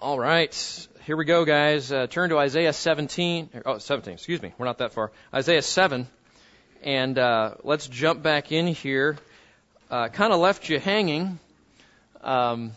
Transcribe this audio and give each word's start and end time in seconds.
All 0.00 0.18
right, 0.18 0.88
here 1.04 1.14
we 1.14 1.26
go, 1.26 1.44
guys. 1.44 1.92
Uh, 1.92 2.06
turn 2.06 2.30
to 2.30 2.38
Isaiah 2.38 2.72
17. 2.72 3.50
Oh, 3.66 3.76
17, 3.76 4.14
excuse 4.14 4.40
me. 4.40 4.54
We're 4.56 4.64
not 4.64 4.78
that 4.78 4.94
far. 4.94 5.12
Isaiah 5.34 5.60
7. 5.60 6.06
And 6.82 7.18
uh, 7.18 7.56
let's 7.64 7.86
jump 7.86 8.22
back 8.22 8.50
in 8.50 8.68
here. 8.68 9.18
Uh, 9.90 10.08
kind 10.08 10.32
of 10.32 10.40
left 10.40 10.70
you 10.70 10.80
hanging 10.80 11.38
um, 12.22 12.72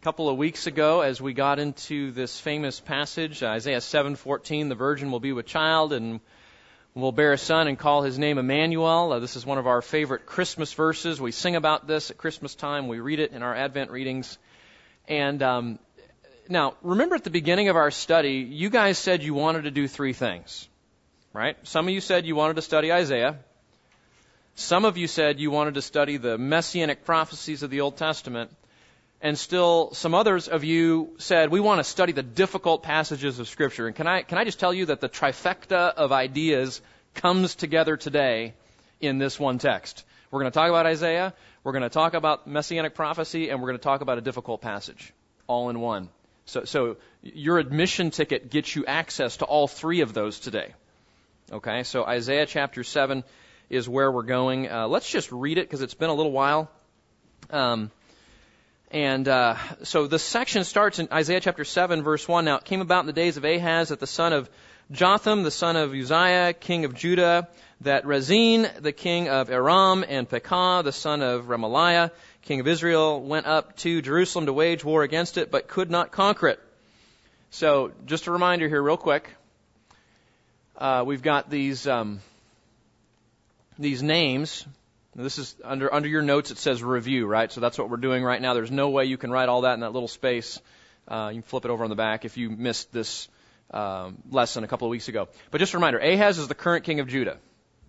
a 0.00 0.04
couple 0.04 0.30
of 0.30 0.38
weeks 0.38 0.66
ago 0.66 1.02
as 1.02 1.20
we 1.20 1.34
got 1.34 1.58
into 1.58 2.12
this 2.12 2.40
famous 2.40 2.80
passage, 2.80 3.42
Isaiah 3.42 3.80
7:14. 3.80 4.70
The 4.70 4.74
virgin 4.74 5.10
will 5.10 5.20
be 5.20 5.34
with 5.34 5.44
child 5.44 5.92
and 5.92 6.18
will 6.94 7.12
bear 7.12 7.34
a 7.34 7.38
son 7.38 7.68
and 7.68 7.78
call 7.78 8.00
his 8.00 8.18
name 8.18 8.38
Emmanuel. 8.38 9.12
Uh, 9.12 9.18
this 9.18 9.36
is 9.36 9.44
one 9.44 9.58
of 9.58 9.66
our 9.66 9.82
favorite 9.82 10.24
Christmas 10.24 10.72
verses. 10.72 11.20
We 11.20 11.30
sing 11.30 11.56
about 11.56 11.86
this 11.86 12.10
at 12.10 12.16
Christmas 12.16 12.54
time. 12.54 12.88
We 12.88 13.00
read 13.00 13.20
it 13.20 13.32
in 13.32 13.42
our 13.42 13.54
Advent 13.54 13.90
readings. 13.90 14.38
And 15.06 15.42
um, 15.42 15.78
now, 16.48 16.74
remember 16.82 17.14
at 17.14 17.24
the 17.24 17.30
beginning 17.30 17.68
of 17.68 17.76
our 17.76 17.90
study, 17.90 18.46
you 18.48 18.70
guys 18.70 18.98
said 18.98 19.22
you 19.22 19.34
wanted 19.34 19.62
to 19.62 19.70
do 19.70 19.88
three 19.88 20.12
things, 20.12 20.68
right? 21.32 21.56
Some 21.66 21.88
of 21.88 21.94
you 21.94 22.00
said 22.00 22.26
you 22.26 22.36
wanted 22.36 22.56
to 22.56 22.62
study 22.62 22.92
Isaiah. 22.92 23.38
Some 24.54 24.84
of 24.84 24.96
you 24.96 25.06
said 25.06 25.40
you 25.40 25.50
wanted 25.50 25.74
to 25.74 25.82
study 25.82 26.16
the 26.16 26.38
messianic 26.38 27.04
prophecies 27.04 27.62
of 27.62 27.70
the 27.70 27.80
Old 27.80 27.96
Testament. 27.96 28.50
And 29.20 29.38
still, 29.38 29.94
some 29.94 30.14
others 30.14 30.48
of 30.48 30.64
you 30.64 31.14
said 31.18 31.50
we 31.50 31.60
want 31.60 31.78
to 31.78 31.84
study 31.84 32.12
the 32.12 32.22
difficult 32.22 32.82
passages 32.82 33.38
of 33.38 33.48
Scripture. 33.48 33.86
And 33.86 33.96
can 33.96 34.06
I, 34.06 34.22
can 34.22 34.36
I 34.36 34.44
just 34.44 34.60
tell 34.60 34.74
you 34.74 34.86
that 34.86 35.00
the 35.00 35.08
trifecta 35.08 35.94
of 35.94 36.12
ideas 36.12 36.82
comes 37.14 37.54
together 37.54 37.96
today 37.96 38.54
in 39.00 39.18
this 39.18 39.40
one 39.40 39.58
text? 39.58 40.04
We're 40.30 40.40
going 40.40 40.52
to 40.52 40.58
talk 40.58 40.68
about 40.68 40.84
Isaiah, 40.84 41.32
we're 41.62 41.72
going 41.72 41.82
to 41.82 41.88
talk 41.88 42.14
about 42.14 42.46
messianic 42.46 42.94
prophecy, 42.94 43.48
and 43.48 43.60
we're 43.60 43.68
going 43.68 43.78
to 43.78 43.84
talk 43.84 44.02
about 44.02 44.18
a 44.18 44.20
difficult 44.20 44.60
passage 44.60 45.12
all 45.46 45.70
in 45.70 45.80
one. 45.80 46.08
So, 46.46 46.64
so 46.64 46.96
your 47.22 47.58
admission 47.58 48.10
ticket 48.10 48.50
gets 48.50 48.74
you 48.76 48.84
access 48.86 49.38
to 49.38 49.44
all 49.44 49.66
three 49.66 50.00
of 50.02 50.12
those 50.12 50.38
today. 50.38 50.74
Okay, 51.52 51.82
so 51.82 52.04
Isaiah 52.04 52.46
chapter 52.46 52.84
7 52.84 53.24
is 53.70 53.88
where 53.88 54.10
we're 54.10 54.22
going. 54.22 54.70
Uh, 54.70 54.88
let's 54.88 55.08
just 55.08 55.30
read 55.32 55.58
it 55.58 55.66
because 55.66 55.82
it's 55.82 55.94
been 55.94 56.10
a 56.10 56.14
little 56.14 56.32
while. 56.32 56.70
Um, 57.50 57.90
and 58.90 59.26
uh, 59.26 59.56
so 59.82 60.06
the 60.06 60.18
section 60.18 60.64
starts 60.64 60.98
in 60.98 61.08
Isaiah 61.12 61.40
chapter 61.40 61.64
7, 61.64 62.02
verse 62.02 62.28
1. 62.28 62.44
Now 62.44 62.56
it 62.56 62.64
came 62.64 62.80
about 62.80 63.00
in 63.00 63.06
the 63.06 63.12
days 63.12 63.36
of 63.36 63.44
Ahaz 63.44 63.88
that 63.88 64.00
the 64.00 64.06
son 64.06 64.32
of 64.32 64.48
Jotham, 64.90 65.42
the 65.42 65.50
son 65.50 65.76
of 65.76 65.92
Uzziah, 65.92 66.52
king 66.52 66.84
of 66.84 66.94
Judah, 66.94 67.48
that 67.80 68.06
Rezin, 68.06 68.68
the 68.80 68.92
king 68.92 69.28
of 69.28 69.50
Aram, 69.50 70.04
and 70.06 70.28
Pekah, 70.28 70.82
the 70.84 70.92
son 70.92 71.22
of 71.22 71.46
Remaliah, 71.46 72.10
king 72.44 72.60
of 72.60 72.68
Israel, 72.68 73.20
went 73.20 73.46
up 73.46 73.76
to 73.78 74.02
Jerusalem 74.02 74.46
to 74.46 74.52
wage 74.52 74.84
war 74.84 75.02
against 75.02 75.38
it, 75.38 75.50
but 75.50 75.66
could 75.66 75.90
not 75.90 76.12
conquer 76.12 76.48
it. 76.48 76.60
So, 77.50 77.92
just 78.06 78.26
a 78.26 78.32
reminder 78.32 78.68
here, 78.68 78.82
real 78.82 78.96
quick. 78.96 79.28
Uh, 80.76 81.04
we've 81.06 81.22
got 81.22 81.50
these 81.50 81.86
um, 81.86 82.20
these 83.78 84.02
names. 84.02 84.66
This 85.14 85.38
is 85.38 85.54
under 85.62 85.92
under 85.92 86.08
your 86.08 86.22
notes. 86.22 86.50
It 86.50 86.58
says 86.58 86.82
review, 86.82 87.26
right? 87.26 87.50
So 87.50 87.60
that's 87.60 87.78
what 87.78 87.88
we're 87.88 87.98
doing 87.98 88.24
right 88.24 88.42
now. 88.42 88.54
There's 88.54 88.72
no 88.72 88.90
way 88.90 89.04
you 89.04 89.16
can 89.16 89.30
write 89.30 89.48
all 89.48 89.62
that 89.62 89.74
in 89.74 89.80
that 89.80 89.92
little 89.92 90.08
space. 90.08 90.60
Uh, 91.06 91.28
you 91.32 91.40
can 91.40 91.42
flip 91.42 91.64
it 91.64 91.70
over 91.70 91.84
on 91.84 91.90
the 91.90 91.96
back 91.96 92.24
if 92.24 92.36
you 92.36 92.50
missed 92.50 92.92
this 92.92 93.28
um, 93.70 94.18
lesson 94.30 94.64
a 94.64 94.66
couple 94.66 94.88
of 94.88 94.90
weeks 94.90 95.08
ago. 95.08 95.28
But 95.52 95.58
just 95.58 95.74
a 95.74 95.76
reminder: 95.76 95.98
Ahaz 96.00 96.38
is 96.38 96.48
the 96.48 96.54
current 96.56 96.84
king 96.84 96.98
of 96.98 97.06
Judah. 97.06 97.38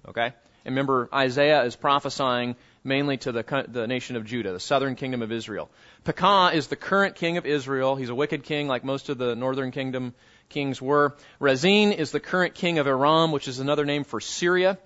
Okay, 0.08 0.26
and 0.28 0.76
remember 0.76 1.09
Isaiah 1.11 1.64
is 1.64 1.76
prophesying 1.76 2.56
mainly 2.86 3.17
to 3.17 3.31
the, 3.31 3.66
the 3.67 3.88
nation 3.88 4.16
of 4.16 4.25
Judah, 4.25 4.53
the 4.53 4.59
southern 4.59 4.95
kingdom 4.95 5.22
of 5.22 5.31
Israel. 5.31 5.69
Pekah 6.03 6.52
is 6.53 6.67
the 6.67 6.75
current 6.75 7.16
king 7.16 7.38
of 7.38 7.45
Israel. 7.45 7.95
He's 7.95 8.09
a 8.09 8.16
wicked 8.16 8.44
king, 8.44 8.67
like 8.67 8.83
most 8.83 9.09
of 9.09 9.17
the 9.17 9.36
northern 9.36 9.72
kingdom 9.72 10.14
kings 10.50 10.81
were. 10.81 11.16
Rezin 11.39 11.92
is 11.92 12.11
the 12.11 12.19
current 12.19 12.53
king 12.53 12.77
of 12.77 12.88
Aram, 12.88 13.31
which 13.31 13.47
is 13.47 13.59
another 13.59 13.86
name 13.86 14.03
for 14.03 14.22
Syria. 14.22 14.77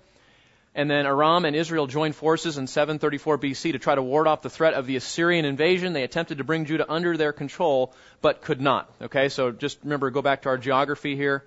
And 0.74 0.88
then 0.88 1.04
Aram 1.04 1.44
and 1.44 1.56
Israel 1.56 1.86
joined 1.86 2.14
forces 2.14 2.56
in 2.56 2.66
734 2.68 3.38
BC 3.38 3.72
to 3.72 3.78
try 3.78 3.94
to 3.94 4.02
ward 4.02 4.28
off 4.28 4.40
the 4.40 4.50
threat 4.50 4.74
of 4.74 4.86
the 4.86 4.96
Assyrian 4.96 5.44
invasion. 5.44 5.92
They 5.92 6.04
attempted 6.04 6.38
to 6.38 6.44
bring 6.44 6.64
Judah 6.64 6.90
under 6.90 7.16
their 7.16 7.32
control, 7.32 7.92
but 8.22 8.40
could 8.40 8.60
not. 8.60 8.90
Okay, 9.02 9.28
so 9.28 9.50
just 9.50 9.78
remember, 9.82 10.10
go 10.10 10.22
back 10.22 10.42
to 10.42 10.48
our 10.48 10.58
geography 10.58 11.16
here. 11.16 11.44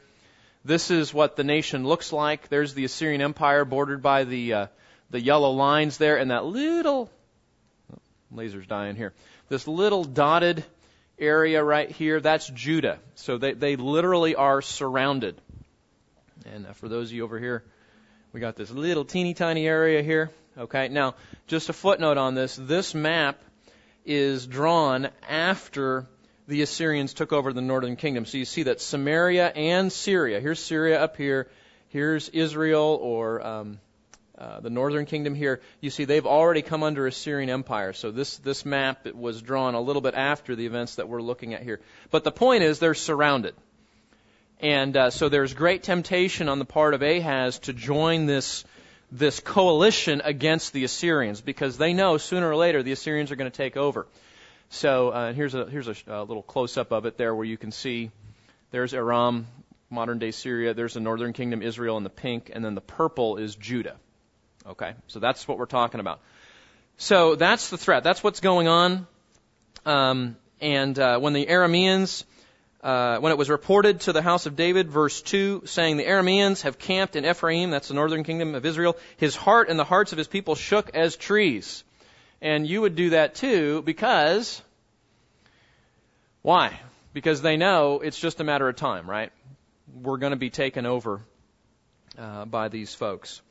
This 0.66 0.91
is 0.91 1.13
what 1.13 1.35
the 1.35 1.44
nation 1.44 1.85
looks 1.85 2.13
like. 2.13 2.50
There's 2.50 2.73
the 2.73 2.85
Assyrian 2.85 3.22
Empire 3.22 3.66
bordered 3.66 4.01
by 4.01 4.25
the 4.25 4.53
uh, 4.53 4.67
the 5.13 5.22
yellow 5.22 5.51
lines 5.51 6.00
there, 6.00 6.18
and 6.18 6.31
that 6.31 6.44
little 6.44 7.07
oh, 7.94 7.97
laser's 8.31 8.66
dying 8.66 8.96
here. 8.96 9.13
This 9.47 9.68
little 9.68 10.03
dotted 10.03 10.66
area 11.19 11.63
right 11.63 11.90
here, 11.90 12.19
that's 12.19 12.50
Judah. 12.50 12.97
So 13.13 13.38
they 13.38 13.53
they 13.53 13.75
literally 13.75 14.34
are 14.34 14.63
surrounded. 14.63 15.40
And 16.51 16.66
uh, 16.66 16.74
for 16.74 16.90
those 16.90 17.09
of 17.09 17.13
you 17.13 17.24
over 17.24 17.38
here 17.38 17.63
we 18.34 18.40
got 18.40 18.56
this 18.56 18.72
little 18.72 19.06
teeny 19.06 19.35
tiny 19.35 19.68
area 19.68 20.01
here. 20.01 20.31
Okay, 20.57 20.88
now 20.88 21.13
just 21.45 21.69
a 21.69 21.74
footnote 21.74 22.18
on 22.18 22.34
this. 22.34 22.56
This 22.56 22.95
map 22.95 23.40
is 24.06 24.47
drawn 24.47 25.09
after 25.30 26.07
the 26.47 26.63
Assyrians 26.63 27.13
took 27.13 27.31
over 27.31 27.53
the 27.53 27.62
northern 27.62 27.97
kingdom. 27.97 28.25
So 28.25 28.40
you 28.40 28.45
see 28.45 28.63
that 28.63 28.81
Samaria 28.81 29.47
and 29.47 29.94
Syria, 29.94 30.40
here's 30.40 30.59
Syria 30.59 31.03
up 31.03 31.18
here, 31.18 31.47
here's 31.90 32.30
Israel 32.30 32.97
or 33.00 33.45
um, 33.45 33.80
uh, 34.38 34.59
the 34.59 34.69
northern 34.69 35.05
kingdom 35.05 35.35
here. 35.35 35.61
You 35.79 35.89
see 35.89 36.05
they've 36.05 36.25
already 36.25 36.63
come 36.63 36.81
under 36.81 37.05
Assyrian 37.05 37.49
empire. 37.49 37.94
So 37.94 38.11
this, 38.11 38.38
this 38.38 38.66
map 38.66 39.05
was 39.13 39.41
drawn 39.41 39.75
a 39.75 39.81
little 39.81 40.01
bit 40.01 40.16
after 40.16 40.55
the 40.55 40.66
events 40.66 40.95
that 40.95 41.07
we're 41.07 41.21
looking 41.21 41.53
at 41.53 41.61
here. 41.61 41.79
But 42.09 42.23
the 42.23 42.31
point 42.31 42.63
is 42.63 42.79
they're 42.79 42.95
surrounded. 42.95 43.53
And 44.59 44.95
uh, 44.97 45.09
so 45.11 45.29
there's 45.29 45.53
great 45.53 45.83
temptation 45.83 46.49
on 46.49 46.57
the 46.57 46.66
part 46.66 46.94
of 46.94 47.01
Ahaz 47.01 47.59
to 47.59 47.73
join 47.73 48.25
this 48.25 48.63
this 49.11 49.39
coalition 49.39 50.23
against 50.23 50.73
the 50.73 50.83
Assyrians 50.83 51.39
because 51.39 51.77
they 51.77 51.94
know 51.94 52.17
sooner 52.17 52.50
or 52.50 52.55
later 52.55 52.81
the 52.81 52.91
Assyrians 52.91 53.31
are 53.31 53.35
going 53.35 53.51
to 53.51 53.55
take 53.55 53.77
over. 53.77 54.07
So 54.69 55.09
uh, 55.09 55.33
here's 55.33 55.53
a 55.53 55.65
here's 55.65 55.88
a, 55.88 55.95
a 56.07 56.23
little 56.23 56.41
close 56.41 56.77
up 56.77 56.91
of 56.91 57.05
it 57.05 57.17
there 57.17 57.35
where 57.35 57.45
you 57.45 57.57
can 57.57 57.71
see 57.71 58.09
there's 58.71 58.95
Aram, 58.95 59.45
modern 59.91 60.17
day 60.17 60.31
Syria. 60.31 60.73
There's 60.73 60.95
the 60.95 61.00
northern 61.00 61.33
kingdom 61.33 61.61
Israel 61.61 61.97
in 61.97 62.03
the 62.03 62.09
pink, 62.09 62.50
and 62.51 62.65
then 62.65 62.73
the 62.73 62.81
purple 62.81 63.38
is 63.38 63.55
Judah. 63.55 63.97
Okay, 64.66 64.94
so 65.07 65.19
that's 65.19 65.47
what 65.47 65.57
we're 65.57 65.66
talking 65.66 66.00
about. 66.00 66.19
So 66.97 67.35
that's 67.35 67.69
the 67.69 67.78
threat. 67.78 68.03
That's 68.03 68.24
what's 68.24 68.40
going 68.40 68.68
on. 68.68 69.07
Um, 69.85 70.38
and 70.62 70.97
uh, 70.97 71.19
when 71.19 71.34
the 71.34 71.46
Arameans 71.47 72.24
uh, 72.84 73.18
when 73.19 73.31
it 73.31 73.38
was 73.38 73.50
reported 73.50 74.01
to 74.01 74.12
the 74.12 74.22
house 74.22 74.46
of 74.46 74.57
David, 74.57 74.91
verse 74.91 75.22
2, 75.22 75.63
saying, 75.66 75.96
The 75.96 76.03
Arameans 76.03 76.63
have 76.63 76.78
camped 76.78 77.16
in 77.16 77.25
Ephraim, 77.25 77.72
that's 77.72 77.88
the 77.88 77.94
northern 77.94 78.25
kingdom 78.25 78.56
of 78.56 78.66
Israel, 78.66 78.97
his 79.16 79.38
heart 79.38 79.69
and 79.69 79.79
the 79.79 79.85
hearts 79.85 80.12
of 80.12 80.18
his 80.18 80.28
people 80.28 80.56
shook 80.56 80.94
as 80.94 81.16
trees. 81.16 81.85
And 82.41 82.68
you 82.68 82.81
would 82.81 82.95
do 82.95 83.12
that 83.12 83.35
too 83.35 83.81
because, 83.84 84.62
why? 86.41 86.78
Because 87.13 87.41
they 87.41 87.56
know 87.56 88.01
it's 88.01 88.19
just 88.19 88.41
a 88.41 88.44
matter 88.44 88.68
of 88.68 88.75
time, 88.75 89.09
right? 89.09 89.31
We're 90.01 90.18
going 90.18 90.31
to 90.31 90.38
be 90.38 90.50
taken 90.50 90.85
over 90.85 91.22
uh, 92.18 92.44
by 92.44 92.68
these 92.68 92.94
folks. 92.94 93.41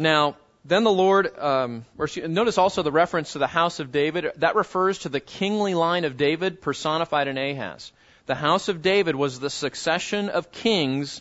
Now, 0.00 0.36
then 0.64 0.84
the 0.84 0.90
Lord, 0.90 1.38
um, 1.38 1.84
or 1.96 2.08
notice 2.26 2.58
also 2.58 2.82
the 2.82 2.92
reference 2.92 3.32
to 3.32 3.38
the 3.38 3.46
house 3.46 3.80
of 3.80 3.92
David. 3.92 4.32
That 4.36 4.56
refers 4.56 4.98
to 5.00 5.08
the 5.08 5.20
kingly 5.20 5.74
line 5.74 6.04
of 6.04 6.16
David 6.16 6.60
personified 6.60 7.28
in 7.28 7.38
Ahaz 7.38 7.92
the 8.30 8.36
house 8.36 8.68
of 8.68 8.80
David 8.80 9.16
was 9.16 9.40
the 9.40 9.50
succession 9.50 10.28
of 10.28 10.52
kings 10.52 11.20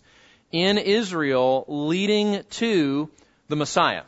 in 0.52 0.78
Israel 0.78 1.66
leading 1.68 2.44
to 2.52 3.10
the 3.48 3.56
Messiah. 3.56 4.04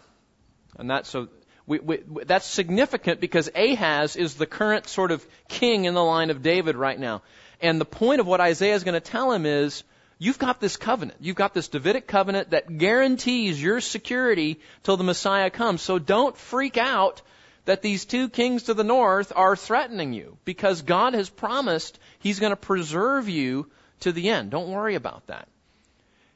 And 0.78 0.88
that's 0.88 1.09
so 1.09 1.28
we, 1.66 1.80
we, 1.80 1.98
that's 2.26 2.46
significant 2.46 3.20
because 3.20 3.50
Ahaz 3.56 4.16
is 4.16 4.36
the 4.36 4.46
current 4.46 4.88
sort 4.88 5.09
of 5.09 5.26
king 5.48 5.86
in 5.86 5.96
the 5.96 6.03
line 6.03 6.30
of 6.30 6.44
David 6.44 6.76
right 6.76 7.00
now. 7.00 7.24
And 7.59 7.82
the 7.82 7.86
point 7.86 8.22
of 8.22 8.28
what 8.28 8.40
Isaiah 8.40 8.76
is 8.76 8.84
going 8.84 8.94
to 8.94 9.12
tell 9.12 9.32
him 9.32 9.47
is 9.47 9.84
you've 10.22 10.38
got 10.38 10.59
this 10.59 10.78
covenant. 10.78 11.18
You've 11.20 11.35
got 11.35 11.56
this 11.56 11.68
Davidic 11.68 12.06
covenant 12.06 12.52
that 12.52 12.78
guarantees 12.78 13.62
your 13.62 13.82
security 13.82 14.59
till 14.84 14.96
the 14.96 15.03
Messiah 15.03 15.50
comes. 15.50 15.82
So 15.82 15.97
don't 15.97 16.38
freak 16.38 16.78
out 16.78 17.23
that 17.66 17.82
these 17.82 18.06
two 18.06 18.29
kings 18.29 18.64
to 18.64 18.76
the 18.76 18.84
north 18.84 19.34
are 19.35 19.56
threatening 19.56 20.14
you 20.14 20.38
because 20.46 20.84
God 20.84 21.16
has 21.16 21.28
promised 21.28 21.97
He's 22.20 22.40
going 22.40 22.52
to 22.52 22.56
preserve 22.56 23.29
you 23.29 23.72
to 24.02 24.12
the 24.12 24.29
end. 24.29 24.52
Don't 24.52 24.70
worry 24.70 24.94
about 24.94 25.26
that. 25.26 25.47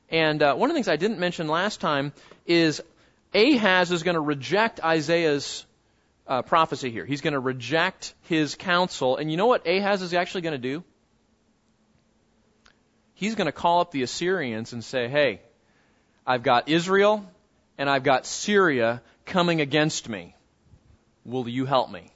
And 0.10 0.42
uh, 0.42 0.56
one 0.56 0.72
of 0.72 0.74
the 0.74 0.78
things 0.78 0.88
I 0.88 0.96
didn't 0.96 1.20
mention 1.20 1.48
last 1.48 1.80
time 1.80 2.12
is 2.48 2.82
Ahaz 3.36 3.92
is 3.92 4.02
going 4.02 4.16
to 4.16 4.22
reject 4.22 4.84
Isaiah's 4.84 5.64
uh, 6.26 6.42
prophecy 6.42 6.90
here. 6.90 7.06
He's 7.06 7.22
going 7.22 7.34
to 7.34 7.40
reject 7.40 8.16
his 8.24 8.56
counsel. 8.56 9.18
And 9.18 9.30
you 9.30 9.38
know 9.38 9.46
what 9.46 9.68
Ahaz 9.68 10.02
is 10.02 10.16
actually 10.16 10.42
going 10.42 10.60
to 10.60 10.70
do? 10.74 10.84
He's 13.16 13.36
going 13.36 13.48
to 13.48 13.54
call 13.54 13.82
up 13.82 13.92
the 13.92 14.04
Assyrians 14.04 14.74
and 14.74 14.84
say, 14.84 15.08
hey, 15.08 15.42
I've 16.28 16.44
got 16.44 16.70
Israel 16.70 17.26
and 17.78 17.90
I've 17.90 18.04
got 18.04 18.26
Syria 18.26 19.02
coming 19.26 19.62
against 19.62 20.08
me. 20.10 20.36
Will 21.26 21.48
you 21.48 21.66
help 21.66 21.90
me? 21.90 22.12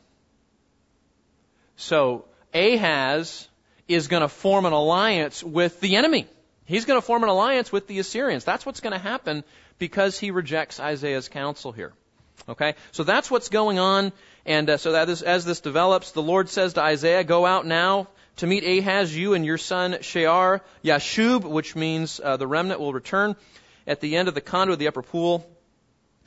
So 1.78 2.26
Ahaz 2.54 3.48
is 3.88 4.08
going 4.08 4.22
to 4.22 4.28
form 4.28 4.66
an 4.66 4.74
alliance 4.74 5.42
with 5.42 5.80
the 5.80 5.96
enemy. 5.96 6.28
He's 6.66 6.86
going 6.86 7.00
to 7.00 7.06
form 7.06 7.24
an 7.24 7.30
alliance 7.30 7.72
with 7.72 7.88
the 7.88 8.00
Assyrians. 8.00 8.44
That's 8.44 8.66
what's 8.66 8.82
going 8.82 8.94
to 8.94 9.00
happen 9.00 9.44
because 9.80 10.20
he 10.20 10.32
rejects 10.32 10.80
Isaiah's 10.80 11.30
counsel 11.30 11.72
here. 11.72 11.94
Okay? 12.48 12.76
So 12.92 13.04
that's 13.04 13.32
what's 13.32 13.50
going 13.50 13.80
on. 13.80 14.12
And 14.46 14.70
uh, 14.70 14.78
so 14.78 14.92
that 14.92 15.10
is, 15.10 15.24
as 15.24 15.46
this 15.46 15.62
develops, 15.62 16.12
the 16.12 16.22
Lord 16.22 16.50
says 16.50 16.74
to 16.74 16.82
Isaiah, 16.82 17.24
Go 17.24 17.46
out 17.46 17.66
now 17.66 18.08
to 18.40 18.48
meet 18.48 18.64
Ahaz, 18.64 19.16
you 19.16 19.34
and 19.34 19.46
your 19.46 19.58
son 19.58 19.98
Shear 20.02 20.62
Yashub, 20.84 21.44
which 21.44 21.76
means 21.76 22.22
uh, 22.24 22.38
the 22.38 22.48
remnant 22.48 22.80
will 22.80 22.94
return 22.94 23.36
at 23.86 24.00
the 24.00 24.16
end 24.16 24.28
of 24.28 24.34
the 24.34 24.42
conduit 24.42 24.74
of 24.74 24.80
the 24.80 24.88
upper 24.88 25.02
pool. 25.02 25.46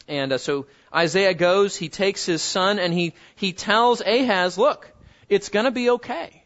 And 0.08 0.32
uh, 0.32 0.38
so 0.38 0.66
Isaiah 0.94 1.32
goes, 1.32 1.74
he 1.74 1.88
takes 1.88 2.26
his 2.26 2.42
son, 2.42 2.78
and 2.78 2.92
he, 2.92 3.14
he 3.36 3.52
tells 3.52 4.02
Ahaz, 4.02 4.58
Look, 4.58 4.90
it's 5.28 5.48
going 5.48 5.64
to 5.64 5.70
be 5.70 5.90
okay. 5.90 6.44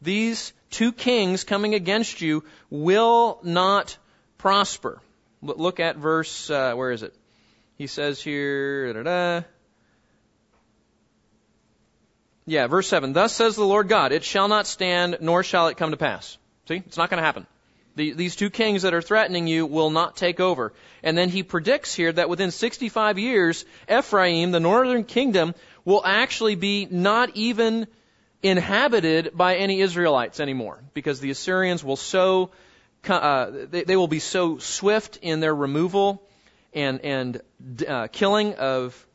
These 0.00 0.52
two 0.70 0.92
kings 0.92 1.44
coming 1.44 1.74
against 1.74 2.20
you 2.20 2.44
will 2.70 3.40
not 3.42 3.96
prosper. 4.38 5.00
Look 5.42 5.80
at 5.80 5.96
verse, 5.96 6.50
uh, 6.50 6.74
where 6.74 6.92
is 6.92 7.02
it? 7.02 7.14
He 7.76 7.88
says 7.88 8.20
here, 8.20 8.92
da, 8.92 9.02
da, 9.02 9.40
da. 9.40 9.46
Yeah, 12.46 12.66
verse 12.66 12.88
7. 12.88 13.12
Thus 13.12 13.32
says 13.32 13.56
the 13.56 13.64
Lord 13.64 13.88
God, 13.88 14.12
it 14.12 14.24
shall 14.24 14.48
not 14.48 14.66
stand, 14.66 15.18
nor 15.20 15.42
shall 15.42 15.68
it 15.68 15.76
come 15.76 15.92
to 15.92 15.96
pass. 15.96 16.36
See, 16.68 16.82
it's 16.86 16.96
not 16.96 17.10
going 17.10 17.18
to 17.18 17.24
happen. 17.24 17.46
The, 17.96 18.12
these 18.12 18.34
two 18.34 18.50
kings 18.50 18.82
that 18.82 18.92
are 18.92 19.02
threatening 19.02 19.46
you 19.46 19.66
will 19.66 19.90
not 19.90 20.16
take 20.16 20.40
over. 20.40 20.72
And 21.02 21.16
then 21.16 21.28
he 21.28 21.42
predicts 21.42 21.94
here 21.94 22.12
that 22.12 22.28
within 22.28 22.50
65 22.50 23.18
years, 23.18 23.64
Ephraim, 23.90 24.50
the 24.50 24.60
northern 24.60 25.04
kingdom, 25.04 25.54
will 25.84 26.02
actually 26.04 26.56
be 26.56 26.86
not 26.90 27.30
even 27.34 27.86
inhabited 28.42 29.30
by 29.34 29.56
any 29.56 29.80
Israelites 29.80 30.40
anymore, 30.40 30.82
because 30.92 31.20
the 31.20 31.30
Assyrians 31.30 31.84
will 31.84 31.96
so 31.96 32.50
uh, 33.08 33.50
they, 33.70 33.84
they, 33.84 33.96
will 33.96 34.08
be 34.08 34.18
so 34.18 34.58
swift 34.58 35.18
in 35.20 35.40
their 35.40 35.54
removal 35.54 36.22
and 36.72 37.00
and 37.02 37.40
uh, 37.86 38.08
killing 38.10 38.54
of 38.54 39.06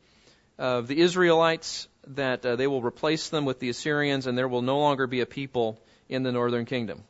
of 0.60 0.86
the 0.86 1.00
Israelites 1.00 1.88
that 2.08 2.44
uh, 2.44 2.54
they 2.54 2.66
will 2.66 2.82
replace 2.82 3.30
them 3.30 3.46
with 3.46 3.58
the 3.58 3.70
Assyrians, 3.70 4.26
and 4.26 4.36
there 4.36 4.46
will 4.46 4.62
no 4.62 4.78
longer 4.78 5.06
be 5.06 5.20
a 5.20 5.26
people 5.26 5.80
in 6.08 6.22
the 6.22 6.30
northern 6.30 6.66
kingdom. 6.66 7.02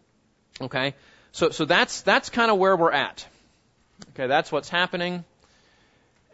Okay, 0.60 0.94
so 1.32 1.50
so 1.50 1.64
that's 1.64 2.02
that's 2.02 2.30
kind 2.30 2.50
of 2.50 2.58
where 2.58 2.76
we're 2.76 2.92
at. 2.92 3.26
Okay, 4.10 4.28
that's 4.28 4.52
what's 4.52 4.68
happening. 4.68 5.24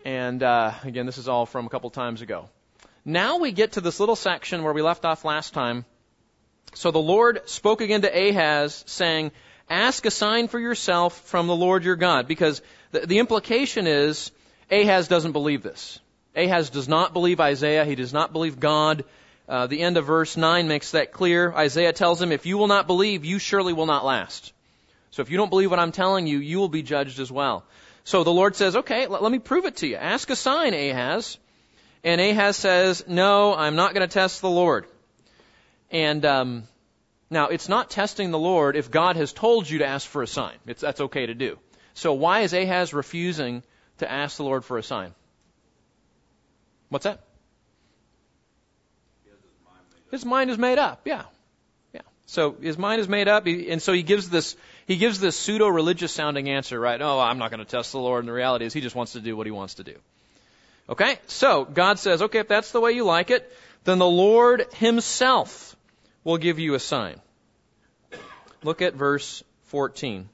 And 0.04 0.42
uh, 0.42 0.72
again, 0.84 1.06
this 1.06 1.18
is 1.18 1.26
all 1.26 1.46
from 1.46 1.66
a 1.66 1.68
couple 1.68 1.90
times 1.90 2.20
ago. 2.22 2.48
Now 3.04 3.38
we 3.38 3.50
get 3.50 3.72
to 3.72 3.80
this 3.80 3.98
little 3.98 4.14
section 4.14 4.62
where 4.62 4.72
we 4.72 4.82
left 4.82 5.04
off 5.04 5.24
last 5.24 5.54
time. 5.54 5.84
So 6.74 6.90
the 6.90 6.98
Lord 6.98 7.48
spoke 7.48 7.80
again 7.80 8.02
to 8.02 8.08
Ahaz, 8.08 8.84
saying, 8.86 9.32
Ask 9.70 10.04
a 10.04 10.10
sign 10.10 10.48
for 10.48 10.60
yourself 10.60 11.18
from 11.26 11.46
the 11.46 11.56
Lord 11.56 11.82
your 11.82 11.96
God. 11.96 12.28
Because 12.28 12.62
the, 12.92 13.00
the 13.00 13.18
implication 13.18 13.86
is 13.86 14.30
Ahaz 14.70 15.08
doesn't 15.08 15.32
believe 15.32 15.62
this. 15.62 15.98
Ahaz 16.36 16.70
does 16.70 16.88
not 16.88 17.12
believe 17.12 17.40
Isaiah. 17.40 17.84
He 17.84 17.94
does 17.94 18.12
not 18.12 18.32
believe 18.32 18.60
God. 18.60 19.04
Uh, 19.48 19.66
the 19.66 19.80
end 19.80 19.96
of 19.96 20.06
verse 20.06 20.36
9 20.36 20.68
makes 20.68 20.90
that 20.90 21.12
clear. 21.12 21.52
Isaiah 21.52 21.92
tells 21.92 22.20
him, 22.20 22.32
If 22.32 22.46
you 22.46 22.58
will 22.58 22.66
not 22.66 22.86
believe, 22.86 23.24
you 23.24 23.38
surely 23.38 23.72
will 23.72 23.86
not 23.86 24.04
last. 24.04 24.52
So 25.12 25.22
if 25.22 25.30
you 25.30 25.36
don't 25.36 25.50
believe 25.50 25.70
what 25.70 25.78
I'm 25.78 25.92
telling 25.92 26.26
you, 26.26 26.38
you 26.38 26.58
will 26.58 26.68
be 26.68 26.82
judged 26.82 27.20
as 27.20 27.32
well. 27.32 27.64
So 28.04 28.22
the 28.22 28.32
Lord 28.32 28.54
says, 28.54 28.76
Okay, 28.76 29.06
let, 29.06 29.22
let 29.22 29.32
me 29.32 29.38
prove 29.38 29.64
it 29.64 29.76
to 29.76 29.86
you. 29.86 29.96
Ask 29.96 30.30
a 30.30 30.36
sign, 30.36 30.74
Ahaz. 30.74 31.38
And 32.04 32.20
Ahaz 32.20 32.56
says, 32.56 33.04
No, 33.06 33.54
I'm 33.54 33.76
not 33.76 33.94
going 33.94 34.06
to 34.06 34.12
test 34.12 34.42
the 34.42 34.50
Lord. 34.50 34.86
And 35.90 36.24
um, 36.24 36.68
now, 37.30 37.48
it's 37.48 37.68
not 37.68 37.90
testing 37.90 38.30
the 38.30 38.38
Lord 38.38 38.76
if 38.76 38.90
God 38.90 39.16
has 39.16 39.32
told 39.32 39.68
you 39.68 39.78
to 39.78 39.86
ask 39.86 40.06
for 40.06 40.22
a 40.22 40.26
sign. 40.26 40.56
It's, 40.66 40.80
that's 40.80 41.00
okay 41.00 41.26
to 41.26 41.34
do. 41.34 41.58
So 41.94 42.12
why 42.12 42.40
is 42.40 42.52
Ahaz 42.52 42.92
refusing 42.92 43.62
to 43.98 44.10
ask 44.10 44.36
the 44.36 44.44
Lord 44.44 44.64
for 44.64 44.76
a 44.76 44.82
sign? 44.82 45.14
What's 46.88 47.04
that? 47.04 47.20
His 50.10 50.24
mind 50.24 50.50
is 50.50 50.58
made 50.58 50.78
up. 50.78 51.00
Yeah, 51.04 51.24
yeah. 51.92 52.02
So 52.26 52.52
his 52.52 52.78
mind 52.78 53.00
is 53.00 53.08
made 53.08 53.28
up, 53.28 53.46
and 53.46 53.82
so 53.82 53.92
he 53.92 54.02
gives 54.02 54.30
this 54.30 54.56
he 54.86 54.96
gives 54.96 55.18
this 55.18 55.36
pseudo 55.36 55.66
religious 55.66 56.12
sounding 56.12 56.48
answer, 56.48 56.78
right? 56.78 57.00
Oh, 57.00 57.18
I'm 57.18 57.38
not 57.38 57.50
going 57.50 57.64
to 57.64 57.70
test 57.70 57.92
the 57.92 57.98
Lord. 57.98 58.20
And 58.20 58.28
the 58.28 58.32
reality 58.32 58.64
is, 58.64 58.72
he 58.72 58.80
just 58.80 58.94
wants 58.94 59.12
to 59.12 59.20
do 59.20 59.36
what 59.36 59.46
he 59.46 59.50
wants 59.50 59.74
to 59.74 59.84
do. 59.84 59.96
Okay? 60.88 61.18
So, 61.26 61.64
God 61.64 61.98
says, 61.98 62.22
okay, 62.22 62.38
if 62.38 62.48
that's 62.48 62.70
the 62.70 62.80
way 62.80 62.92
you 62.92 63.04
like 63.04 63.30
it, 63.30 63.52
then 63.82 63.98
the 63.98 64.06
Lord 64.06 64.66
Himself 64.74 65.74
will 66.22 66.38
give 66.38 66.60
you 66.60 66.74
a 66.74 66.78
sign. 66.78 67.20
Look 68.62 68.80
at 68.80 68.94
verse 68.94 69.42
14. 69.64 70.28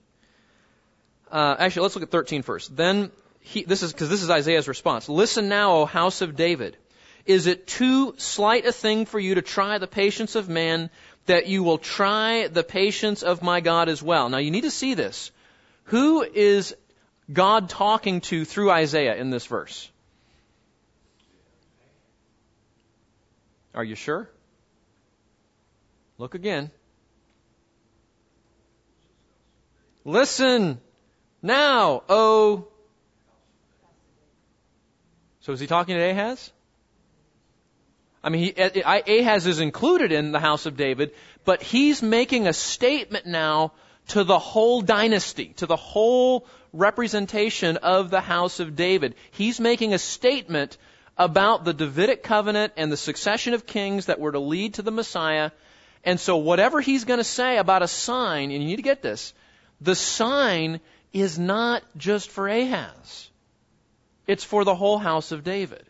Uh, 1.30 1.56
actually, 1.58 1.82
let's 1.82 1.94
look 1.96 2.02
at 2.02 2.10
13 2.10 2.42
first. 2.42 2.76
Then, 2.76 3.10
he, 3.42 3.64
this 3.64 3.82
is, 3.82 3.92
because 3.92 4.08
this 4.08 4.22
is 4.22 4.30
Isaiah's 4.30 4.68
response. 4.68 5.08
Listen 5.08 5.48
now, 5.48 5.72
O 5.72 5.84
house 5.84 6.22
of 6.22 6.36
David. 6.36 6.76
Is 7.26 7.46
it 7.46 7.66
too 7.66 8.14
slight 8.16 8.66
a 8.66 8.72
thing 8.72 9.04
for 9.04 9.18
you 9.18 9.34
to 9.34 9.42
try 9.42 9.78
the 9.78 9.86
patience 9.86 10.34
of 10.34 10.48
man 10.48 10.90
that 11.26 11.46
you 11.46 11.62
will 11.62 11.78
try 11.78 12.48
the 12.48 12.64
patience 12.64 13.22
of 13.22 13.42
my 13.42 13.60
God 13.60 13.88
as 13.88 14.02
well? 14.02 14.28
Now, 14.28 14.38
you 14.38 14.50
need 14.50 14.62
to 14.62 14.70
see 14.70 14.94
this. 14.94 15.30
Who 15.84 16.22
is 16.22 16.74
God 17.32 17.68
talking 17.68 18.20
to 18.22 18.44
through 18.44 18.70
Isaiah 18.70 19.16
in 19.16 19.30
this 19.30 19.46
verse? 19.46 19.90
Are 23.74 23.84
you 23.84 23.94
sure? 23.94 24.28
Look 26.18 26.34
again. 26.34 26.70
Listen 30.04 30.80
now, 31.40 32.02
oh. 32.08 32.68
So 35.42 35.52
is 35.52 35.60
he 35.60 35.66
talking 35.66 35.96
to 35.96 36.10
Ahaz? 36.10 36.52
I 38.24 38.30
mean, 38.30 38.54
he, 38.54 38.82
Ahaz 38.82 39.46
is 39.46 39.58
included 39.58 40.12
in 40.12 40.30
the 40.30 40.38
house 40.38 40.66
of 40.66 40.76
David, 40.76 41.12
but 41.44 41.62
he's 41.62 42.02
making 42.02 42.46
a 42.46 42.52
statement 42.52 43.26
now 43.26 43.72
to 44.08 44.22
the 44.22 44.38
whole 44.38 44.82
dynasty, 44.82 45.54
to 45.56 45.66
the 45.66 45.76
whole 45.76 46.46
representation 46.72 47.78
of 47.78 48.10
the 48.10 48.20
house 48.20 48.60
of 48.60 48.76
David. 48.76 49.16
He's 49.32 49.58
making 49.58 49.94
a 49.94 49.98
statement 49.98 50.78
about 51.18 51.64
the 51.64 51.74
Davidic 51.74 52.22
covenant 52.22 52.74
and 52.76 52.90
the 52.90 52.96
succession 52.96 53.54
of 53.54 53.66
kings 53.66 54.06
that 54.06 54.20
were 54.20 54.32
to 54.32 54.38
lead 54.38 54.74
to 54.74 54.82
the 54.82 54.92
Messiah. 54.92 55.50
And 56.04 56.20
so 56.20 56.36
whatever 56.36 56.80
he's 56.80 57.04
going 57.04 57.18
to 57.18 57.24
say 57.24 57.58
about 57.58 57.82
a 57.82 57.88
sign, 57.88 58.52
and 58.52 58.62
you 58.62 58.68
need 58.68 58.76
to 58.76 58.82
get 58.82 59.02
this, 59.02 59.34
the 59.80 59.96
sign 59.96 60.80
is 61.12 61.38
not 61.38 61.82
just 61.96 62.30
for 62.30 62.48
Ahaz. 62.48 63.28
It's 64.26 64.44
for 64.44 64.64
the 64.64 64.74
whole 64.74 64.98
house 64.98 65.32
of 65.32 65.44
David. 65.44 65.84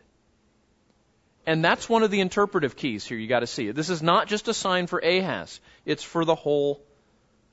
And 1.45 1.63
that's 1.63 1.89
one 1.89 2.03
of 2.03 2.11
the 2.11 2.21
interpretive 2.21 2.75
keys 2.75 3.05
here 3.05 3.17
you 3.17 3.27
got 3.27 3.41
to 3.41 3.47
see. 3.47 3.67
It. 3.67 3.75
This 3.75 3.89
is 3.89 4.01
not 4.01 4.27
just 4.27 4.47
a 4.47 4.53
sign 4.53 4.87
for 4.87 4.99
Ahaz. 4.99 5.59
It's 5.85 6.03
for 6.03 6.23
the 6.23 6.35
whole, 6.35 6.81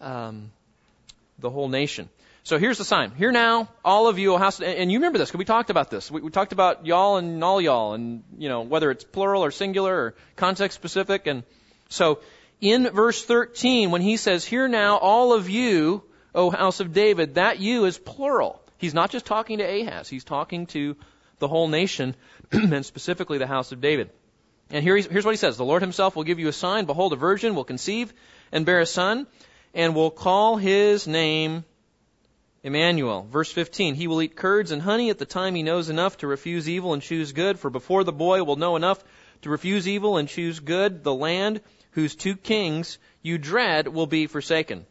um, 0.00 0.52
the 1.38 1.50
whole 1.50 1.68
nation. 1.68 2.08
So 2.42 2.58
here's 2.58 2.78
the 2.78 2.84
sign. 2.84 3.10
Here 3.10 3.32
now, 3.32 3.68
all 3.84 4.08
of 4.08 4.18
you, 4.18 4.36
house, 4.38 4.60
and 4.60 4.90
you 4.90 4.98
remember 4.98 5.18
this 5.18 5.28
because 5.28 5.38
we 5.38 5.44
talked 5.44 5.70
about 5.70 5.90
this. 5.90 6.10
We, 6.10 6.22
we, 6.22 6.30
talked 6.30 6.52
about 6.52 6.86
y'all 6.86 7.16
and 7.18 7.42
all 7.44 7.60
y'all, 7.60 7.92
and 7.92 8.24
you 8.38 8.48
know 8.48 8.62
whether 8.62 8.90
it's 8.90 9.04
plural 9.04 9.44
or 9.44 9.50
singular 9.50 9.94
or 9.94 10.14
context 10.36 10.74
specific. 10.76 11.26
And 11.26 11.42
so 11.90 12.20
in 12.60 12.88
verse 12.88 13.22
13, 13.24 13.90
when 13.90 14.00
he 14.00 14.16
says, 14.16 14.44
"Here 14.44 14.68
now, 14.68 14.96
all 14.96 15.34
of 15.34 15.50
you, 15.50 16.02
O 16.34 16.50
house 16.50 16.80
of 16.80 16.94
David," 16.94 17.34
that 17.34 17.58
you 17.58 17.84
is 17.84 17.98
plural. 17.98 18.59
He's 18.80 18.94
not 18.94 19.10
just 19.10 19.26
talking 19.26 19.58
to 19.58 19.64
Ahaz. 19.64 20.08
He's 20.08 20.24
talking 20.24 20.64
to 20.68 20.96
the 21.38 21.48
whole 21.48 21.68
nation, 21.68 22.16
and 22.52 22.84
specifically 22.84 23.36
the 23.36 23.46
house 23.46 23.72
of 23.72 23.82
David. 23.82 24.08
And 24.70 24.82
here 24.82 24.96
here's 24.96 25.24
what 25.24 25.32
he 25.32 25.36
says: 25.36 25.58
The 25.58 25.66
Lord 25.66 25.82
Himself 25.82 26.16
will 26.16 26.24
give 26.24 26.38
you 26.38 26.48
a 26.48 26.52
sign. 26.52 26.86
Behold, 26.86 27.12
a 27.12 27.16
virgin 27.16 27.54
will 27.54 27.64
conceive 27.64 28.14
and 28.50 28.64
bear 28.64 28.80
a 28.80 28.86
son, 28.86 29.26
and 29.74 29.94
will 29.94 30.10
call 30.10 30.56
his 30.56 31.06
name 31.06 31.64
Emmanuel. 32.62 33.26
Verse 33.30 33.52
15, 33.52 33.96
he 33.96 34.06
will 34.06 34.22
eat 34.22 34.34
curds 34.34 34.70
and 34.70 34.80
honey 34.80 35.10
at 35.10 35.18
the 35.18 35.26
time 35.26 35.54
he 35.54 35.62
knows 35.62 35.90
enough 35.90 36.16
to 36.18 36.26
refuse 36.26 36.66
evil 36.66 36.94
and 36.94 37.02
choose 37.02 37.32
good, 37.32 37.58
for 37.58 37.68
before 37.68 38.02
the 38.02 38.12
boy 38.12 38.42
will 38.44 38.56
know 38.56 38.76
enough 38.76 39.04
to 39.42 39.50
refuse 39.50 39.86
evil 39.86 40.16
and 40.16 40.26
choose 40.26 40.58
good, 40.58 41.04
the 41.04 41.14
land 41.14 41.60
whose 41.90 42.14
two 42.14 42.34
kings 42.34 42.98
you 43.20 43.36
dread 43.36 43.88
will 43.88 44.06
be 44.06 44.26
forsaken. 44.26 44.86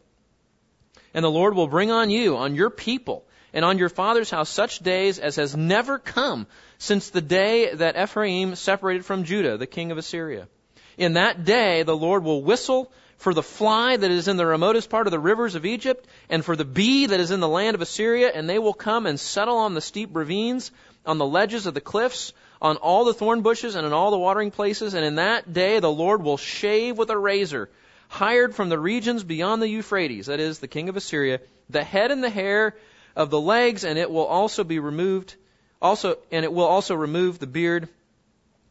And 1.12 1.24
the 1.24 1.30
Lord 1.30 1.54
will 1.54 1.66
bring 1.66 1.90
on 1.90 2.08
you, 2.10 2.36
on 2.36 2.54
your 2.54 2.70
people, 2.70 3.24
and 3.52 3.64
on 3.64 3.78
your 3.78 3.88
father's 3.88 4.30
house 4.30 4.48
such 4.48 4.80
days 4.80 5.18
as 5.18 5.36
has 5.36 5.56
never 5.56 5.98
come 5.98 6.46
since 6.78 7.10
the 7.10 7.20
day 7.20 7.74
that 7.74 7.96
Ephraim 7.96 8.54
separated 8.54 9.04
from 9.04 9.24
Judah, 9.24 9.56
the 9.56 9.66
king 9.66 9.90
of 9.90 9.98
Assyria. 9.98 10.48
In 10.96 11.14
that 11.14 11.44
day 11.44 11.82
the 11.82 11.96
Lord 11.96 12.24
will 12.24 12.42
whistle 12.42 12.92
for 13.16 13.34
the 13.34 13.42
fly 13.42 13.96
that 13.96 14.10
is 14.10 14.28
in 14.28 14.36
the 14.36 14.46
remotest 14.46 14.88
part 14.88 15.06
of 15.06 15.10
the 15.10 15.18
rivers 15.18 15.54
of 15.54 15.66
Egypt, 15.66 16.06
and 16.30 16.42
for 16.42 16.56
the 16.56 16.64
bee 16.64 17.04
that 17.04 17.20
is 17.20 17.30
in 17.30 17.40
the 17.40 17.48
land 17.48 17.74
of 17.74 17.82
Assyria, 17.82 18.30
and 18.34 18.48
they 18.48 18.58
will 18.58 18.72
come 18.72 19.04
and 19.04 19.20
settle 19.20 19.58
on 19.58 19.74
the 19.74 19.82
steep 19.82 20.08
ravines, 20.14 20.72
on 21.04 21.18
the 21.18 21.26
ledges 21.26 21.66
of 21.66 21.74
the 21.74 21.82
cliffs, 21.82 22.32
on 22.62 22.78
all 22.78 23.04
the 23.04 23.12
thorn 23.12 23.42
bushes, 23.42 23.74
and 23.74 23.86
in 23.86 23.92
all 23.92 24.10
the 24.10 24.18
watering 24.18 24.50
places. 24.50 24.94
And 24.94 25.04
in 25.04 25.16
that 25.16 25.52
day 25.52 25.80
the 25.80 25.92
Lord 25.92 26.22
will 26.22 26.38
shave 26.38 26.96
with 26.96 27.10
a 27.10 27.18
razor 27.18 27.68
hired 28.10 28.54
from 28.56 28.68
the 28.68 28.78
regions 28.78 29.22
beyond 29.22 29.62
the 29.62 29.68
Euphrates, 29.68 30.26
that 30.26 30.40
is, 30.40 30.58
the 30.58 30.68
king 30.68 30.88
of 30.88 30.96
Assyria, 30.96 31.40
the 31.70 31.84
head 31.84 32.10
and 32.10 32.24
the 32.24 32.28
hair 32.28 32.74
of 33.16 33.30
the 33.30 33.40
legs, 33.40 33.84
and 33.84 33.98
it 33.98 34.10
will 34.10 34.26
also 34.26 34.64
be 34.64 34.78
removed, 34.78 35.36
also, 35.80 36.18
and 36.30 36.44
it 36.44 36.52
will 36.52 36.66
also 36.66 36.94
remove 36.94 37.38
the 37.38 37.46
beard. 37.46 37.88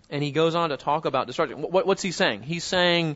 And 0.10 0.24
he 0.24 0.32
goes 0.32 0.56
on 0.56 0.70
to 0.70 0.78
talk 0.78 1.06
about 1.06 1.28
destruction. 1.28 1.62
What, 1.62 1.86
what's 1.86 2.02
he 2.02 2.12
saying? 2.12 2.42
He's 2.44 2.64
saying 2.64 3.16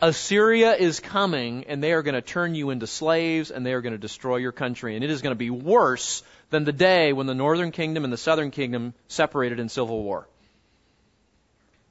Assyria 0.00 0.74
is 0.74 1.00
coming, 1.00 1.64
and 1.68 1.82
they 1.82 1.92
are 1.92 2.02
going 2.02 2.14
to 2.14 2.22
turn 2.22 2.54
you 2.54 2.70
into 2.70 2.86
slaves, 2.86 3.50
and 3.50 3.64
they 3.64 3.72
are 3.72 3.80
going 3.80 3.92
to 3.92 3.98
destroy 3.98 4.36
your 4.36 4.52
country, 4.52 4.94
and 4.96 5.04
it 5.04 5.10
is 5.10 5.22
going 5.22 5.32
to 5.32 5.38
be 5.38 5.50
worse 5.50 6.22
than 6.50 6.64
the 6.64 6.72
day 6.72 7.12
when 7.12 7.26
the 7.26 7.34
northern 7.34 7.72
kingdom 7.72 8.04
and 8.04 8.12
the 8.12 8.18
southern 8.18 8.50
kingdom 8.50 8.94
separated 9.08 9.60
in 9.60 9.68
civil 9.68 10.02
war. 10.02 10.28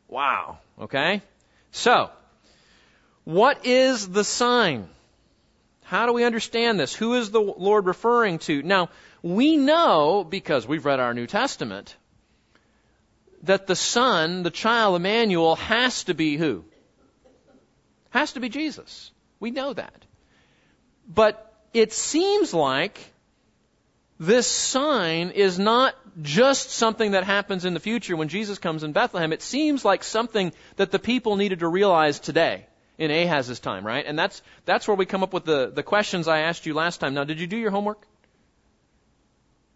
Wow. 0.07 0.59
Okay? 0.79 1.21
So, 1.71 2.11
what 3.23 3.65
is 3.65 4.07
the 4.07 4.23
sign? 4.23 4.87
How 5.83 6.05
do 6.05 6.13
we 6.13 6.23
understand 6.23 6.79
this? 6.79 6.93
Who 6.93 7.15
is 7.15 7.31
the 7.31 7.41
Lord 7.41 7.85
referring 7.85 8.39
to? 8.39 8.63
Now, 8.63 8.89
we 9.21 9.57
know, 9.57 10.23
because 10.23 10.67
we've 10.67 10.85
read 10.85 10.99
our 10.99 11.13
New 11.13 11.27
Testament, 11.27 11.95
that 13.43 13.67
the 13.67 13.75
Son, 13.75 14.43
the 14.43 14.49
child 14.49 14.95
Emmanuel, 14.95 15.55
has 15.55 16.05
to 16.05 16.13
be 16.13 16.37
who? 16.37 16.63
Has 18.11 18.33
to 18.33 18.39
be 18.39 18.49
Jesus. 18.49 19.11
We 19.39 19.51
know 19.51 19.73
that. 19.73 20.05
But 21.07 21.53
it 21.73 21.91
seems 21.91 22.53
like 22.53 22.99
this 24.19 24.47
sign 24.47 25.31
is 25.31 25.59
not 25.59 25.95
just 26.21 26.69
something 26.69 27.11
that 27.11 27.25
happens 27.25 27.65
in 27.65 27.73
the 27.73 27.79
future 27.79 28.15
when 28.15 28.29
Jesus 28.29 28.57
comes 28.59 28.83
in 28.83 28.93
Bethlehem. 28.93 29.33
It 29.33 29.41
seems 29.41 29.83
like 29.83 30.03
something 30.03 30.53
that 30.77 30.91
the 30.91 30.99
people 30.99 31.35
needed 31.35 31.59
to 31.59 31.67
realize 31.67 32.19
today 32.19 32.67
in 32.97 33.11
Ahaz's 33.11 33.59
time, 33.59 33.85
right? 33.85 34.05
And 34.05 34.17
that's 34.17 34.41
that's 34.65 34.87
where 34.87 34.95
we 34.95 35.05
come 35.05 35.23
up 35.23 35.33
with 35.33 35.45
the, 35.45 35.71
the 35.73 35.83
questions 35.83 36.27
I 36.27 36.39
asked 36.39 36.65
you 36.65 36.73
last 36.73 36.99
time. 36.99 37.13
Now, 37.13 37.23
did 37.23 37.39
you 37.39 37.47
do 37.47 37.57
your 37.57 37.71
homework? 37.71 38.05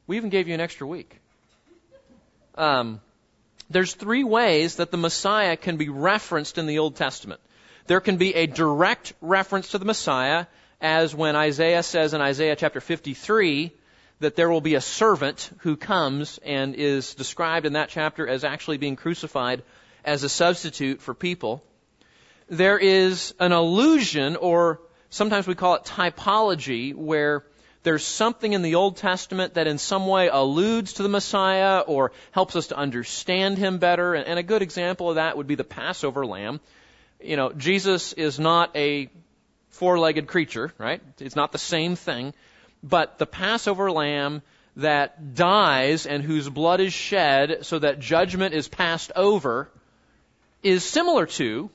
We 0.06 0.18
even 0.18 0.30
gave 0.30 0.48
you 0.48 0.54
an 0.54 0.62
extra 0.62 0.88
week. 0.88 1.20
Um, 2.56 3.02
there's 3.70 3.94
three 3.94 4.24
ways 4.24 4.78
that 4.78 4.92
the 4.92 4.98
Messiah 4.98 5.58
can 5.58 5.78
be 5.78 5.90
referenced 5.90 6.58
in 6.58 6.68
the 6.68 6.80
Old 6.80 6.96
Testament. 6.96 7.42
There 7.88 8.00
can 8.00 8.18
be 8.18 8.34
a 8.34 8.48
direct 8.48 9.14
reference 9.22 9.72
to 9.72 9.78
the 9.78 9.86
Messiah, 9.86 10.46
as 10.80 11.14
when 11.14 11.36
Isaiah 11.36 11.84
says 11.84 12.14
in 12.14 12.22
Isaiah 12.22 12.56
chapter 12.56 12.80
53, 12.80 13.72
that 14.20 14.36
there 14.36 14.50
will 14.50 14.62
be 14.62 14.76
a 14.76 14.82
servant 14.82 15.50
who 15.60 15.76
comes 15.76 16.40
and 16.44 16.76
is 16.76 17.14
described 17.14 17.66
in 17.66 17.74
that 17.74 17.90
chapter 17.90 18.28
as 18.28 18.44
actually 18.44 18.78
being 18.78 18.96
crucified 18.96 19.64
as 20.04 20.24
a 20.24 20.30
substitute 20.30 21.02
for 21.02 21.14
people. 21.14 21.64
There 22.50 22.78
is 22.78 23.34
an 23.40 23.52
allusion, 23.52 24.36
or 24.38 24.80
sometimes 25.10 25.48
we 25.48 25.56
call 25.56 25.76
it 25.76 25.84
typology, 25.84 26.96
where 26.96 27.46
there's 27.84 28.06
something 28.06 28.54
in 28.54 28.62
the 28.62 28.76
Old 28.76 28.98
Testament 28.98 29.54
that 29.54 29.68
in 29.68 29.78
some 29.78 30.08
way 30.08 30.28
alludes 30.28 30.94
to 30.94 31.04
the 31.04 31.10
Messiah 31.10 31.80
or 31.80 32.12
helps 32.32 32.56
us 32.56 32.68
to 32.68 32.78
understand 32.78 33.58
him 33.58 33.78
better. 33.78 34.14
And 34.14 34.40
a 34.40 34.44
good 34.44 34.62
example 34.62 35.10
of 35.10 35.16
that 35.16 35.38
would 35.38 35.48
be 35.48 35.56
the 35.56 35.64
Passover 35.64 36.26
lamb. 36.26 36.60
You 37.22 37.36
know, 37.36 37.52
Jesus 37.52 38.14
is 38.14 38.40
not 38.40 38.76
a 38.76 39.10
four-legged 39.70 40.28
creature, 40.28 40.74
right? 40.78 41.02
It's 41.20 41.36
not 41.36 41.52
the 41.52 41.58
same 41.58 41.96
thing. 41.96 42.34
But 42.84 43.20
the 43.20 43.26
Passover 43.26 43.92
lamb 43.92 44.42
that 44.76 45.36
dies 45.36 46.06
and 46.06 46.24
whose 46.24 46.48
blood 46.48 46.80
is 46.80 46.94
shed 46.94 47.66
so 47.66 47.80
that 47.80 48.00
judgment 48.00 48.54
is 48.54 48.68
passed 48.68 49.12
over 49.16 49.70
is 50.62 50.84
similar 50.84 51.26
to 51.26 51.70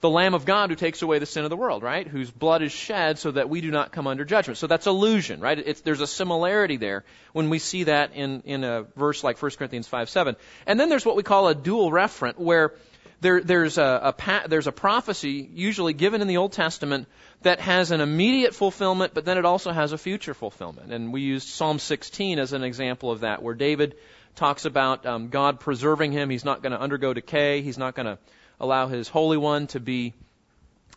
the 0.00 0.10
Lamb 0.10 0.34
of 0.34 0.44
God 0.44 0.70
who 0.70 0.76
takes 0.76 1.02
away 1.02 1.18
the 1.18 1.26
sin 1.26 1.44
of 1.44 1.50
the 1.50 1.56
world, 1.56 1.82
right? 1.82 2.06
Whose 2.06 2.30
blood 2.30 2.62
is 2.62 2.70
shed 2.70 3.18
so 3.18 3.32
that 3.32 3.48
we 3.48 3.60
do 3.60 3.70
not 3.70 3.90
come 3.90 4.06
under 4.06 4.24
judgment. 4.24 4.58
So 4.58 4.68
that's 4.68 4.86
allusion, 4.86 5.40
right? 5.40 5.58
It's, 5.58 5.80
there's 5.80 6.00
a 6.00 6.06
similarity 6.06 6.76
there 6.76 7.04
when 7.32 7.50
we 7.50 7.58
see 7.58 7.84
that 7.84 8.14
in, 8.14 8.42
in 8.42 8.62
a 8.62 8.82
verse 8.96 9.24
like 9.24 9.42
1 9.42 9.50
Corinthians 9.52 9.88
5 9.88 10.08
7. 10.08 10.36
And 10.66 10.78
then 10.78 10.88
there's 10.88 11.04
what 11.04 11.16
we 11.16 11.24
call 11.24 11.48
a 11.48 11.54
dual 11.54 11.90
referent, 11.90 12.38
where 12.38 12.74
there, 13.20 13.40
there's, 13.40 13.78
a, 13.78 14.14
a, 14.16 14.48
there's 14.48 14.68
a 14.68 14.72
prophecy 14.72 15.50
usually 15.52 15.94
given 15.94 16.22
in 16.22 16.28
the 16.28 16.36
Old 16.36 16.52
Testament 16.52 17.08
that 17.42 17.58
has 17.58 17.90
an 17.90 18.00
immediate 18.00 18.54
fulfillment, 18.54 19.14
but 19.14 19.24
then 19.24 19.36
it 19.36 19.44
also 19.44 19.72
has 19.72 19.90
a 19.90 19.98
future 19.98 20.34
fulfillment. 20.34 20.92
And 20.92 21.12
we 21.12 21.22
used 21.22 21.48
Psalm 21.48 21.80
16 21.80 22.38
as 22.38 22.52
an 22.52 22.62
example 22.62 23.10
of 23.10 23.20
that, 23.20 23.42
where 23.42 23.54
David 23.54 23.96
talks 24.36 24.64
about 24.64 25.04
um, 25.04 25.28
God 25.30 25.58
preserving 25.58 26.12
him. 26.12 26.30
He's 26.30 26.44
not 26.44 26.62
going 26.62 26.70
to 26.70 26.80
undergo 26.80 27.12
decay. 27.12 27.62
He's 27.62 27.78
not 27.78 27.96
going 27.96 28.06
to 28.06 28.18
allow 28.60 28.88
his 28.88 29.08
Holy 29.08 29.36
One 29.36 29.66
to 29.68 29.80
be. 29.80 30.14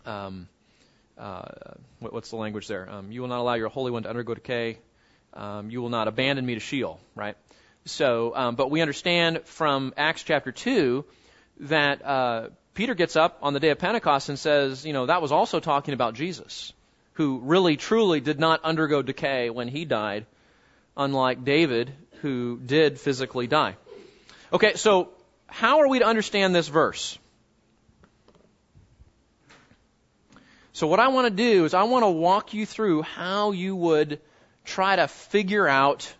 Um, 0.05 0.47
uh, 1.17 1.43
what, 1.99 2.13
what's 2.13 2.29
the 2.29 2.35
language 2.35 2.67
there? 2.67 2.89
Um, 2.89 3.11
you 3.11 3.21
will 3.21 3.27
not 3.27 3.39
allow 3.39 3.53
your 3.53 3.69
Holy 3.69 3.91
One 3.91 4.03
to 4.03 4.09
undergo 4.09 4.33
decay. 4.33 4.79
Um, 5.33 5.69
you 5.69 5.81
will 5.81 5.89
not 5.89 6.07
abandon 6.07 6.45
me 6.45 6.55
to 6.55 6.59
Sheol, 6.59 6.99
right? 7.15 7.37
So, 7.85 8.35
um, 8.35 8.55
but 8.55 8.69
we 8.69 8.81
understand 8.81 9.41
from 9.45 9.93
Acts 9.97 10.23
chapter 10.23 10.51
2 10.51 11.05
that 11.61 12.05
uh, 12.05 12.49
Peter 12.73 12.95
gets 12.95 13.15
up 13.15 13.39
on 13.41 13.53
the 13.53 13.59
day 13.59 13.69
of 13.69 13.79
Pentecost 13.79 14.29
and 14.29 14.37
says, 14.37 14.85
you 14.85 14.93
know, 14.93 15.05
that 15.05 15.21
was 15.21 15.31
also 15.31 15.59
talking 15.59 15.93
about 15.93 16.13
Jesus, 16.13 16.73
who 17.13 17.39
really 17.39 17.77
truly 17.77 18.19
did 18.19 18.39
not 18.39 18.63
undergo 18.63 19.01
decay 19.01 19.49
when 19.49 19.67
he 19.67 19.85
died, 19.85 20.25
unlike 20.97 21.43
David, 21.43 21.91
who 22.21 22.59
did 22.59 22.99
physically 22.99 23.47
die. 23.47 23.75
Okay, 24.53 24.75
so 24.75 25.09
how 25.47 25.79
are 25.79 25.87
we 25.87 25.99
to 25.99 26.05
understand 26.05 26.53
this 26.53 26.67
verse? 26.67 27.17
So 30.81 30.87
what 30.87 30.99
I 30.99 31.09
want 31.09 31.27
to 31.27 31.43
do 31.43 31.65
is 31.65 31.75
I 31.75 31.83
want 31.83 32.01
to 32.05 32.09
walk 32.09 32.55
you 32.55 32.65
through 32.65 33.03
how 33.03 33.51
you 33.51 33.75
would 33.75 34.19
try 34.65 34.95
to 34.95 35.07
figure 35.07 35.67
out 35.67 36.11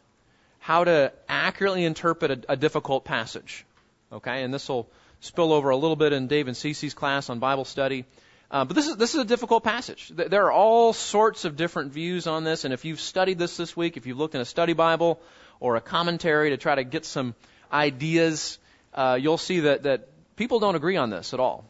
how 0.60 0.84
to 0.84 1.12
accurately 1.28 1.84
interpret 1.84 2.30
a, 2.30 2.52
a 2.52 2.56
difficult 2.56 3.04
passage. 3.04 3.66
Okay, 4.14 4.44
and 4.44 4.54
this 4.54 4.70
will 4.70 4.88
spill 5.20 5.52
over 5.52 5.72
a 5.72 5.76
little 5.76 5.96
bit 5.96 6.14
in 6.14 6.28
Dave 6.28 6.48
and 6.48 6.56
Cece's 6.56 6.94
class 6.94 7.32
on 7.32 7.40
Bible 7.40 7.66
study. 7.66 8.06
Uh, 8.52 8.64
but 8.64 8.76
this 8.76 8.88
is 8.88 8.98
this 8.98 9.16
is 9.16 9.22
a 9.22 9.26
difficult 9.26 9.64
passage. 9.64 10.12
There 10.14 10.46
are 10.46 10.52
all 10.52 10.94
sorts 10.94 11.44
of 11.44 11.56
different 11.56 11.92
views 11.92 12.28
on 12.28 12.44
this, 12.44 12.64
and 12.64 12.72
if 12.72 12.86
you've 12.86 13.02
studied 13.02 13.40
this 13.40 13.58
this 13.58 13.76
week, 13.76 13.98
if 13.98 14.06
you've 14.06 14.20
looked 14.20 14.36
in 14.36 14.42
a 14.42 14.46
study 14.54 14.74
Bible 14.74 15.20
or 15.60 15.76
a 15.76 15.82
commentary 15.82 16.52
to 16.52 16.58
try 16.58 16.76
to 16.76 16.84
get 16.84 17.06
some 17.06 17.34
ideas, 17.74 18.60
uh, 18.94 19.18
you'll 19.20 19.40
see 19.40 19.62
that 19.62 19.82
that 19.90 20.08
people 20.36 20.60
don't 20.60 20.76
agree 20.76 20.98
on 20.98 21.10
this 21.10 21.34
at 21.34 21.40
all. 21.40 21.66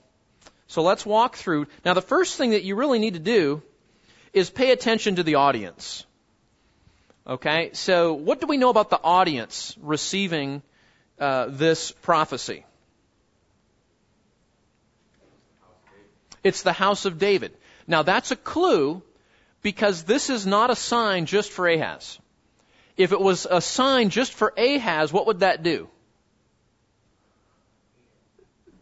So 0.71 0.83
let's 0.83 1.05
walk 1.05 1.35
through. 1.35 1.67
Now, 1.83 1.93
the 1.93 2.01
first 2.01 2.37
thing 2.37 2.51
that 2.51 2.63
you 2.63 2.75
really 2.77 2.97
need 2.97 3.15
to 3.15 3.19
do 3.19 3.61
is 4.31 4.49
pay 4.49 4.71
attention 4.71 5.17
to 5.17 5.23
the 5.23 5.35
audience. 5.35 6.05
Okay, 7.27 7.71
so 7.73 8.13
what 8.13 8.39
do 8.39 8.47
we 8.47 8.55
know 8.55 8.69
about 8.69 8.89
the 8.89 9.01
audience 9.03 9.75
receiving 9.81 10.61
uh, 11.19 11.47
this 11.49 11.91
prophecy? 11.91 12.63
It's 16.41 16.61
the 16.61 16.71
house 16.71 17.03
of 17.03 17.19
David. 17.19 17.51
Now 17.85 18.03
that's 18.03 18.31
a 18.31 18.37
clue 18.37 19.03
because 19.61 20.03
this 20.03 20.29
is 20.29 20.47
not 20.47 20.69
a 20.69 20.75
sign 20.77 21.25
just 21.25 21.51
for 21.51 21.67
Ahaz. 21.67 22.17
If 22.95 23.11
it 23.11 23.19
was 23.19 23.45
a 23.45 23.59
sign 23.59 24.09
just 24.09 24.31
for 24.31 24.53
Ahaz, 24.55 25.11
what 25.11 25.27
would 25.27 25.41
that 25.41 25.63
do? 25.63 25.89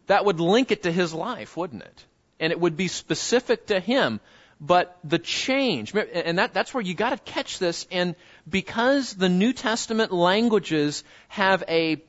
That 0.10 0.26
would 0.26 0.40
link 0.40 0.72
it 0.72 0.84
to 0.84 0.92
his 0.92 1.14
life, 1.14 1.56
wouldn't 1.56 1.84
it? 1.84 2.06
And 2.40 2.52
it 2.52 2.60
would 2.60 2.76
be 2.76 2.88
specific 2.88 3.68
to 3.68 3.80
him. 3.80 4.20
But 4.60 4.98
the 5.04 5.20
change, 5.20 5.94
and 5.94 6.40
that, 6.40 6.52
that's 6.52 6.74
where 6.74 6.82
you 6.82 6.96
gotta 6.96 7.18
catch 7.18 7.60
this, 7.60 7.86
and 7.92 8.16
because 8.50 9.14
the 9.14 9.30
New 9.30 9.54
Testament 9.54 10.12
languages 10.12 11.04
have 11.28 11.64
a, 11.70 12.02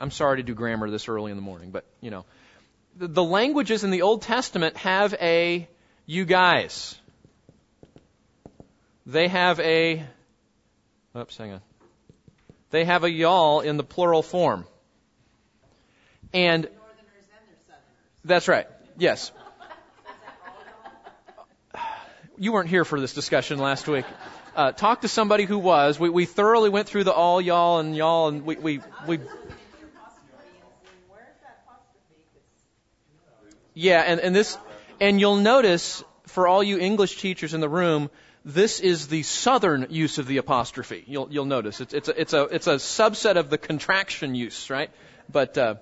I'm 0.00 0.10
sorry 0.10 0.38
to 0.38 0.42
do 0.42 0.54
grammar 0.54 0.90
this 0.90 1.08
early 1.08 1.30
in 1.30 1.36
the 1.36 1.42
morning, 1.42 1.72
but, 1.72 1.84
you 2.00 2.10
know, 2.10 2.24
the 2.96 3.22
languages 3.22 3.84
in 3.84 3.90
the 3.90 4.00
Old 4.00 4.22
Testament 4.22 4.78
have 4.78 5.12
a 5.20 5.68
you 6.06 6.24
guys. 6.24 6.98
They 9.04 9.28
have 9.28 9.60
a, 9.60 10.06
oops, 11.14 11.36
hang 11.36 11.52
on. 11.52 11.60
They 12.70 12.86
have 12.86 13.04
a 13.04 13.10
y'all 13.10 13.60
in 13.60 13.76
the 13.76 13.84
plural 13.84 14.22
form. 14.22 14.64
And, 16.34 16.68
that's 18.24 18.48
right. 18.48 18.66
Yes. 18.98 19.30
You 22.36 22.52
weren't 22.52 22.68
here 22.68 22.84
for 22.84 23.00
this 23.00 23.14
discussion 23.14 23.58
last 23.58 23.86
week. 23.86 24.04
Uh, 24.56 24.72
talk 24.72 25.02
to 25.02 25.08
somebody 25.08 25.44
who 25.44 25.58
was. 25.58 25.98
We, 25.98 26.10
we 26.10 26.26
thoroughly 26.26 26.70
went 26.70 26.88
through 26.88 27.04
the 27.04 27.12
all 27.12 27.40
y'all 27.40 27.78
and 27.78 27.96
y'all, 27.96 28.28
and 28.28 28.44
we, 28.44 28.56
we, 28.56 28.80
we 29.06 29.20
Yeah, 33.74 34.00
and, 34.00 34.20
and 34.20 34.34
this, 34.34 34.56
and 35.00 35.20
you'll 35.20 35.36
notice 35.36 36.04
for 36.26 36.46
all 36.46 36.62
you 36.62 36.78
English 36.78 37.20
teachers 37.20 37.54
in 37.54 37.60
the 37.60 37.68
room, 37.68 38.08
this 38.44 38.78
is 38.80 39.08
the 39.08 39.22
southern 39.24 39.88
use 39.90 40.18
of 40.18 40.26
the 40.26 40.38
apostrophe. 40.38 41.02
You'll, 41.06 41.28
you'll 41.30 41.44
notice 41.44 41.80
it's, 41.80 41.94
it's, 41.94 42.08
a, 42.08 42.20
it's, 42.20 42.32
a, 42.32 42.42
it's 42.44 42.66
a 42.66 42.74
subset 42.74 43.36
of 43.36 43.50
the 43.50 43.58
contraction 43.58 44.34
use, 44.34 44.70
right? 44.70 44.90
But, 45.30 45.58
uh, 45.58 45.74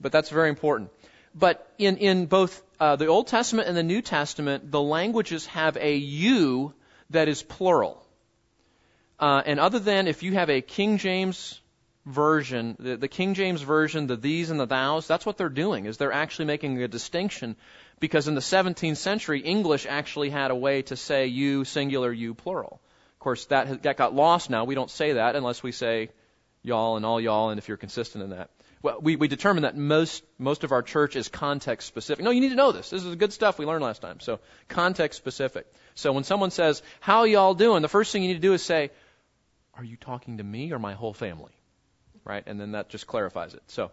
but 0.00 0.12
that's 0.12 0.30
very 0.30 0.48
important. 0.48 0.90
but 1.34 1.70
in, 1.78 1.98
in 1.98 2.26
both 2.26 2.62
uh, 2.80 2.96
the 2.96 3.06
Old 3.06 3.26
Testament 3.26 3.68
and 3.68 3.76
the 3.76 3.82
New 3.82 4.02
Testament, 4.02 4.70
the 4.70 4.80
languages 4.80 5.46
have 5.46 5.76
a 5.76 5.96
you 5.96 6.74
that 7.10 7.28
is 7.28 7.42
plural. 7.42 8.02
Uh, 9.18 9.42
and 9.46 9.58
other 9.58 9.78
than 9.78 10.06
if 10.08 10.22
you 10.22 10.34
have 10.34 10.50
a 10.50 10.60
King 10.60 10.98
James 10.98 11.60
version, 12.04 12.76
the, 12.78 12.96
the 12.96 13.08
King 13.08 13.34
James 13.34 13.62
version, 13.62 14.06
the 14.06 14.16
these 14.16 14.50
and 14.50 14.60
the 14.60 14.66
thous, 14.66 15.06
that's 15.06 15.26
what 15.26 15.36
they're 15.36 15.48
doing, 15.48 15.86
is 15.86 15.96
they're 15.96 16.12
actually 16.12 16.44
making 16.44 16.82
a 16.82 16.88
distinction 16.88 17.56
because 17.98 18.28
in 18.28 18.34
the 18.34 18.40
17th 18.40 18.96
century, 18.96 19.40
English 19.40 19.86
actually 19.88 20.30
had 20.30 20.50
a 20.50 20.54
way 20.54 20.82
to 20.82 20.96
say 20.96 21.26
you 21.26 21.64
singular, 21.64 22.12
you 22.12 22.34
plural. 22.34 22.80
Of 23.14 23.18
course, 23.20 23.46
that, 23.46 23.82
that 23.82 23.96
got 23.96 24.14
lost 24.14 24.50
now. 24.50 24.64
We 24.64 24.74
don't 24.74 24.90
say 24.90 25.14
that 25.14 25.34
unless 25.34 25.62
we 25.62 25.72
say 25.72 26.10
y'all 26.62 26.96
and 26.96 27.06
all 27.06 27.20
y'all, 27.20 27.50
and 27.50 27.58
if 27.58 27.68
you're 27.68 27.76
consistent 27.76 28.22
in 28.22 28.30
that. 28.30 28.50
Well, 28.82 28.98
we, 29.00 29.16
we 29.16 29.28
determine 29.28 29.62
that 29.62 29.76
most, 29.76 30.22
most 30.38 30.62
of 30.64 30.72
our 30.72 30.82
church 30.82 31.16
is 31.16 31.28
context 31.28 31.88
specific. 31.88 32.24
No, 32.24 32.30
you 32.30 32.40
need 32.40 32.50
to 32.50 32.56
know 32.56 32.72
this. 32.72 32.90
This 32.90 33.04
is 33.04 33.16
good 33.16 33.32
stuff 33.32 33.58
we 33.58 33.66
learned 33.66 33.82
last 33.82 34.02
time. 34.02 34.20
So, 34.20 34.38
context 34.68 35.16
specific. 35.18 35.66
So 35.94 36.12
when 36.12 36.24
someone 36.24 36.50
says, 36.50 36.82
how 37.00 37.24
y'all 37.24 37.54
doing? 37.54 37.82
The 37.82 37.88
first 37.88 38.12
thing 38.12 38.22
you 38.22 38.28
need 38.28 38.34
to 38.34 38.40
do 38.40 38.52
is 38.52 38.62
say, 38.62 38.90
are 39.74 39.84
you 39.84 39.96
talking 39.96 40.38
to 40.38 40.44
me 40.44 40.72
or 40.72 40.78
my 40.78 40.94
whole 40.94 41.14
family? 41.14 41.52
Right? 42.24 42.44
And 42.46 42.60
then 42.60 42.72
that 42.72 42.88
just 42.88 43.06
clarifies 43.06 43.54
it. 43.54 43.62
So, 43.68 43.90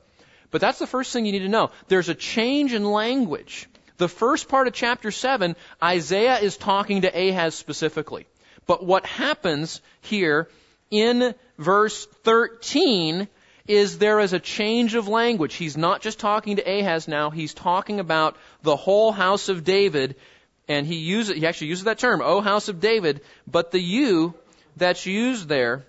but 0.52 0.62
that's 0.62 0.80
the 0.80 0.88
first 0.88 1.14
thing 1.14 1.26
you 1.26 1.32
need 1.32 1.40
to 1.40 1.50
know. 1.50 1.72
There's 1.88 2.10
a 2.10 2.16
change 2.16 2.74
in 2.74 2.84
language. 2.84 3.68
The 3.98 4.10
first 4.10 4.50
part 4.50 4.68
of 4.68 4.74
chapter 4.74 5.12
7, 5.12 5.56
Isaiah 5.82 6.40
is 6.40 6.58
talking 6.58 7.02
to 7.02 7.08
Ahaz 7.08 7.56
specifically. 7.56 8.28
But 8.66 8.86
what 8.86 9.06
happens 9.06 9.82
here 10.02 10.50
in 10.90 11.36
verse 11.58 12.06
13 12.24 13.28
is 13.68 13.98
there 13.98 14.20
is 14.20 14.34
a 14.34 14.40
change 14.40 14.96
of 14.96 15.08
language. 15.08 15.56
He's 15.56 15.78
not 15.78 16.02
just 16.02 16.20
talking 16.20 16.58
to 16.58 16.64
Ahaz 16.64 17.08
now, 17.08 17.30
he's 17.30 17.54
talking 17.54 18.00
about 18.00 18.38
the 18.62 18.76
whole 18.76 19.12
house 19.12 19.50
of 19.50 19.64
David, 19.64 20.16
and 20.68 20.86
he 20.86 20.96
uses 20.96 21.38
he 21.38 21.48
actually 21.48 21.68
uses 21.68 21.86
that 21.86 22.00
term, 22.00 22.22
O 22.22 22.42
house 22.42 22.68
of 22.68 22.80
David, 22.80 23.22
but 23.48 23.72
the 23.72 23.80
you 23.80 24.34
that's 24.76 25.06
used 25.06 25.48
there, 25.48 25.86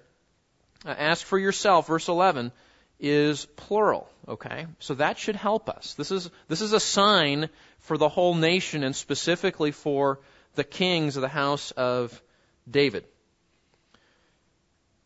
uh, 0.85 0.91
ask 0.91 1.25
for 1.25 1.39
yourself, 1.39 1.87
verse 1.87 2.09
11, 2.09 2.53
is 3.01 3.47
plural. 3.57 4.09
Okay? 4.29 4.67
So 4.79 4.95
that 4.95 5.19
should 5.19 5.37
help 5.37 5.69
us. 5.69 5.95
This 5.95 6.11
is, 6.11 6.31
this 6.49 6.61
is 6.61 6.73
a 6.73 6.81
sign 6.81 7.49
for 7.81 7.99
the 7.99 8.09
whole 8.09 8.35
nation 8.35 8.85
and 8.85 8.95
specifically 8.95 9.71
for 9.71 10.21
the 10.55 10.65
kings 10.65 11.17
of 11.17 11.23
the 11.23 11.29
house 11.29 11.71
of 11.73 12.23
David. 12.71 13.05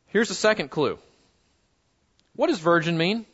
Here's 0.07 0.29
the 0.29 0.35
second 0.35 0.71
clue. 0.71 0.99
What 2.39 2.47
does 2.47 2.61
virgin 2.61 2.97
mean? 2.97 3.27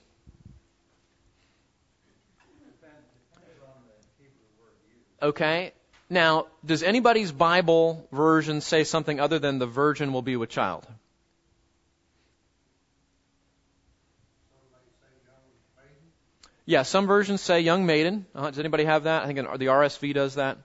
Okay. 5.20 5.74
Now, 6.08 6.46
does 6.64 6.82
anybody's 6.82 7.30
Bible 7.30 8.08
version 8.10 8.62
say 8.62 8.82
something 8.82 9.20
other 9.20 9.38
than 9.38 9.58
the 9.58 9.66
virgin 9.66 10.14
will 10.14 10.22
be 10.22 10.36
with 10.36 10.48
child? 10.48 10.86
Yeah, 16.64 16.80
some 16.80 17.06
versions 17.06 17.42
say 17.42 17.60
young 17.60 17.84
maiden. 17.84 18.24
Uh, 18.34 18.48
does 18.48 18.58
anybody 18.58 18.86
have 18.86 19.04
that? 19.04 19.24
I 19.24 19.26
think 19.26 19.36
the 19.36 19.66
RSV 19.66 20.14
does 20.14 20.36
that. 20.36 20.56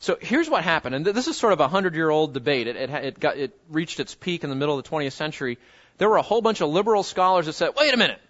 So 0.00 0.18
here's 0.20 0.50
what 0.50 0.64
happened, 0.64 0.96
and 0.96 1.06
this 1.06 1.28
is 1.28 1.36
sort 1.36 1.52
of 1.52 1.60
a 1.60 1.68
hundred-year-old 1.68 2.34
debate. 2.34 2.66
It, 2.66 2.74
it, 2.74 2.90
it, 2.90 3.20
got, 3.20 3.36
it 3.36 3.56
reached 3.68 4.00
its 4.00 4.16
peak 4.16 4.42
in 4.42 4.50
the 4.50 4.56
middle 4.56 4.76
of 4.76 4.82
the 4.82 4.90
20th 4.90 5.12
century. 5.12 5.58
There 5.98 6.08
were 6.08 6.16
a 6.16 6.22
whole 6.22 6.42
bunch 6.42 6.60
of 6.60 6.70
liberal 6.70 7.02
scholars 7.02 7.46
that 7.46 7.54
said, 7.54 7.70
"Wait 7.76 7.92
a 7.94 7.96
minute, 7.96 8.20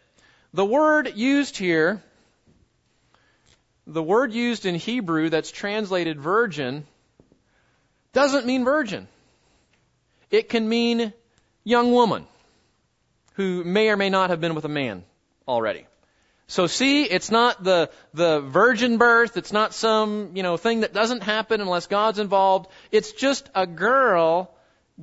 the 0.54 0.64
word 0.64 1.12
used 1.16 1.56
here, 1.56 2.02
the 3.86 4.02
word 4.02 4.32
used 4.32 4.66
in 4.66 4.74
Hebrew 4.74 5.30
that's 5.30 5.50
translated 5.50 6.20
virgin, 6.20 6.86
doesn't 8.12 8.46
mean 8.46 8.64
virgin. 8.64 9.08
It 10.30 10.48
can 10.48 10.68
mean 10.68 11.12
young 11.64 11.92
woman 11.92 12.26
who 13.34 13.64
may 13.64 13.90
or 13.90 13.96
may 13.96 14.10
not 14.10 14.30
have 14.30 14.40
been 14.40 14.54
with 14.54 14.64
a 14.64 14.68
man 14.70 15.04
already." 15.46 15.86
So 16.48 16.68
see, 16.68 17.02
it's 17.02 17.32
not 17.32 17.64
the, 17.64 17.90
the 18.14 18.40
virgin 18.40 18.98
birth. 18.98 19.36
It's 19.36 19.52
not 19.52 19.74
some, 19.74 20.30
you 20.34 20.44
know, 20.44 20.56
thing 20.56 20.80
that 20.80 20.92
doesn't 20.92 21.24
happen 21.24 21.60
unless 21.60 21.88
God's 21.88 22.20
involved. 22.20 22.70
It's 22.92 23.10
just 23.10 23.50
a 23.52 23.66
girl 23.66 24.54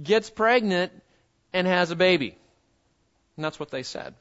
gets 0.01 0.29
pregnant 0.29 0.93
and 1.51 1.67
has 1.67 1.91
a 1.91 1.97
baby. 1.97 2.37
And 3.35 3.43
that's 3.43 3.59
what 3.59 3.71
they 3.71 3.83
said. 3.83 4.13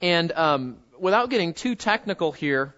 And 0.00 0.32
um, 0.32 0.76
without 0.98 1.30
getting 1.30 1.54
too 1.54 1.74
technical 1.74 2.32
here, 2.32 2.74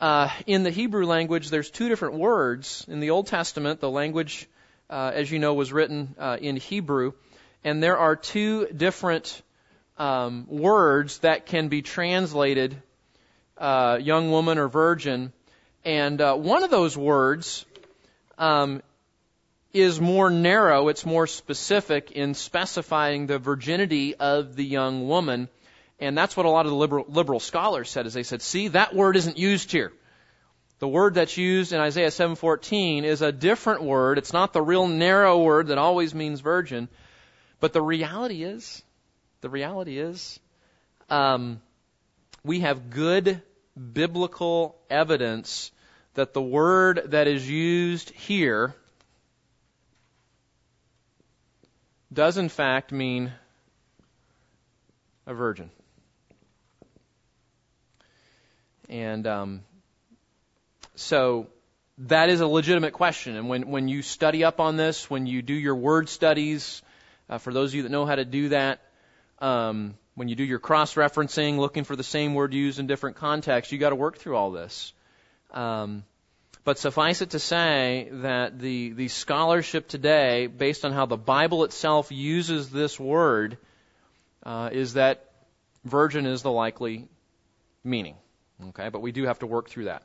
uh, 0.00 0.28
in 0.46 0.64
the 0.64 0.70
Hebrew 0.70 1.06
language, 1.06 1.48
there's 1.48 1.70
two 1.70 1.88
different 1.88 2.14
words. 2.14 2.84
In 2.88 3.00
the 3.00 3.10
Old 3.10 3.28
Testament, 3.28 3.80
the 3.80 3.90
language, 3.90 4.48
uh, 4.90 5.12
as 5.14 5.30
you 5.30 5.38
know, 5.38 5.54
was 5.54 5.72
written 5.72 6.14
uh, 6.18 6.38
in 6.40 6.56
Hebrew, 6.56 7.12
and 7.62 7.80
there 7.80 7.98
are 7.98 8.16
two 8.16 8.66
different 8.66 9.42
um, 9.98 10.46
words 10.48 11.18
that 11.18 11.46
can 11.46 11.68
be 11.68 11.82
translated 11.82 12.74
uh, 13.58 13.98
young 14.00 14.32
woman 14.32 14.58
or 14.58 14.66
virgin. 14.68 15.32
And 15.84 16.20
uh, 16.20 16.34
one 16.34 16.64
of 16.64 16.70
those 16.70 16.96
words 16.96 17.64
um, 18.38 18.82
is 19.72 20.00
more 20.00 20.30
narrow, 20.30 20.88
it's 20.88 21.06
more 21.06 21.26
specific 21.26 22.10
in 22.12 22.34
specifying 22.34 23.26
the 23.26 23.38
virginity 23.38 24.14
of 24.14 24.54
the 24.54 24.64
young 24.64 25.08
woman. 25.08 25.48
And 25.98 26.18
that's 26.18 26.36
what 26.36 26.46
a 26.46 26.50
lot 26.50 26.66
of 26.66 26.72
the 26.72 26.76
liberal, 26.76 27.06
liberal 27.08 27.40
scholars 27.40 27.88
said, 27.88 28.06
is 28.06 28.14
they 28.14 28.22
said, 28.22 28.42
see, 28.42 28.68
that 28.68 28.94
word 28.94 29.16
isn't 29.16 29.38
used 29.38 29.70
here. 29.70 29.92
The 30.82 30.88
word 30.88 31.14
that's 31.14 31.36
used 31.36 31.72
in 31.72 31.78
Isaiah 31.78 32.08
7:14 32.08 33.04
is 33.04 33.22
a 33.22 33.30
different 33.30 33.84
word. 33.84 34.18
It's 34.18 34.32
not 34.32 34.52
the 34.52 34.60
real 34.60 34.88
narrow 34.88 35.40
word 35.40 35.68
that 35.68 35.78
always 35.78 36.12
means 36.12 36.40
virgin. 36.40 36.88
But 37.60 37.72
the 37.72 37.80
reality 37.80 38.42
is, 38.42 38.82
the 39.42 39.48
reality 39.48 39.96
is, 40.00 40.40
um, 41.08 41.62
we 42.42 42.60
have 42.60 42.90
good 42.90 43.40
biblical 43.76 44.76
evidence 44.90 45.70
that 46.14 46.32
the 46.32 46.42
word 46.42 47.02
that 47.12 47.28
is 47.28 47.48
used 47.48 48.10
here 48.10 48.74
does 52.12 52.36
in 52.36 52.48
fact 52.48 52.92
mean 52.92 53.32
a 55.26 55.34
virgin. 55.34 55.70
And 58.88 59.26
um, 59.26 59.62
so 60.94 61.46
that 61.98 62.28
is 62.28 62.40
a 62.40 62.46
legitimate 62.46 62.92
question. 62.92 63.36
And 63.36 63.48
when, 63.48 63.68
when 63.68 63.88
you 63.88 64.02
study 64.02 64.44
up 64.44 64.60
on 64.60 64.76
this, 64.76 65.08
when 65.08 65.26
you 65.26 65.42
do 65.42 65.54
your 65.54 65.76
word 65.76 66.08
studies, 66.08 66.82
uh, 67.28 67.38
for 67.38 67.52
those 67.52 67.70
of 67.70 67.76
you 67.76 67.82
that 67.84 67.90
know 67.90 68.04
how 68.04 68.16
to 68.16 68.24
do 68.24 68.50
that, 68.50 68.80
um, 69.38 69.94
when 70.14 70.28
you 70.28 70.34
do 70.34 70.44
your 70.44 70.58
cross 70.58 70.94
referencing, 70.94 71.58
looking 71.58 71.84
for 71.84 71.96
the 71.96 72.04
same 72.04 72.34
word 72.34 72.52
used 72.52 72.78
in 72.78 72.86
different 72.86 73.16
contexts, 73.16 73.72
you 73.72 73.78
got 73.78 73.90
to 73.90 73.96
work 73.96 74.18
through 74.18 74.36
all 74.36 74.50
this. 74.50 74.92
Um, 75.52 76.04
but 76.64 76.78
suffice 76.78 77.22
it 77.22 77.30
to 77.30 77.38
say 77.38 78.08
that 78.10 78.58
the, 78.58 78.92
the 78.92 79.08
scholarship 79.08 79.88
today, 79.88 80.46
based 80.46 80.84
on 80.84 80.92
how 80.92 81.06
the 81.06 81.16
Bible 81.16 81.64
itself 81.64 82.12
uses 82.12 82.70
this 82.70 82.98
word, 82.98 83.58
uh, 84.44 84.70
is 84.72 84.94
that 84.94 85.30
virgin 85.84 86.26
is 86.26 86.42
the 86.42 86.52
likely 86.52 87.08
meaning. 87.82 88.16
Okay, 88.68 88.88
but 88.90 89.02
we 89.02 89.12
do 89.12 89.24
have 89.24 89.40
to 89.40 89.46
work 89.46 89.68
through 89.68 89.84
that. 89.84 90.02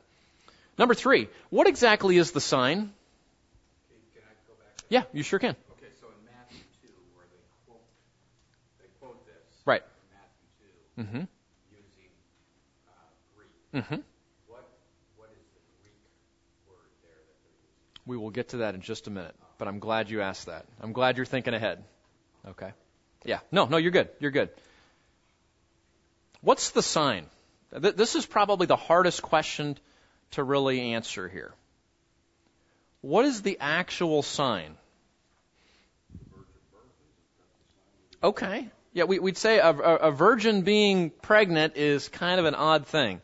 Number 0.78 0.94
three, 0.94 1.28
what 1.50 1.66
exactly 1.66 2.16
is 2.16 2.32
the 2.32 2.40
sign? 2.40 2.92
Yeah, 4.88 5.02
you 5.12 5.22
sure 5.22 5.38
can. 5.38 5.54
Mm-hmm. 10.98 11.30
Using 11.70 12.10
uh, 12.90 12.92
Greek. 13.36 13.54
Mm-hmm. 13.70 14.02
What, 14.50 14.66
what 15.14 15.30
is 15.30 15.46
the 15.54 15.62
Greek 15.78 15.94
word 16.66 16.90
there 17.06 17.22
that 17.22 17.38
they're 17.46 17.54
using? 17.54 17.97
We 18.08 18.16
will 18.16 18.30
get 18.30 18.48
to 18.48 18.56
that 18.58 18.74
in 18.74 18.80
just 18.80 19.06
a 19.06 19.10
minute, 19.10 19.34
but 19.58 19.68
I'm 19.68 19.80
glad 19.80 20.08
you 20.08 20.22
asked 20.22 20.46
that. 20.46 20.64
I'm 20.80 20.94
glad 20.94 21.18
you're 21.18 21.26
thinking 21.26 21.52
ahead. 21.52 21.84
Okay. 22.48 22.72
Yeah. 23.26 23.40
No, 23.52 23.66
no, 23.66 23.76
you're 23.76 23.90
good. 23.90 24.08
You're 24.18 24.30
good. 24.30 24.48
What's 26.40 26.70
the 26.70 26.82
sign? 26.82 27.26
This 27.70 28.14
is 28.14 28.24
probably 28.24 28.66
the 28.66 28.76
hardest 28.76 29.20
question 29.20 29.76
to 30.30 30.42
really 30.42 30.94
answer 30.94 31.28
here. 31.28 31.52
What 33.02 33.26
is 33.26 33.42
the 33.42 33.58
actual 33.60 34.22
sign? 34.22 34.74
Okay. 38.22 38.68
Yeah, 38.94 39.04
we, 39.04 39.18
would 39.18 39.36
say 39.36 39.58
a, 39.58 39.70
a 39.70 40.10
virgin 40.10 40.62
being 40.62 41.10
pregnant 41.10 41.76
is 41.76 42.08
kind 42.08 42.40
of 42.40 42.46
an 42.46 42.54
odd 42.54 42.86
thing. 42.86 43.20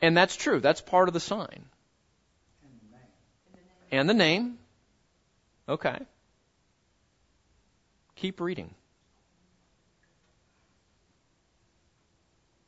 And 0.00 0.16
that's 0.16 0.36
true. 0.36 0.60
That's 0.60 0.80
part 0.80 1.08
of 1.08 1.12
the 1.12 1.20
sign. 1.20 1.66
And 3.90 4.08
the 4.08 4.14
name. 4.14 4.58
Okay. 5.68 5.98
Keep 8.16 8.40
reading. 8.40 8.74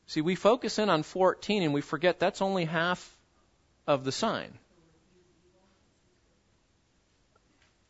See, 0.06 0.22
we 0.22 0.35
focus 0.35 0.78
in 0.78 0.90
on 0.90 1.02
14 1.02 1.62
and 1.62 1.72
we 1.72 1.83
forget 1.83 2.18
that's 2.18 2.42
only 2.42 2.64
half 2.64 3.16
of 3.87 4.04
the 4.04 4.12
sign. 4.12 4.59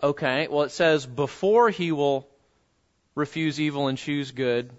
Okay, 0.03 0.49
well, 0.49 0.63
it 0.63 0.71
says 0.71 1.05
before 1.05 1.69
he 1.69 1.93
will 1.93 2.27
refuse 3.15 3.61
evil 3.61 3.89
and 3.89 3.99
choose 3.99 4.31
good. 4.31 4.71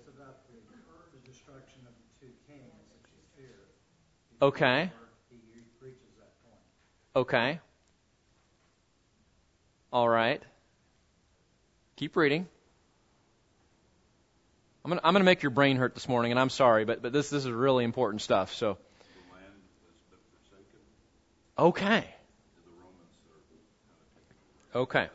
Okay. 4.42 4.92
Okay. 7.16 7.60
All 9.92 10.08
right. 10.08 10.42
Keep 11.98 12.16
reading. 12.16 12.48
I'm 14.84 14.90
gonna, 14.90 15.02
I'm 15.04 15.14
gonna 15.14 15.26
make 15.26 15.44
your 15.44 15.50
brain 15.52 15.78
hurt 15.78 15.94
this 15.94 16.08
morning, 16.08 16.32
and 16.32 16.40
I'm 16.40 16.50
sorry, 16.50 16.86
but, 16.86 17.02
but 17.02 17.14
this, 17.14 17.30
this 17.30 17.46
is 17.46 17.52
really 17.52 17.84
important 17.84 18.22
stuff, 18.22 18.54
so. 18.56 18.78
Okay. 21.60 22.06
Okay. 24.74 25.10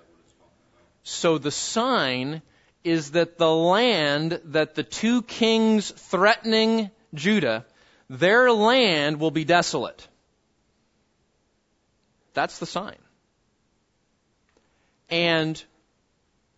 So 1.03 1.39
the 1.39 1.51
sign 1.51 2.43
is 2.85 3.13
that 3.13 3.39
the 3.39 3.51
land 3.51 4.41
that 4.45 4.75
the 4.75 4.83
two 4.83 5.23
kings 5.23 5.91
threatening 5.91 6.91
Judah, 7.15 7.65
their 8.11 8.53
land 8.53 9.19
will 9.19 9.31
be 9.31 9.45
desolate. 9.45 10.07
That's 12.35 12.59
the 12.59 12.67
sign. 12.67 12.97
And 15.09 15.63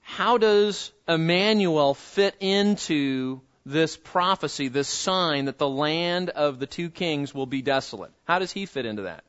how 0.01 0.39
does 0.39 0.93
Emmanuel 1.07 1.95
fit 1.95 2.35
into 2.41 3.41
this 3.67 3.97
prophecy, 3.97 4.69
this 4.69 4.89
sign 4.89 5.45
that 5.45 5.59
the 5.59 5.69
land 5.69 6.31
of 6.31 6.59
the 6.59 6.67
two 6.67 6.89
kings 6.89 7.35
will 7.35 7.47
be 7.47 7.61
desolate? 7.61 8.11
How 8.25 8.39
does 8.39 8.51
he 8.51 8.67
fit 8.67 8.87
into 8.87 9.03
that? 9.03 9.25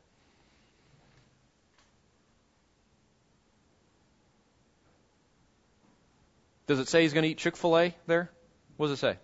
Does 6.67 6.79
it 6.79 6.88
say 6.88 7.01
he's 7.01 7.13
going 7.13 7.23
to 7.23 7.29
eat 7.29 7.39
Chick 7.39 7.58
fil 7.58 7.77
A 7.77 7.95
there? 8.05 8.29
What 8.77 8.88
does 8.88 8.99
it 8.99 9.01
say? 9.01 9.17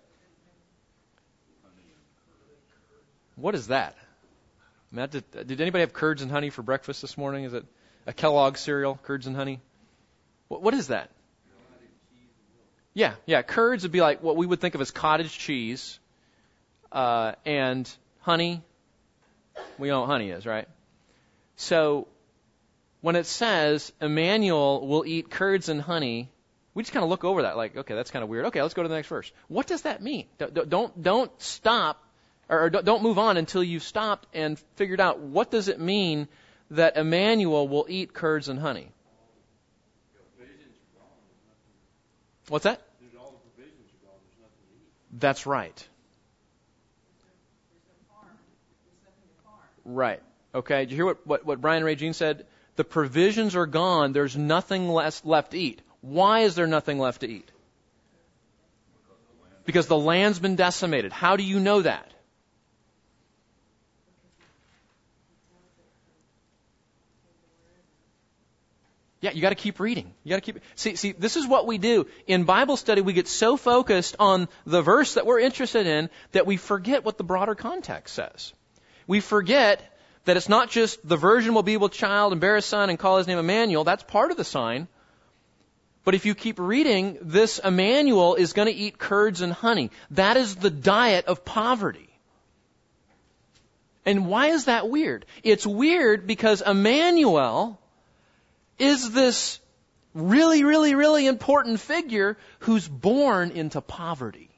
What 3.36 3.54
is 3.54 3.68
that? 3.68 3.96
Mean, 4.92 5.08
did, 5.10 5.32
did, 5.32 5.62
anybody 5.62 5.82
have 5.82 5.94
curds 5.94 6.22
and 6.22 6.32
honey 6.32 6.50
for 6.50 6.64
breakfast 6.64 7.02
this 7.02 7.18
morning? 7.18 7.44
Is 7.44 7.54
it 7.54 7.66
a 8.08 8.14
Kellogg 8.14 8.58
cereal, 8.58 9.00
curds 9.04 9.28
and 9.28 9.36
honey? 9.36 9.60
What, 10.48 10.62
what 10.62 10.74
is 10.74 10.88
that? 10.88 11.10
Yeah, 12.94 13.16
yeah. 13.26 13.42
Curds 13.42 13.84
would 13.84 13.92
be 13.92 14.02
like 14.02 14.24
what 14.24 14.38
we 14.38 14.46
would 14.46 14.62
think 14.62 14.76
of 14.76 14.82
as 14.82 14.92
cottage 14.92 15.38
cheese, 15.38 16.00
uh, 16.92 17.34
and 17.46 17.90
honey. 18.22 18.62
We 19.78 19.90
know 19.90 20.02
what 20.02 20.08
honey 20.08 20.30
is, 20.30 20.46
right? 20.46 20.68
So, 21.58 22.08
when 23.02 23.16
it 23.16 23.26
says 23.26 23.92
Emmanuel 24.02 24.88
will 24.88 25.06
eat 25.06 25.30
curds 25.30 25.70
and 25.70 25.82
honey, 25.82 26.32
we 26.74 26.84
just 26.84 26.94
kind 26.94 27.04
of 27.04 27.10
look 27.10 27.24
over 27.24 27.44
that 27.44 27.58
like, 27.58 27.76
okay, 27.76 27.96
that's 27.96 28.12
kind 28.12 28.24
of 28.24 28.30
weird. 28.30 28.46
Okay, 28.46 28.62
let's 28.62 28.74
go 28.74 28.84
to 28.84 28.90
the 28.90 28.96
next 28.96 29.08
verse. 29.08 29.32
What 29.48 29.68
does 29.68 29.84
that 29.84 30.02
mean? 30.02 30.26
Don't 30.38 31.02
don't 31.02 31.32
stop 31.42 32.02
or 32.50 32.70
don't 32.70 33.04
move 33.04 33.18
on 33.18 33.38
until 33.38 33.64
you've 33.64 33.84
stopped 33.84 34.28
and 34.34 34.60
figured 34.76 35.02
out 35.02 35.20
what 35.20 35.52
does 35.52 35.68
it 35.68 35.80
mean 35.80 36.28
that 36.72 36.98
Emmanuel 36.98 37.68
will 37.68 37.86
eat 37.90 38.14
curds 38.14 38.50
and 38.50 38.60
honey. 38.60 38.92
What's 42.50 42.64
that? 42.64 42.82
That's 45.18 45.46
right. 45.46 45.88
Right. 49.86 50.22
Okay. 50.54 50.82
Did 50.82 50.92
you 50.92 50.98
hear 50.98 51.06
what, 51.06 51.28
what, 51.28 51.46
what 51.46 51.62
Brian 51.62 51.84
Ray 51.84 51.96
Jean 51.96 52.14
said? 52.14 52.46
The 52.76 52.84
provisions 52.84 53.56
are 53.56 53.66
gone. 53.66 54.12
There's 54.12 54.36
nothing 54.36 54.90
less 54.90 55.24
left 55.24 55.52
to 55.52 55.58
eat. 55.58 55.82
Why 56.02 56.42
is 56.42 56.56
there 56.56 56.68
nothing 56.68 57.00
left 57.00 57.22
to 57.22 57.30
eat? 57.30 57.50
Because 59.66 59.88
the 59.88 59.98
land's 59.98 60.40
been 60.40 60.56
decimated. 60.56 61.12
How 61.12 61.38
do 61.38 61.44
you 61.44 61.60
know 61.60 61.82
that? 61.82 62.12
Yeah, 69.22 69.32
you 69.32 69.42
got 69.42 69.50
to 69.50 69.56
keep 69.56 69.80
reading. 69.80 70.14
You 70.24 70.30
got 70.30 70.44
to 70.44 70.54
keep 70.54 70.62
see 70.76 70.96
see 70.96 71.12
this 71.14 71.36
is 71.36 71.48
what 71.48 71.66
we 71.66 71.78
do. 71.78 72.06
In 72.28 72.44
Bible 72.44 72.78
study 72.78 73.02
we 73.02 73.14
get 73.14 73.28
so 73.28 73.58
focused 73.58 74.16
on 74.20 74.48
the 74.66 74.82
verse 74.82 75.16
that 75.16 75.26
we're 75.26 75.40
interested 75.40 75.88
in 75.88 76.10
that 76.34 76.46
we 76.46 76.58
forget 76.58 77.04
what 77.06 77.18
the 77.18 77.24
broader 77.24 77.56
context 77.56 78.14
says. 78.14 78.54
We 79.08 79.22
forget 79.22 79.82
that 80.26 80.38
it's 80.38 80.50
not 80.50 80.70
just 80.70 81.08
the 81.08 81.18
virgin 81.18 81.54
will 81.54 81.64
be 81.64 81.78
with 81.78 81.92
child 81.92 82.34
and 82.34 82.42
bear 82.42 82.56
a 82.56 82.62
son 82.62 82.90
and 82.90 83.00
call 83.00 83.18
his 83.18 83.28
name 83.28 83.38
Emmanuel. 83.38 83.84
That's 83.84 84.04
part 84.04 84.32
of 84.32 84.38
the 84.38 84.44
sign. 84.44 84.88
But 86.04 86.14
if 86.14 86.26
you 86.26 86.36
keep 86.36 86.60
reading, 86.60 87.18
this 87.22 87.60
Emmanuel 87.60 88.36
is 88.36 88.54
going 88.54 88.68
to 88.68 88.74
eat 88.74 89.00
curds 89.00 89.42
and 89.42 89.52
honey. 89.52 89.90
That 90.12 90.38
is 90.38 90.56
the 90.56 90.70
diet 90.70 91.26
of 91.26 91.44
poverty. 91.44 92.10
And 94.06 94.28
why 94.28 94.48
is 94.48 94.66
that 94.66 94.88
weird? 94.88 95.26
It's 95.44 95.66
weird 95.66 96.28
because 96.28 96.62
Emmanuel 96.62 97.80
is 98.80 99.12
this 99.12 99.60
really, 100.14 100.64
really, 100.64 100.96
really 100.96 101.28
important 101.28 101.80
figure 101.80 102.38
who's 102.60 102.88
born 102.88 103.52
into 103.52 103.82
poverty. 103.82 104.50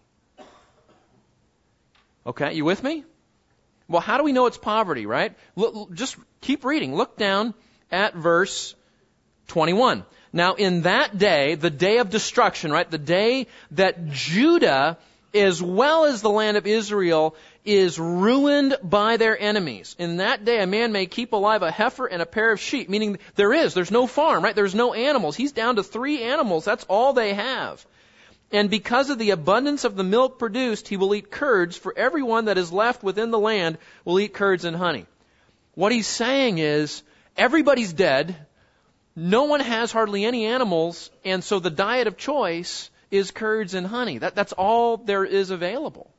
Okay, 2.25 2.53
you 2.53 2.65
with 2.65 2.83
me? 2.83 3.03
Well, 3.87 4.01
how 4.01 4.17
do 4.17 4.23
we 4.23 4.33
know 4.33 4.45
it's 4.45 4.57
poverty, 4.57 5.05
right? 5.05 5.35
Look, 5.55 5.93
just 5.93 6.17
keep 6.41 6.65
reading. 6.65 6.95
Look 6.95 7.17
down 7.17 7.53
at 7.91 8.15
verse 8.15 8.75
21. 9.47 10.05
Now, 10.33 10.55
in 10.55 10.81
that 10.81 11.17
day, 11.17 11.55
the 11.55 11.69
day 11.69 11.99
of 11.99 12.09
destruction, 12.09 12.71
right? 12.71 12.89
The 12.89 12.97
day 12.97 13.47
that 13.71 14.09
Judah, 14.09 14.97
as 15.33 15.61
well 15.61 16.05
as 16.05 16.21
the 16.21 16.29
land 16.29 16.57
of 16.57 16.67
Israel, 16.67 17.35
is 17.67 17.99
ruined 17.99 18.77
by 18.81 19.17
their 19.17 19.37
enemies. 19.37 19.95
In 19.99 20.17
that 20.17 20.45
day, 20.45 20.61
a 20.61 20.67
man 20.67 20.93
may 20.93 21.05
keep 21.05 21.33
alive 21.33 21.63
a 21.63 21.69
heifer 21.69 22.07
and 22.07 22.21
a 22.21 22.25
pair 22.25 22.53
of 22.53 22.61
sheep, 22.61 22.87
meaning 22.87 23.19
there 23.35 23.53
is, 23.53 23.73
there's 23.73 23.91
no 23.91 24.07
farm, 24.07 24.41
right? 24.43 24.55
There's 24.55 24.73
no 24.73 24.93
animals. 24.93 25.35
He's 25.35 25.51
down 25.51 25.75
to 25.75 25.83
three 25.83 26.23
animals. 26.23 26.63
That's 26.63 26.85
all 26.85 27.11
they 27.11 27.33
have. 27.33 27.85
And 28.53 28.69
because 28.69 29.09
of 29.09 29.17
the 29.17 29.31
abundance 29.31 29.83
of 29.83 29.97
the 29.97 30.05
milk 30.05 30.39
produced, 30.39 30.87
he 30.87 30.95
will 30.95 31.13
eat 31.13 31.29
curds, 31.29 31.75
for 31.75 31.93
everyone 31.97 32.45
that 32.45 32.57
is 32.57 32.71
left 32.71 33.03
within 33.03 33.31
the 33.31 33.39
land 33.39 33.77
will 34.05 34.19
eat 34.21 34.33
curds 34.33 34.63
and 34.63 34.75
honey. 34.75 35.05
What 35.75 35.91
he's 35.91 36.07
saying 36.07 36.59
is, 36.59 37.03
everybody's 37.35 37.91
dead, 37.91 38.33
no 39.13 39.43
one 39.43 39.59
has 39.59 39.91
hardly 39.91 40.23
any 40.23 40.45
animals, 40.45 41.09
and 41.25 41.43
so 41.43 41.59
the 41.59 41.69
diet 41.69 42.07
of 42.07 42.15
choice 42.15 42.89
is 43.11 43.31
curds 43.31 43.73
and 43.73 43.85
honey. 43.85 44.19
That, 44.19 44.35
that's 44.35 44.53
all 44.53 44.95
there 44.95 45.25
is 45.25 45.49
available. 45.49 46.09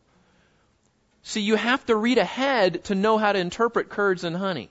See, 1.29 1.43
you 1.43 1.57
have 1.57 1.85
to 1.85 1.95
read 1.95 2.17
ahead 2.17 2.85
to 2.85 2.95
know 2.95 3.19
how 3.19 3.33
to 3.33 3.39
interpret 3.39 3.91
curds 3.91 4.25
and 4.25 4.35
honey. 4.35 4.71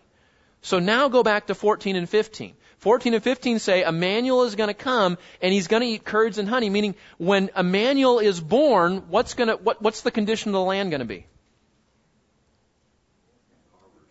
So 0.63 0.79
now 0.79 1.07
go 1.07 1.21
back 1.21 1.45
to 1.47 1.53
14 1.53 1.95
and 1.95 2.09
15. 2.09 2.55
14 2.79 3.13
and 3.13 3.23
15 3.23 3.59
say 3.59 3.83
Emmanuel 3.83 4.41
is 4.41 4.55
going 4.55 4.69
to 4.69 4.73
come 4.73 5.19
and 5.39 5.53
he's 5.53 5.67
going 5.67 5.83
to 5.83 5.87
eat 5.87 6.03
curds 6.03 6.39
and 6.39 6.49
honey, 6.49 6.71
meaning 6.71 6.95
when 7.19 7.51
Emmanuel 7.55 8.17
is 8.17 8.41
born, 8.41 9.03
what's 9.09 9.35
going 9.35 9.49
to, 9.49 9.57
what, 9.57 9.83
what's 9.83 10.01
the 10.01 10.09
condition 10.09 10.49
of 10.49 10.53
the 10.53 10.61
land 10.61 10.89
going 10.89 11.01
to 11.01 11.05
be? 11.05 11.27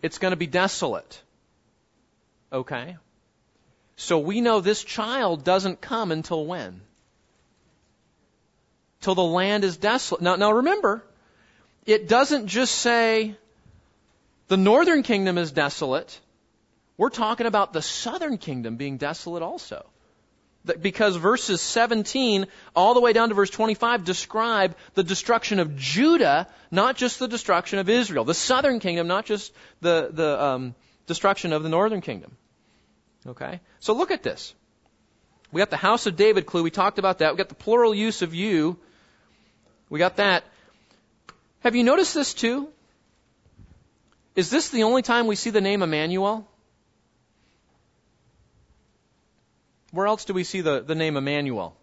It's 0.01 0.17
going 0.17 0.31
to 0.31 0.37
be 0.37 0.47
desolate. 0.47 1.21
Okay? 2.53 2.95
So 3.97 4.19
we 4.19 4.39
know 4.39 4.61
this 4.61 4.85
child 4.85 5.43
doesn't 5.43 5.81
come 5.81 6.13
until 6.13 6.45
when? 6.45 6.79
Till 9.01 9.15
the 9.15 9.21
land 9.21 9.65
is 9.65 9.75
desolate. 9.75 10.21
Now, 10.21 10.37
now 10.37 10.51
remember, 10.53 11.03
it 11.87 12.09
doesn't 12.09 12.47
just 12.47 12.75
say 12.75 13.35
the 14.49 14.57
northern 14.57 15.03
kingdom 15.03 15.37
is 15.37 15.51
desolate. 15.51 16.19
We're 16.97 17.09
talking 17.09 17.47
about 17.47 17.73
the 17.73 17.81
southern 17.81 18.37
kingdom 18.37 18.75
being 18.75 18.97
desolate 18.97 19.41
also. 19.41 19.85
Because 20.81 21.15
verses 21.15 21.61
17 21.61 22.47
all 22.75 22.93
the 22.93 22.99
way 22.99 23.13
down 23.13 23.29
to 23.29 23.35
verse 23.35 23.49
25 23.49 24.03
describe 24.03 24.75
the 24.95 25.03
destruction 25.03 25.59
of 25.59 25.77
Judah, 25.77 26.47
not 26.71 26.97
just 26.97 27.19
the 27.19 27.27
destruction 27.27 27.79
of 27.79 27.87
Israel. 27.87 28.25
The 28.25 28.33
southern 28.33 28.81
kingdom, 28.81 29.07
not 29.07 29.25
just 29.25 29.53
the, 29.79 30.09
the 30.11 30.43
um, 30.43 30.75
destruction 31.05 31.53
of 31.53 31.63
the 31.63 31.69
northern 31.69 32.01
kingdom. 32.01 32.35
Okay? 33.25 33.61
So 33.79 33.93
look 33.93 34.11
at 34.11 34.23
this. 34.23 34.53
We 35.53 35.59
got 35.59 35.69
the 35.69 35.77
house 35.77 36.05
of 36.05 36.17
David 36.17 36.45
clue. 36.45 36.63
We 36.63 36.71
talked 36.71 36.99
about 36.99 37.19
that. 37.19 37.31
We 37.31 37.37
got 37.37 37.47
the 37.47 37.55
plural 37.55 37.95
use 37.95 38.21
of 38.21 38.33
you. 38.33 38.77
We 39.89 39.99
got 39.99 40.17
that. 40.17 40.43
Have 41.67 41.75
you 41.75 41.83
noticed 41.83 42.13
this 42.13 42.33
too? 42.33 42.69
Is 44.37 44.49
this 44.49 44.69
the 44.69 44.83
only 44.83 45.01
time 45.01 45.27
we 45.27 45.35
see 45.35 45.49
the 45.49 45.59
name 45.59 45.83
Emmanuel? 45.83 46.47
Where 49.91 50.07
else 50.07 50.23
do 50.23 50.33
we 50.33 50.45
see 50.45 50.61
the, 50.61 50.79
the 50.79 50.95
name 50.95 51.17
Emmanuel? 51.17 51.75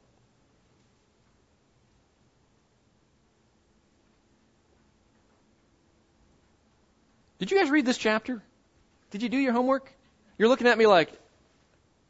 Did 7.38 7.50
you 7.50 7.58
guys 7.58 7.70
read 7.70 7.84
this 7.84 7.98
chapter? 7.98 8.42
Did 9.10 9.22
you 9.22 9.28
do 9.28 9.36
your 9.36 9.52
homework? 9.52 9.92
You're 10.38 10.48
looking 10.48 10.66
at 10.66 10.78
me 10.78 10.86
like, 10.86 11.12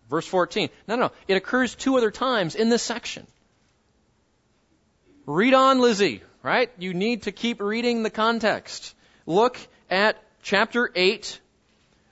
verse 0.08 0.28
14. 0.28 0.68
No, 0.87 0.94
no, 0.94 1.06
no. 1.06 1.12
It 1.26 1.34
occurs 1.34 1.74
two 1.74 1.96
other 1.96 2.12
times 2.12 2.54
in 2.54 2.68
this 2.68 2.84
section. 2.84 3.26
Read 5.26 5.54
on, 5.54 5.80
Lizzie, 5.80 6.22
right? 6.44 6.70
You 6.78 6.92
need 6.94 7.22
to 7.22 7.33
keep 7.33 7.61
reading 7.61 8.02
the 8.02 8.11
context. 8.11 8.94
Look 9.26 9.59
at 9.90 10.22
chapter 10.42 10.90
8, 10.94 11.40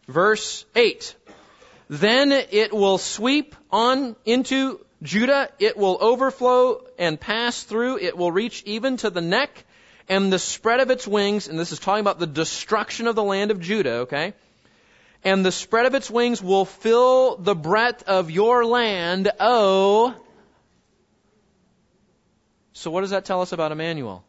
verse 0.09 0.64
8. 0.75 1.14
Then 1.90 2.33
it 2.33 2.73
will 2.73 2.97
sweep 2.97 3.55
on 3.71 4.16
into 4.25 4.81
Judah. 5.03 5.51
It 5.59 5.77
will 5.77 5.99
overflow 6.01 6.83
and 6.99 7.21
pass 7.21 7.62
through. 7.62 7.99
It 7.99 8.16
will 8.16 8.33
reach 8.33 8.62
even 8.64 8.97
to 8.99 9.11
the 9.11 9.21
neck 9.21 9.64
and 10.09 10.33
the 10.33 10.38
spread 10.38 10.81
of 10.81 10.90
its 10.90 11.07
wings. 11.07 11.49
And 11.49 11.59
this 11.59 11.71
is 11.71 11.79
talking 11.79 12.01
about 12.01 12.18
the 12.18 12.27
destruction 12.27 13.09
of 13.09 13.14
the 13.14 13.23
land 13.23 13.51
of 13.51 13.61
Judah, 13.61 13.95
okay? 14.07 14.33
And 15.23 15.45
the 15.45 15.53
spread 15.53 15.85
of 15.85 15.95
its 15.95 16.11
wings 16.11 16.42
will 16.42 16.64
fill 16.64 17.37
the 17.37 17.55
breadth 17.55 18.05
of 18.05 18.31
your 18.31 18.64
land, 18.64 19.31
O 19.38 20.14
so 22.72 22.90
what 22.90 23.02
does 23.02 23.11
that 23.11 23.24
tell 23.24 23.42
us 23.42 23.52
about 23.52 23.72
Emmanuel? 23.72 24.24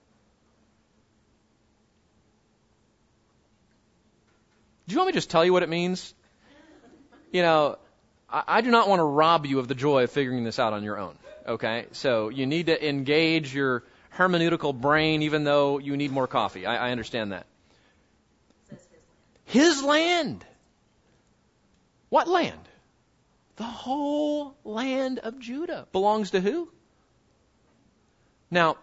Do 4.87 4.93
you 4.93 4.99
want 4.99 5.07
me 5.07 5.11
to 5.13 5.17
just 5.17 5.29
tell 5.29 5.45
you 5.45 5.53
what 5.53 5.63
it 5.63 5.69
means? 5.69 6.13
You 7.31 7.41
know, 7.41 7.77
I, 8.29 8.43
I 8.47 8.61
do 8.61 8.69
not 8.69 8.89
want 8.89 8.99
to 8.99 9.05
rob 9.05 9.45
you 9.45 9.59
of 9.59 9.67
the 9.67 9.75
joy 9.75 10.03
of 10.03 10.11
figuring 10.11 10.43
this 10.43 10.59
out 10.59 10.73
on 10.73 10.83
your 10.83 10.97
own. 10.97 11.17
Okay? 11.47 11.87
So 11.93 12.29
you 12.29 12.45
need 12.45 12.65
to 12.65 12.87
engage 12.87 13.53
your 13.53 13.83
hermeneutical 14.15 14.79
brain 14.79 15.23
even 15.23 15.43
though 15.43 15.79
you 15.79 15.95
need 15.95 16.11
more 16.11 16.27
coffee. 16.27 16.65
I, 16.65 16.89
I 16.89 16.91
understand 16.91 17.31
that. 17.31 17.45
His 19.45 19.83
land. 19.83 20.45
What 22.09 22.27
land? 22.27 22.59
The 23.55 23.63
whole 23.63 24.55
land 24.63 25.19
of 25.19 25.39
Judah 25.39 25.87
belongs 25.91 26.31
to 26.31 26.41
who? 26.41 26.69
Now, 28.53 28.77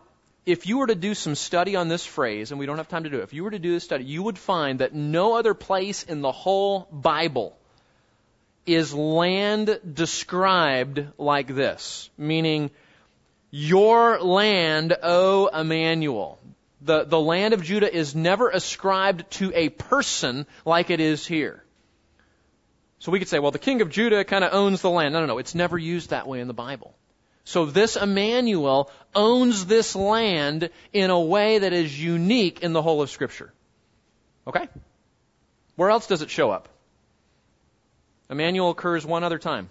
if 0.44 0.66
you 0.66 0.78
were 0.78 0.88
to 0.88 0.96
do 0.96 1.14
some 1.14 1.36
study 1.36 1.76
on 1.76 1.86
this 1.86 2.04
phrase, 2.04 2.50
and 2.50 2.58
we 2.58 2.66
don't 2.66 2.78
have 2.78 2.88
time 2.88 3.04
to 3.04 3.10
do 3.10 3.18
it, 3.18 3.22
if 3.22 3.32
you 3.32 3.44
were 3.44 3.52
to 3.52 3.58
do 3.60 3.72
this 3.72 3.84
study, 3.84 4.04
you 4.04 4.24
would 4.24 4.36
find 4.36 4.80
that 4.80 4.92
no 4.92 5.36
other 5.36 5.54
place 5.54 6.02
in 6.02 6.22
the 6.22 6.32
whole 6.32 6.88
Bible 6.90 7.56
is 8.66 8.92
land 8.92 9.78
described 9.94 11.06
like 11.18 11.46
this, 11.54 12.10
meaning, 12.18 12.70
your 13.52 14.20
land, 14.20 14.96
O 15.04 15.46
Emmanuel. 15.46 16.40
The, 16.82 17.04
the 17.04 17.20
land 17.20 17.54
of 17.54 17.62
Judah 17.62 17.94
is 17.94 18.14
never 18.14 18.48
ascribed 18.48 19.30
to 19.32 19.52
a 19.54 19.68
person 19.68 20.46
like 20.64 20.90
it 20.90 20.98
is 20.98 21.24
here. 21.26 21.62
So 22.98 23.12
we 23.12 23.20
could 23.20 23.28
say, 23.28 23.38
well, 23.38 23.52
the 23.52 23.58
king 23.58 23.82
of 23.82 23.90
Judah 23.90 24.24
kind 24.24 24.42
of 24.42 24.52
owns 24.52 24.82
the 24.82 24.90
land. 24.90 25.12
No, 25.12 25.20
no, 25.20 25.26
no. 25.26 25.38
It's 25.38 25.54
never 25.54 25.78
used 25.78 26.10
that 26.10 26.26
way 26.26 26.40
in 26.40 26.48
the 26.48 26.54
Bible. 26.54 26.94
So 27.44 27.66
this 27.66 27.96
Emmanuel 27.96 28.90
owns 29.14 29.66
this 29.66 29.96
land 29.96 30.70
in 30.92 31.10
a 31.10 31.20
way 31.20 31.58
that 31.58 31.72
is 31.72 31.98
unique 32.00 32.62
in 32.62 32.72
the 32.72 32.82
whole 32.82 33.02
of 33.02 33.10
Scripture. 33.10 33.52
Okay? 34.46 34.68
Where 35.76 35.90
else 35.90 36.06
does 36.06 36.22
it 36.22 36.30
show 36.30 36.50
up? 36.50 36.68
Emmanuel 38.28 38.70
occurs 38.70 39.04
one 39.04 39.24
other 39.24 39.38
time. 39.38 39.68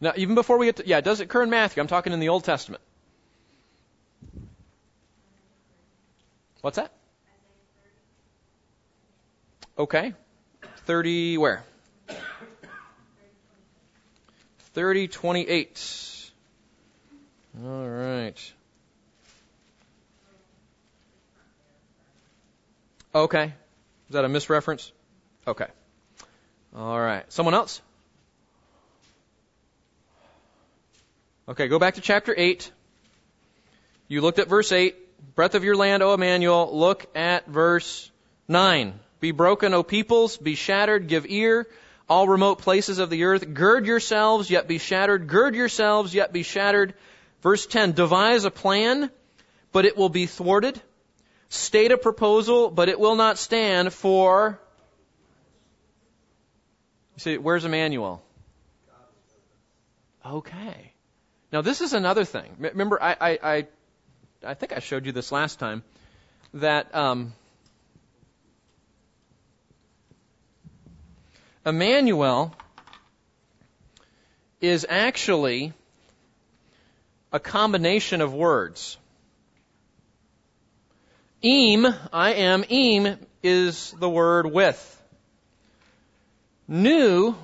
Now, 0.00 0.12
even 0.16 0.34
before 0.34 0.58
we 0.58 0.66
get 0.66 0.76
to, 0.76 0.86
yeah, 0.86 1.00
does 1.00 1.20
it 1.20 1.24
occur 1.24 1.44
in 1.44 1.50
Matthew. 1.50 1.80
I'm 1.80 1.86
talking 1.86 2.12
in 2.12 2.20
the 2.20 2.28
Old 2.28 2.44
Testament. 2.44 2.82
What's 6.60 6.76
that? 6.76 6.92
Okay. 9.78 10.14
30 10.86 11.38
where? 11.38 11.64
3028. 14.74 16.30
All 17.64 17.88
right. 17.88 18.52
Okay. 23.14 23.44
Is 23.44 24.12
that 24.14 24.24
a 24.24 24.28
misreference? 24.28 24.90
Okay. 25.46 25.68
All 26.76 27.00
right. 27.00 27.24
Someone 27.32 27.54
else? 27.54 27.80
Okay, 31.48 31.68
go 31.68 31.78
back 31.78 31.94
to 31.94 32.00
chapter 32.00 32.34
8. 32.36 32.70
You 34.08 34.22
looked 34.22 34.40
at 34.40 34.48
verse 34.48 34.72
8. 34.72 34.96
Breath 35.36 35.54
of 35.54 35.62
your 35.62 35.76
land, 35.76 36.02
O 36.02 36.14
Emmanuel. 36.14 36.70
Look 36.72 37.06
at 37.16 37.46
verse 37.46 38.10
9. 38.48 38.98
Be 39.20 39.30
broken, 39.30 39.72
O 39.72 39.84
peoples. 39.84 40.36
Be 40.36 40.56
shattered. 40.56 41.06
Give 41.06 41.26
ear 41.28 41.68
all 42.08 42.28
remote 42.28 42.58
places 42.58 42.98
of 42.98 43.10
the 43.10 43.24
earth. 43.24 43.52
Gird 43.54 43.86
yourselves, 43.86 44.50
yet 44.50 44.68
be 44.68 44.78
shattered. 44.78 45.26
Gird 45.26 45.54
yourselves, 45.54 46.14
yet 46.14 46.32
be 46.32 46.42
shattered. 46.42 46.94
Verse 47.42 47.66
10, 47.66 47.92
devise 47.92 48.44
a 48.44 48.50
plan, 48.50 49.10
but 49.72 49.84
it 49.84 49.96
will 49.96 50.08
be 50.08 50.26
thwarted. 50.26 50.80
State 51.48 51.92
a 51.92 51.98
proposal, 51.98 52.70
but 52.70 52.88
it 52.88 52.98
will 52.98 53.16
not 53.16 53.38
stand 53.38 53.92
for. 53.92 54.58
You 57.16 57.20
see, 57.20 57.38
where's 57.38 57.64
Emmanuel? 57.64 58.22
Okay. 60.26 60.92
Now 61.52 61.60
this 61.60 61.80
is 61.80 61.92
another 61.92 62.24
thing. 62.24 62.56
Remember, 62.58 63.00
I, 63.00 63.16
I, 63.20 63.38
I, 63.42 63.66
I 64.44 64.54
think 64.54 64.72
I 64.72 64.80
showed 64.80 65.06
you 65.06 65.12
this 65.12 65.30
last 65.30 65.58
time 65.58 65.84
that 66.54 66.94
um, 66.94 67.34
Emmanuel 71.66 72.54
is 74.60 74.86
actually 74.88 75.72
a 77.32 77.40
combination 77.40 78.20
of 78.20 78.34
words. 78.34 78.96
Eem, 81.42 81.94
I 82.12 82.34
am, 82.34 82.64
eem 82.64 83.18
is 83.42 83.94
the 83.98 84.08
word 84.08 84.46
with. 84.46 85.02
Nu 86.68 87.34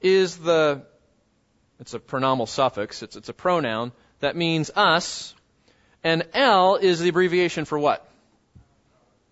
is 0.00 0.36
the, 0.36 0.82
it's 1.80 1.94
a 1.94 1.98
pronominal 1.98 2.46
suffix, 2.46 3.02
it's, 3.02 3.16
it's 3.16 3.28
a 3.28 3.32
pronoun 3.32 3.92
that 4.20 4.36
means 4.36 4.70
us, 4.76 5.34
and 6.04 6.24
L 6.34 6.76
is 6.76 7.00
the 7.00 7.08
abbreviation 7.08 7.64
for 7.64 7.78
what? 7.78 8.08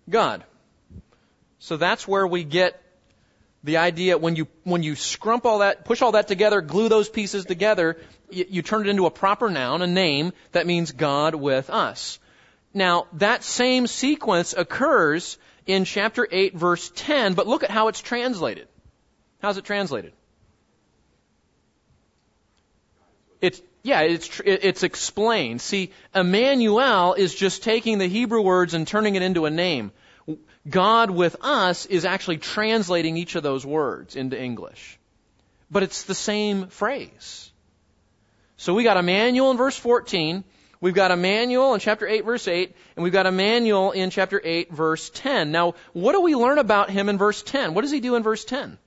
God. 0.09 0.43
So 1.63 1.77
that's 1.77 2.05
where 2.05 2.27
we 2.27 2.43
get 2.43 2.77
the 3.63 3.77
idea 3.77 4.17
when 4.17 4.35
you 4.35 4.49
when 4.65 4.83
you 4.83 4.95
scrump 4.95 5.45
all 5.45 5.59
that, 5.59 5.85
push 5.85 6.01
all 6.01 6.11
that 6.11 6.27
together, 6.27 6.59
glue 6.59 6.89
those 6.89 7.07
pieces 7.07 7.45
together, 7.45 8.01
you, 8.29 8.45
you 8.49 8.61
turn 8.61 8.81
it 8.81 8.89
into 8.89 9.05
a 9.05 9.09
proper 9.09 9.49
noun, 9.49 9.81
a 9.81 9.87
name 9.87 10.33
that 10.51 10.67
means 10.67 10.91
God 10.91 11.35
with 11.35 11.69
us. 11.69 12.19
Now 12.73 13.07
that 13.13 13.45
same 13.45 13.87
sequence 13.87 14.53
occurs 14.53 15.37
in 15.65 15.85
chapter 15.85 16.27
8 16.29 16.53
verse 16.53 16.91
10, 16.95 17.33
but 17.33 17.47
look 17.47 17.63
at 17.63 17.71
how 17.71 17.87
it's 17.87 18.01
translated. 18.01 18.67
How's 19.41 19.57
it 19.57 19.63
translated? 19.63 20.11
It's 23.39 23.61
yeah, 23.83 24.01
it's 24.01 24.41
it's 24.43 24.83
explained. 24.83 25.61
See, 25.61 25.93
Emmanuel 26.13 27.13
is 27.13 27.33
just 27.33 27.63
taking 27.63 27.99
the 27.99 28.07
Hebrew 28.07 28.41
words 28.41 28.73
and 28.73 28.85
turning 28.85 29.15
it 29.15 29.21
into 29.21 29.45
a 29.45 29.49
name. 29.49 29.93
God 30.69 31.11
with 31.11 31.35
us 31.41 31.85
is 31.85 32.05
actually 32.05 32.37
translating 32.37 33.17
each 33.17 33.35
of 33.35 33.43
those 33.43 33.65
words 33.65 34.15
into 34.15 34.39
English. 34.39 34.99
But 35.69 35.83
it's 35.83 36.03
the 36.03 36.15
same 36.15 36.67
phrase. 36.67 37.51
So 38.57 38.73
we 38.73 38.83
got 38.83 38.97
Emmanuel 38.97 39.51
in 39.51 39.57
verse 39.57 39.77
14, 39.77 40.43
we've 40.79 40.93
got 40.93 41.11
Emmanuel 41.11 41.73
in 41.73 41.79
chapter 41.79 42.07
8 42.07 42.23
verse 42.23 42.47
8, 42.47 42.75
and 42.95 43.03
we've 43.03 43.11
got 43.11 43.25
Emmanuel 43.25 43.91
in 43.91 44.09
chapter 44.09 44.39
8 44.43 44.71
verse 44.71 45.09
10. 45.09 45.51
Now, 45.51 45.73
what 45.91 46.13
do 46.13 46.21
we 46.21 46.35
learn 46.35 46.59
about 46.59 46.89
him 46.89 47.09
in 47.09 47.17
verse 47.17 47.41
10? 47.43 47.73
What 47.73 47.81
does 47.81 47.91
he 47.91 47.99
do 47.99 48.15
in 48.15 48.23
verse 48.23 48.45
10? 48.45 48.77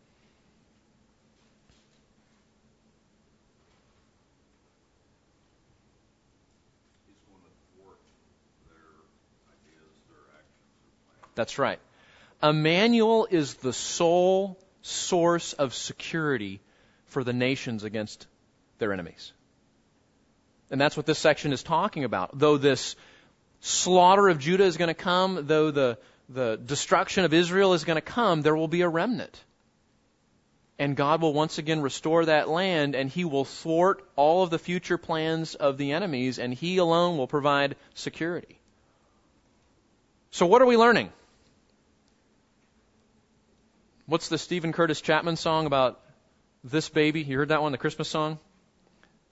That's 11.37 11.59
right. 11.59 11.79
Emmanuel 12.43 13.29
is 13.31 13.55
the 13.55 13.73
sole 13.73 14.59
source 14.83 15.53
of 15.53 15.75
security 15.75 16.61
for 17.07 17.23
the 17.23 17.33
nations 17.33 17.85
against 17.85 18.27
their 18.79 18.93
enemies. 18.93 19.33
And 20.71 20.81
that's 20.81 20.97
what 20.97 21.07
this 21.07 21.19
section 21.19 21.53
is 21.53 21.63
talking 21.63 22.03
about. 22.05 22.37
Though 22.37 22.57
this 22.57 22.97
slaughter 23.61 24.29
of 24.29 24.39
Judah 24.39 24.65
is 24.65 24.77
going 24.77 24.89
to 24.89 24.95
come, 24.95 25.47
though 25.47 25.71
the, 25.71 25.99
the 26.29 26.57
destruction 26.57 27.25
of 27.25 27.33
Israel 27.33 27.73
is 27.75 27.85
going 27.85 27.97
to 27.97 28.01
come, 28.01 28.43
there 28.43 28.57
will 28.57 28.69
be 28.69 28.83
a 28.83 28.89
remnant. 28.89 29.41
and 30.79 30.97
God 30.97 31.23
will 31.23 31.33
once 31.33 31.59
again 31.59 31.81
restore 31.81 32.27
that 32.27 32.49
land, 32.49 32.95
and 32.95 33.09
He 33.11 33.25
will 33.25 33.45
thwart 33.45 34.07
all 34.15 34.43
of 34.43 34.51
the 34.51 34.59
future 34.59 34.99
plans 34.99 35.55
of 35.55 35.79
the 35.79 35.93
enemies, 35.93 36.39
and 36.39 36.53
He 36.53 36.77
alone 36.77 37.17
will 37.17 37.27
provide 37.27 37.77
security. 37.95 38.59
So, 40.31 40.47
what 40.47 40.61
are 40.61 40.67
we 40.67 40.77
learning? 40.77 41.13
What's 44.07 44.29
the 44.29 44.39
Steven 44.39 44.73
Curtis 44.73 45.01
Chapman 45.01 45.37
song 45.37 45.67
about 45.67 46.01
this 46.63 46.89
baby? 46.89 47.23
You 47.23 47.39
heard 47.39 47.49
that 47.49 47.63
one, 47.63 47.73
the 47.73 47.79
Christmas 47.79 48.09
song? 48.09 48.39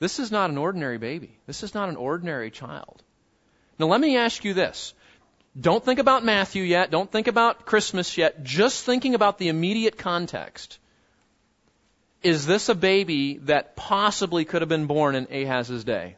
This 0.01 0.19
is 0.19 0.33
not 0.33 0.51
an 0.51 0.59
ordinary 0.59 0.99
baby. 0.99 1.39
This 1.47 1.63
is 1.63 1.75
not 1.75 1.89
an 1.89 1.97
ordinary 1.97 2.51
child. 2.51 3.03
Now, 3.79 3.87
let 3.87 4.01
me 4.01 4.17
ask 4.17 4.45
you 4.45 4.53
this. 4.53 4.93
Don't 5.59 5.85
think 5.85 6.01
about 6.01 6.25
Matthew 6.25 6.65
yet. 6.65 6.91
Don't 6.91 7.11
think 7.11 7.29
about 7.29 7.65
Christmas 7.65 8.19
yet. 8.19 8.43
Just 8.43 8.85
thinking 8.85 9.15
about 9.15 9.39
the 9.39 9.49
immediate 9.49 9.97
context. 9.97 10.79
Is 12.25 12.45
this 12.45 12.69
a 12.69 12.75
baby 12.75 13.39
that 13.45 13.77
possibly 13.77 14.45
could 14.45 14.63
have 14.63 14.69
been 14.69 14.87
born 14.87 15.15
in 15.15 15.29
Ahaz's 15.31 15.85
day? 15.85 16.17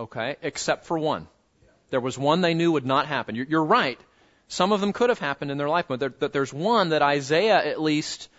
Okay, 0.00 0.36
except 0.40 0.86
for 0.86 0.98
one. 0.98 1.28
There 1.90 2.00
was 2.00 2.16
one 2.16 2.40
they 2.40 2.54
knew 2.54 2.72
would 2.72 2.86
not 2.86 3.06
happen. 3.06 3.34
You're, 3.34 3.46
you're 3.46 3.64
right. 3.64 4.00
Some 4.48 4.72
of 4.72 4.80
them 4.80 4.94
could 4.94 5.10
have 5.10 5.18
happened 5.18 5.50
in 5.50 5.58
their 5.58 5.68
life, 5.68 5.84
but, 5.88 6.00
there, 6.00 6.08
but 6.08 6.32
there's 6.32 6.54
one 6.54 6.88
that 6.88 7.02
Isaiah, 7.02 7.58
at 7.58 7.82
least, 7.82 8.30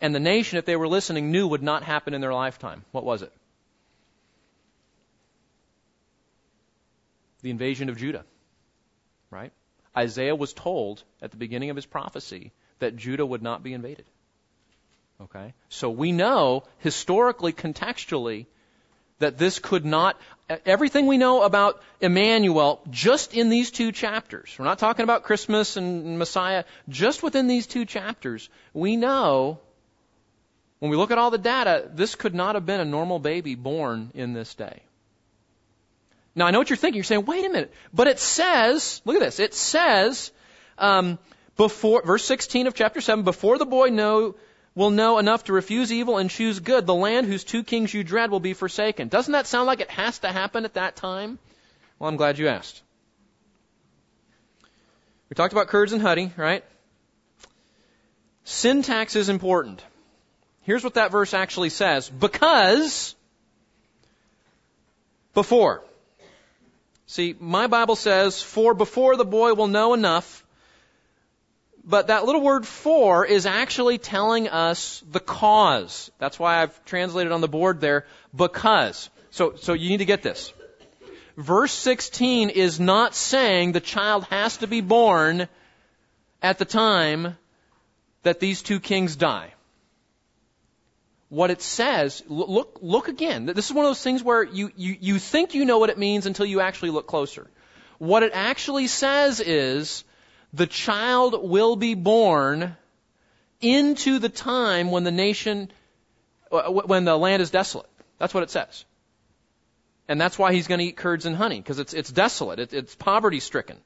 and 0.00 0.14
the 0.14 0.20
nation, 0.20 0.58
if 0.58 0.64
they 0.64 0.76
were 0.76 0.88
listening, 0.88 1.30
knew 1.30 1.46
would 1.46 1.62
not 1.62 1.82
happen 1.82 2.14
in 2.14 2.22
their 2.22 2.32
lifetime. 2.32 2.86
What 2.90 3.04
was 3.04 3.20
it? 3.20 3.32
The 7.42 7.50
invasion 7.50 7.90
of 7.90 7.98
Judah. 7.98 8.24
Right? 9.30 9.52
Isaiah 9.94 10.34
was 10.34 10.54
told 10.54 11.02
at 11.20 11.30
the 11.32 11.36
beginning 11.36 11.68
of 11.68 11.76
his 11.76 11.84
prophecy 11.84 12.52
that 12.78 12.96
Judah 12.96 13.26
would 13.26 13.42
not 13.42 13.62
be 13.62 13.74
invaded. 13.74 14.06
Okay? 15.20 15.52
So 15.68 15.90
we 15.90 16.12
know, 16.12 16.64
historically, 16.78 17.52
contextually, 17.52 18.46
that 19.18 19.38
this 19.38 19.58
could 19.58 19.84
not, 19.84 20.20
everything 20.66 21.06
we 21.06 21.18
know 21.18 21.42
about 21.42 21.82
Emmanuel 22.00 22.82
just 22.90 23.34
in 23.34 23.48
these 23.48 23.70
two 23.70 23.92
chapters, 23.92 24.54
we're 24.58 24.64
not 24.64 24.78
talking 24.78 25.04
about 25.04 25.24
Christmas 25.24 25.76
and 25.76 26.18
Messiah, 26.18 26.64
just 26.88 27.22
within 27.22 27.46
these 27.46 27.66
two 27.66 27.84
chapters, 27.84 28.48
we 28.72 28.96
know, 28.96 29.58
when 30.80 30.90
we 30.90 30.96
look 30.96 31.10
at 31.10 31.18
all 31.18 31.30
the 31.30 31.38
data, 31.38 31.88
this 31.94 32.14
could 32.14 32.34
not 32.34 32.56
have 32.56 32.66
been 32.66 32.80
a 32.80 32.84
normal 32.84 33.18
baby 33.18 33.54
born 33.54 34.10
in 34.14 34.32
this 34.32 34.54
day. 34.54 34.82
Now 36.34 36.46
I 36.46 36.50
know 36.50 36.58
what 36.58 36.68
you're 36.68 36.76
thinking. 36.76 36.98
You're 36.98 37.04
saying, 37.04 37.24
wait 37.24 37.44
a 37.44 37.48
minute. 37.48 37.72
But 37.92 38.08
it 38.08 38.18
says, 38.18 39.00
look 39.04 39.16
at 39.16 39.22
this. 39.22 39.38
It 39.38 39.54
says, 39.54 40.32
um, 40.78 41.18
before, 41.56 42.02
verse 42.02 42.24
16 42.24 42.66
of 42.66 42.74
chapter 42.74 43.00
7, 43.00 43.24
before 43.24 43.58
the 43.58 43.66
boy 43.66 43.88
know, 43.88 44.34
will 44.74 44.90
know 44.90 45.18
enough 45.18 45.44
to 45.44 45.52
refuse 45.52 45.92
evil 45.92 46.18
and 46.18 46.28
choose 46.28 46.60
good, 46.60 46.86
the 46.86 46.94
land 46.94 47.26
whose 47.26 47.44
two 47.44 47.62
kings 47.62 47.94
you 47.94 48.02
dread 48.02 48.30
will 48.30 48.40
be 48.40 48.54
forsaken. 48.54 49.08
Doesn't 49.08 49.32
that 49.32 49.46
sound 49.46 49.66
like 49.66 49.80
it 49.80 49.90
has 49.90 50.18
to 50.20 50.28
happen 50.28 50.64
at 50.64 50.74
that 50.74 50.96
time? 50.96 51.38
Well, 51.98 52.08
I'm 52.08 52.16
glad 52.16 52.38
you 52.38 52.48
asked. 52.48 52.82
We 55.30 55.34
talked 55.34 55.52
about 55.52 55.68
curds 55.68 55.92
and 55.92 56.02
honey, 56.02 56.32
right? 56.36 56.64
Syntax 58.44 59.16
is 59.16 59.28
important. 59.28 59.82
Here's 60.62 60.84
what 60.84 60.94
that 60.94 61.10
verse 61.10 61.34
actually 61.34 61.70
says. 61.70 62.08
Because 62.08 63.14
before. 65.34 65.82
See, 67.06 67.34
my 67.38 67.66
Bible 67.66 67.96
says, 67.96 68.42
for 68.42 68.74
before 68.74 69.16
the 69.16 69.24
boy 69.24 69.54
will 69.54 69.68
know 69.68 69.94
enough 69.94 70.43
but 71.86 72.06
that 72.06 72.24
little 72.24 72.40
word 72.40 72.66
for 72.66 73.26
is 73.26 73.46
actually 73.46 73.98
telling 73.98 74.48
us 74.48 75.02
the 75.10 75.20
cause. 75.20 76.10
That's 76.18 76.38
why 76.38 76.62
I've 76.62 76.84
translated 76.84 77.32
on 77.32 77.40
the 77.40 77.48
board 77.48 77.80
there, 77.80 78.06
because. 78.34 79.10
So, 79.30 79.54
so 79.56 79.74
you 79.74 79.90
need 79.90 79.98
to 79.98 80.04
get 80.04 80.22
this. 80.22 80.52
Verse 81.36 81.72
16 81.72 82.50
is 82.50 82.78
not 82.78 83.14
saying 83.14 83.72
the 83.72 83.80
child 83.80 84.24
has 84.30 84.58
to 84.58 84.66
be 84.66 84.80
born 84.80 85.48
at 86.40 86.58
the 86.58 86.64
time 86.64 87.36
that 88.22 88.40
these 88.40 88.62
two 88.62 88.80
kings 88.80 89.16
die. 89.16 89.52
What 91.28 91.50
it 91.50 91.60
says, 91.60 92.22
look, 92.28 92.78
look 92.80 93.08
again. 93.08 93.46
This 93.46 93.66
is 93.66 93.72
one 93.72 93.84
of 93.84 93.90
those 93.90 94.02
things 94.02 94.22
where 94.22 94.44
you, 94.44 94.70
you, 94.76 94.96
you 95.00 95.18
think 95.18 95.54
you 95.54 95.64
know 95.64 95.78
what 95.78 95.90
it 95.90 95.98
means 95.98 96.26
until 96.26 96.46
you 96.46 96.60
actually 96.60 96.90
look 96.90 97.08
closer. 97.08 97.50
What 97.98 98.22
it 98.22 98.32
actually 98.34 98.86
says 98.86 99.40
is, 99.40 100.04
the 100.54 100.66
child 100.66 101.48
will 101.48 101.74
be 101.74 101.94
born 101.94 102.76
into 103.60 104.20
the 104.20 104.28
time 104.28 104.90
when 104.90 105.02
the 105.02 105.10
nation, 105.10 105.70
when 106.50 107.04
the 107.04 107.16
land 107.16 107.42
is 107.42 107.50
desolate. 107.50 107.88
That's 108.18 108.32
what 108.32 108.44
it 108.44 108.50
says. 108.50 108.84
And 110.06 110.20
that's 110.20 110.38
why 110.38 110.52
he's 110.52 110.68
going 110.68 110.78
to 110.78 110.84
eat 110.84 110.96
curds 110.96 111.26
and 111.26 111.34
honey, 111.34 111.56
because 111.56 111.78
it's, 111.78 111.92
it's 111.92 112.10
desolate. 112.10 112.60
It, 112.60 112.72
it's 112.72 112.94
poverty 112.94 113.40
stricken. 113.40 113.78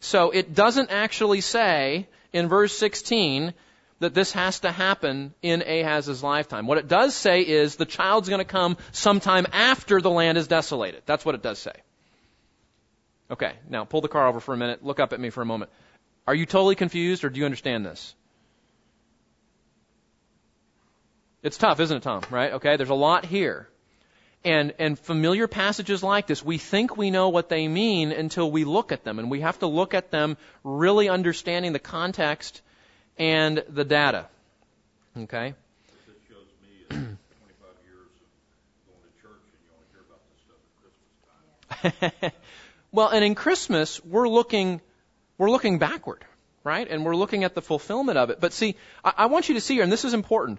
So 0.00 0.30
it 0.30 0.54
doesn't 0.54 0.90
actually 0.90 1.42
say 1.42 2.08
in 2.32 2.48
verse 2.48 2.76
16 2.76 3.52
that 4.00 4.14
this 4.14 4.32
has 4.32 4.60
to 4.60 4.72
happen 4.72 5.34
in 5.42 5.62
Ahaz's 5.62 6.22
lifetime. 6.22 6.66
What 6.66 6.78
it 6.78 6.88
does 6.88 7.14
say 7.14 7.42
is 7.42 7.76
the 7.76 7.84
child's 7.84 8.28
going 8.28 8.40
to 8.40 8.44
come 8.44 8.76
sometime 8.92 9.46
after 9.52 10.00
the 10.00 10.10
land 10.10 10.38
is 10.38 10.46
desolated. 10.46 11.02
That's 11.06 11.24
what 11.24 11.34
it 11.34 11.42
does 11.42 11.58
say. 11.58 11.74
Okay, 13.30 13.52
now 13.68 13.84
pull 13.84 14.00
the 14.00 14.08
car 14.08 14.28
over 14.28 14.40
for 14.40 14.54
a 14.54 14.56
minute. 14.56 14.84
Look 14.84 15.00
up 15.00 15.12
at 15.12 15.20
me 15.20 15.30
for 15.30 15.42
a 15.42 15.46
moment. 15.46 15.70
Are 16.26 16.34
you 16.34 16.46
totally 16.46 16.74
confused 16.74 17.24
or 17.24 17.30
do 17.30 17.38
you 17.38 17.44
understand 17.44 17.84
this? 17.84 18.14
It's 21.42 21.58
tough, 21.58 21.78
isn't 21.80 21.98
it, 21.98 22.02
Tom? 22.02 22.22
Right? 22.30 22.54
Okay, 22.54 22.76
there's 22.76 22.88
a 22.88 22.94
lot 22.94 23.26
here. 23.26 23.68
And, 24.44 24.72
and 24.78 24.98
familiar 24.98 25.46
passages 25.48 26.02
like 26.02 26.26
this, 26.26 26.42
we 26.44 26.58
think 26.58 26.96
we 26.96 27.10
know 27.10 27.28
what 27.28 27.48
they 27.48 27.68
mean 27.68 28.12
until 28.12 28.50
we 28.50 28.64
look 28.64 28.92
at 28.92 29.04
them. 29.04 29.18
And 29.18 29.30
we 29.30 29.40
have 29.40 29.58
to 29.58 29.66
look 29.66 29.94
at 29.94 30.10
them 30.10 30.36
really 30.62 31.08
understanding 31.08 31.72
the 31.72 31.78
context 31.78 32.62
and 33.18 33.62
the 33.68 33.84
data. 33.84 34.26
Okay? 35.16 35.54
well, 42.92 43.08
and 43.08 43.24
in 43.24 43.34
Christmas, 43.34 44.02
we're 44.04 44.28
looking 44.28 44.80
we're 45.38 45.50
looking 45.50 45.78
backward, 45.78 46.24
right? 46.62 46.86
And 46.88 47.04
we're 47.04 47.16
looking 47.16 47.44
at 47.44 47.54
the 47.54 47.62
fulfillment 47.62 48.18
of 48.18 48.30
it. 48.30 48.40
But 48.40 48.52
see, 48.52 48.76
I, 49.04 49.12
I 49.18 49.26
want 49.26 49.48
you 49.48 49.54
to 49.54 49.60
see 49.60 49.74
here, 49.74 49.82
and 49.82 49.92
this 49.92 50.04
is 50.04 50.14
important. 50.14 50.58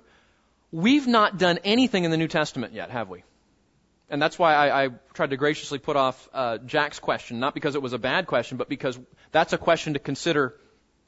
We've 0.71 1.07
not 1.07 1.37
done 1.37 1.59
anything 1.63 2.03
in 2.03 2.11
the 2.11 2.17
New 2.17 2.27
Testament 2.27 2.73
yet, 2.73 2.89
have 2.91 3.09
we? 3.09 3.23
And 4.09 4.21
that's 4.21 4.37
why 4.37 4.53
I, 4.53 4.85
I 4.85 4.89
tried 5.13 5.31
to 5.31 5.37
graciously 5.37 5.79
put 5.79 5.95
off 5.95 6.29
uh, 6.33 6.57
Jack's 6.59 6.99
question, 6.99 7.39
not 7.39 7.53
because 7.53 7.75
it 7.75 7.81
was 7.81 7.93
a 7.93 7.97
bad 7.97 8.27
question, 8.27 8.57
but 8.57 8.69
because 8.69 8.99
that's 9.31 9.53
a 9.53 9.57
question 9.57 9.93
to 9.93 9.99
consider 9.99 10.55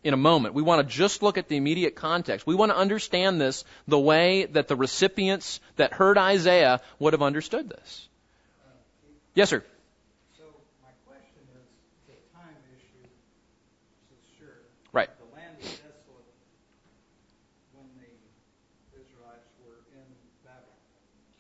in 0.04 0.14
a 0.14 0.18
moment. 0.18 0.54
We 0.54 0.62
want 0.62 0.88
to 0.88 0.96
just 0.96 1.22
look 1.22 1.38
at 1.38 1.48
the 1.48 1.58
immediate 1.58 1.96
context. 1.96 2.48
We 2.48 2.56
want 2.56 2.72
to 2.72 2.78
understand 2.78 3.42
this 3.42 3.66
the 3.88 4.00
way 4.00 4.46
that 4.46 4.68
the 4.68 4.76
recipients 4.76 5.60
that 5.76 5.94
heard 5.94 6.18
Isaiah 6.18 6.82
would 6.98 7.14
have 7.14 7.22
understood 7.22 7.70
this. 7.70 8.08
Yes, 9.36 9.50
sir. 9.50 9.64
Right. 14.98 15.10
The 15.20 15.30
land 15.36 15.54
was 15.62 15.78
desolate 15.78 16.26
when 17.76 17.86
the 18.02 18.10
Israelites 18.98 19.46
were 19.62 19.84
in 19.94 20.08
Babylon 20.42 20.82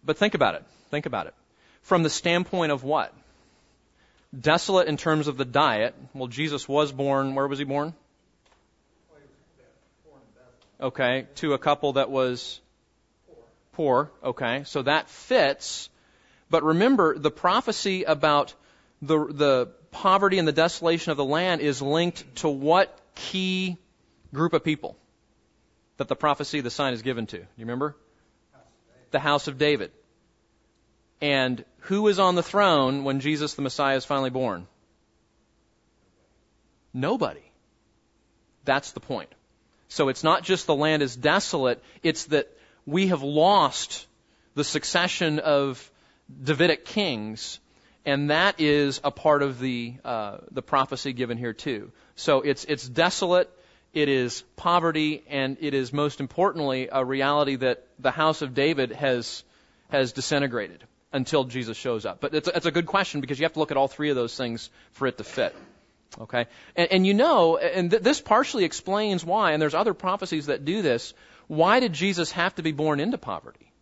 but 0.05 0.19
think 0.19 0.35
about 0.35 0.55
it. 0.55 0.65
Think 0.91 1.07
about 1.07 1.27
it. 1.27 1.35
From 1.83 2.03
the 2.03 2.11
standpoint 2.11 2.73
of 2.73 2.85
what? 2.85 3.13
Desolate 4.39 4.89
in 4.89 4.97
terms 4.97 5.29
of 5.29 5.37
the 5.37 5.45
diet. 5.45 5.95
Well, 6.15 6.29
Jesus 6.29 6.69
was 6.69 6.93
born, 6.93 7.35
where 7.35 7.47
was 7.47 7.59
he 7.59 7.65
born? 7.65 7.95
okay, 10.81 11.27
to 11.37 11.55
a 11.55 11.59
couple 11.59 11.95
that 11.95 12.11
was 12.11 12.61
poor, 13.73 14.11
okay, 14.23 14.63
so 14.65 14.83
that 14.83 15.09
fits. 15.09 15.89
But 16.51 16.63
remember, 16.63 17.19
the 17.19 17.31
prophecy 17.31 18.05
about 18.05 18.55
the, 19.01 19.27
the 19.27 19.69
poverty 19.91 20.39
and 20.39 20.47
the 20.47 20.53
desolation 20.53 21.11
of 21.11 21.17
the 21.17 21.25
land 21.25 21.61
is 21.61 21.81
linked 21.81 22.37
to 22.37 22.49
what 22.49 22.97
key 23.15 23.79
group 24.35 24.53
of 24.53 24.63
people 24.63 24.97
that 25.97 26.09
the 26.09 26.17
prophecy, 26.17 26.61
the 26.61 26.71
sign 26.71 26.93
is 26.93 27.03
given 27.03 27.27
to? 27.29 27.39
You 27.39 27.47
remember? 27.61 27.97
The 29.11 29.21
house 29.21 29.49
of 29.49 29.59
David. 29.59 29.93
And 31.21 31.65
who 31.81 32.09
is 32.09 32.19
on 32.19 32.35
the 32.35 32.43
throne 32.43 33.05
when 33.05 33.21
Jesus 33.21 33.55
the 33.55 33.63
Messiah 33.63 33.97
is 33.97 34.05
finally 34.05 34.31
born? 34.31 34.67
Nobody. 36.93 37.43
That's 38.65 38.93
the 38.93 39.01
point. 39.01 39.31
So 39.89 40.09
it's 40.09 40.25
not 40.25 40.43
just 40.43 40.67
the 40.67 40.75
land 40.75 41.03
is 41.03 41.15
desolate, 41.15 41.83
it's 42.03 42.27
that 42.27 42.49
we 42.87 43.09
have 43.09 43.23
lost 43.23 44.07
the 44.55 44.65
succession 44.65 45.39
of 45.39 45.91
Davidic 46.43 46.85
kings, 46.85 47.61
and 48.05 48.31
that 48.31 48.61
is 48.61 49.01
a 49.05 49.11
part 49.11 49.43
of 49.43 49.59
the 49.61 49.95
uh, 50.05 50.39
the 50.51 50.63
prophecy 50.63 51.13
given 51.13 51.39
here 51.39 51.53
too. 51.53 51.93
So 52.17 52.41
it's 52.41 52.65
it's 52.65 52.89
desolate, 52.89 53.51
it 53.95 54.09
is 54.09 54.43
poverty, 54.57 55.23
and 55.29 55.57
it 55.61 55.75
is 55.75 55.93
most 55.93 56.21
importantly 56.21 56.89
a 56.91 57.05
reality 57.05 57.57
that 57.57 57.87
the 57.99 58.11
house 58.11 58.43
of 58.43 58.55
David 58.55 58.93
has 58.93 59.45
has 59.89 60.13
disintegrated 60.13 60.85
until 61.13 61.45
Jesus 61.45 61.77
shows 61.77 62.05
up. 62.05 62.21
But 62.21 62.35
it's, 62.35 62.49
it's 62.49 62.67
a 62.67 62.73
good 62.73 62.87
question 62.87 63.21
because 63.21 63.39
you 63.39 63.45
have 63.45 63.53
to 63.53 63.61
look 63.61 63.71
at 63.71 63.77
all 63.77 63.89
three 63.89 64.11
of 64.11 64.17
those 64.17 64.37
things 64.37 64.69
for 64.93 65.07
it 65.07 65.19
to 65.19 65.25
fit. 65.25 65.55
Okay? 66.21 66.47
And, 66.75 66.93
and 66.93 67.07
you 67.07 67.15
know, 67.15 67.57
and 67.57 67.91
th- 67.91 68.03
this 68.03 68.21
partially 68.21 68.65
explains 68.65 69.25
why, 69.25 69.53
and 69.53 69.63
there's 69.63 69.75
other 69.75 69.95
prophecies 69.95 70.47
that 70.47 70.65
do 70.65 70.83
this, 70.83 71.15
why 71.47 71.81
did 71.81 71.93
Jesus 71.93 72.33
have 72.33 72.55
to 72.57 72.63
be 72.63 72.73
born 72.73 72.99
into 72.99 73.19
poverty? 73.19 73.73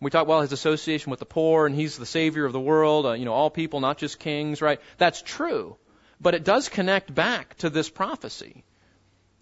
We 0.00 0.10
talk, 0.10 0.28
well, 0.28 0.42
his 0.42 0.52
association 0.52 1.10
with 1.10 1.18
the 1.18 1.26
poor, 1.26 1.66
and 1.66 1.74
he's 1.74 1.98
the 1.98 2.06
savior 2.06 2.44
of 2.44 2.52
the 2.52 2.60
world, 2.60 3.06
uh, 3.06 3.12
you 3.12 3.24
know, 3.24 3.32
all 3.32 3.50
people, 3.50 3.80
not 3.80 3.98
just 3.98 4.20
kings, 4.20 4.62
right? 4.62 4.80
That's 4.96 5.20
true. 5.22 5.76
But 6.20 6.34
it 6.34 6.44
does 6.44 6.68
connect 6.68 7.12
back 7.12 7.56
to 7.58 7.70
this 7.70 7.90
prophecy. 7.90 8.64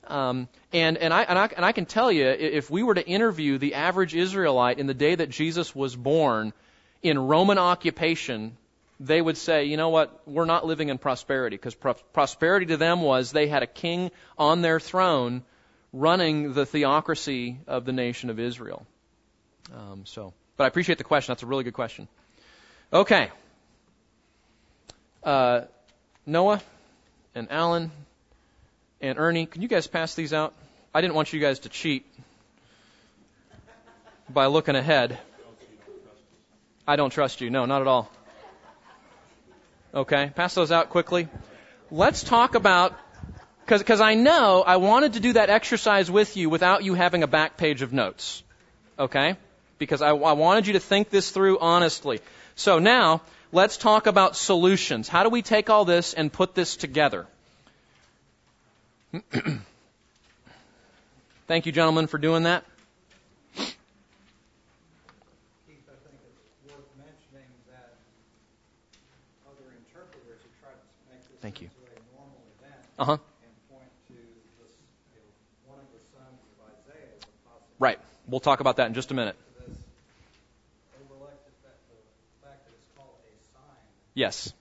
Um, 0.07 0.49
and, 0.73 0.97
and, 0.99 1.13
I, 1.13 1.23
and, 1.23 1.39
I, 1.39 1.51
and 1.57 1.65
I 1.65 1.73
can 1.73 1.87
tell 1.87 2.13
you, 2.13 2.27
if 2.27 2.71
we 2.71 2.83
were 2.83 2.95
to 2.95 3.07
interview 3.07 3.59
the 3.59 3.75
average 3.75 4.15
Israelite 4.15 4.79
in 4.79 4.87
the 4.87 4.95
day 4.95 5.15
that 5.15 5.31
Jesus 5.31 5.75
was 5.75 5.97
born 5.97 6.53
in 7.03 7.19
Roman 7.19 7.59
occupation, 7.59 8.57
they 9.01 9.21
would 9.21 9.37
say, 9.37 9.65
you 9.65 9.77
know 9.77 9.89
what, 9.89 10.23
we're 10.27 10.45
not 10.45 10.65
living 10.65 10.89
in 10.89 10.99
prosperity, 10.99 11.57
because 11.57 11.75
pro- 11.75 11.95
prosperity 11.95 12.67
to 12.67 12.77
them 12.77 13.03
was 13.03 13.33
they 13.33 13.49
had 13.49 13.63
a 13.63 13.67
king 13.67 14.11
on 14.39 14.63
their 14.63 14.81
throne 14.81 15.43
running 15.93 16.53
the 16.53 16.65
theocracy 16.65 17.59
of 17.67 17.85
the 17.85 17.93
nation 17.93 18.31
of 18.31 18.39
Israel. 18.39 18.87
Um, 19.75 20.05
so, 20.05 20.33
but 20.57 20.65
I 20.65 20.67
appreciate 20.69 20.99
the 20.99 21.05
question. 21.05 21.33
That's 21.33 21.43
a 21.43 21.47
really 21.47 21.65
good 21.65 21.75
question. 21.75 22.09
Okay. 22.93 23.31
Uh, 25.23 25.63
Noah 26.25 26.63
and 27.35 27.51
Alan 27.51 27.91
and 29.01 29.19
Ernie, 29.19 29.47
can 29.47 29.63
you 29.63 29.69
guys 29.69 29.87
pass 29.87 30.15
these 30.15 30.33
out? 30.33 30.55
I 30.95 31.01
didn't 31.01 31.15
want 31.15 31.33
you 31.33 31.41
guys 31.41 31.61
to 31.61 31.69
cheat 31.69 32.07
by 34.29 34.47
looking 34.47 34.77
ahead. 34.77 35.19
I 36.89 36.97
don't 36.97 37.11
trust 37.11 37.41
you. 37.41 37.51
No, 37.51 37.67
not 37.67 37.83
at 37.83 37.87
all. 37.87 38.11
Okay, 39.95 40.31
pass 40.35 40.55
those 40.55 40.73
out 40.73 40.91
quickly. 40.91 41.29
Let's 41.91 42.23
talk 42.23 42.55
about, 42.55 42.95
because 43.67 44.01
I 44.01 44.15
know 44.15 44.63
I 44.67 44.77
wanted 44.77 45.15
to 45.15 45.21
do 45.21 45.35
that 45.35 45.51
exercise 45.51 46.11
with 46.11 46.37
you 46.37 46.51
without 46.51 46.85
you 46.85 46.95
having 46.95 47.23
a 47.23 47.27
back 47.27 47.57
page 47.57 47.83
of 47.83 47.93
notes. 47.93 48.43
Okay? 48.99 49.37
Because 49.79 50.03
I, 50.03 50.11
I 50.11 50.33
wanted 50.33 50.67
you 50.67 50.73
to 50.75 50.81
think 50.81 51.11
this 51.11 51.31
through 51.31 51.59
honestly. 51.59 52.21
So 52.55 52.79
now, 52.79 53.23
let's 53.53 53.77
talk 53.77 54.07
about 54.07 54.37
solutions. 54.37 55.09
How 55.09 55.23
do 55.23 55.29
we 55.29 55.43
take 55.43 55.71
all 55.71 55.85
this 55.85 56.15
and 56.15 56.33
put 56.33 56.55
this 56.55 56.77
together? 56.77 57.27
Thank 61.47 61.67
you, 61.67 61.73
gentlemen, 61.73 62.07
for 62.07 62.19
doing 62.19 62.43
that. 62.45 62.65
Thank 71.41 71.61
you. 71.61 71.69
Uh 72.99 73.05
huh. 73.05 73.19
Right. 77.79 77.99
We'll 78.27 78.41
talk 78.41 78.61
about 78.61 78.77
that 78.77 78.87
in 78.89 78.95
just 78.95 79.11
a 79.11 79.15
minute. 79.15 79.37
Yes. 84.15 84.53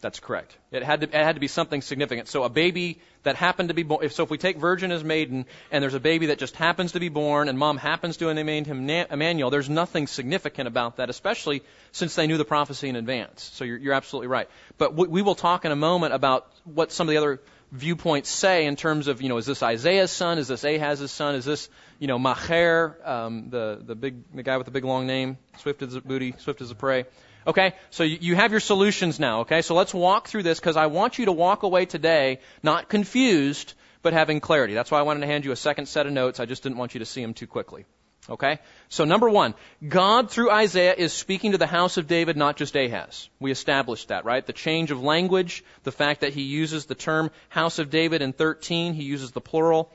That's 0.00 0.18
correct. 0.18 0.56
It 0.72 0.82
had 0.82 1.02
to 1.02 1.06
it 1.06 1.12
had 1.12 1.34
to 1.34 1.40
be 1.40 1.48
something 1.48 1.82
significant. 1.82 2.28
So 2.28 2.44
a 2.44 2.48
baby 2.48 3.00
that 3.22 3.36
happened 3.36 3.68
to 3.68 3.74
be 3.74 3.82
born. 3.82 4.04
If, 4.04 4.12
so 4.12 4.22
if 4.22 4.30
we 4.30 4.38
take 4.38 4.56
virgin 4.56 4.92
as 4.92 5.04
maiden, 5.04 5.44
and 5.70 5.82
there's 5.82 5.94
a 5.94 6.00
baby 6.00 6.26
that 6.26 6.38
just 6.38 6.56
happens 6.56 6.92
to 6.92 7.00
be 7.00 7.10
born, 7.10 7.48
and 7.48 7.58
mom 7.58 7.76
happens 7.76 8.16
to 8.18 8.32
name 8.32 8.64
him 8.64 8.88
Emmanuel, 8.88 9.50
there's 9.50 9.68
nothing 9.68 10.06
significant 10.06 10.68
about 10.68 10.96
that, 10.96 11.10
especially 11.10 11.62
since 11.92 12.14
they 12.14 12.26
knew 12.26 12.38
the 12.38 12.46
prophecy 12.46 12.88
in 12.88 12.96
advance. 12.96 13.50
So 13.54 13.64
you're, 13.64 13.76
you're 13.76 13.94
absolutely 13.94 14.28
right. 14.28 14.48
But 14.78 14.94
we, 14.94 15.08
we 15.08 15.22
will 15.22 15.34
talk 15.34 15.66
in 15.66 15.72
a 15.72 15.76
moment 15.76 16.14
about 16.14 16.50
what 16.64 16.92
some 16.92 17.06
of 17.06 17.10
the 17.10 17.18
other 17.18 17.40
viewpoints 17.72 18.30
say 18.30 18.64
in 18.64 18.76
terms 18.76 19.06
of, 19.06 19.20
you 19.20 19.28
know, 19.28 19.36
is 19.36 19.46
this 19.46 19.62
Isaiah's 19.62 20.10
son? 20.10 20.38
Is 20.38 20.48
this 20.48 20.64
Ahaz's 20.64 21.10
son? 21.10 21.34
Is 21.34 21.44
this, 21.44 21.68
you 21.98 22.06
know, 22.06 22.18
Maher, 22.18 22.96
um, 23.04 23.50
the 23.50 23.82
the 23.84 23.94
big 23.94 24.34
the 24.34 24.42
guy 24.42 24.56
with 24.56 24.64
the 24.64 24.72
big 24.72 24.84
long 24.84 25.06
name, 25.06 25.36
swift 25.58 25.82
as 25.82 25.94
a 25.94 26.00
booty, 26.00 26.34
swift 26.38 26.62
as 26.62 26.70
a 26.70 26.74
prey? 26.74 27.04
Okay, 27.46 27.72
so 27.90 28.02
you 28.02 28.36
have 28.36 28.50
your 28.50 28.60
solutions 28.60 29.18
now. 29.18 29.40
Okay, 29.40 29.62
so 29.62 29.74
let's 29.74 29.94
walk 29.94 30.28
through 30.28 30.42
this 30.42 30.60
because 30.60 30.76
I 30.76 30.86
want 30.86 31.18
you 31.18 31.26
to 31.26 31.32
walk 31.32 31.62
away 31.62 31.86
today 31.86 32.40
not 32.62 32.88
confused, 32.88 33.74
but 34.02 34.12
having 34.12 34.40
clarity. 34.40 34.74
That's 34.74 34.90
why 34.90 34.98
I 34.98 35.02
wanted 35.02 35.20
to 35.20 35.26
hand 35.26 35.44
you 35.44 35.52
a 35.52 35.56
second 35.56 35.86
set 35.86 36.06
of 36.06 36.12
notes. 36.12 36.40
I 36.40 36.46
just 36.46 36.62
didn't 36.62 36.78
want 36.78 36.94
you 36.94 37.00
to 37.00 37.06
see 37.06 37.22
them 37.22 37.34
too 37.34 37.46
quickly. 37.46 37.86
Okay? 38.28 38.58
So 38.88 39.04
number 39.04 39.28
one, 39.28 39.54
God 39.86 40.30
through 40.30 40.50
Isaiah 40.50 40.94
is 40.96 41.12
speaking 41.12 41.52
to 41.52 41.58
the 41.58 41.66
house 41.66 41.96
of 41.96 42.06
David, 42.06 42.36
not 42.36 42.56
just 42.56 42.76
Ahaz. 42.76 43.28
We 43.40 43.50
established 43.50 44.08
that, 44.08 44.24
right? 44.24 44.46
The 44.46 44.52
change 44.52 44.90
of 44.90 45.02
language, 45.02 45.64
the 45.82 45.92
fact 45.92 46.20
that 46.20 46.34
he 46.34 46.42
uses 46.42 46.84
the 46.84 46.94
term 46.94 47.30
house 47.48 47.78
of 47.78 47.90
David 47.90 48.20
in 48.20 48.32
13, 48.32 48.92
he 48.94 49.04
uses 49.04 49.32
the 49.32 49.40
plural 49.40 49.90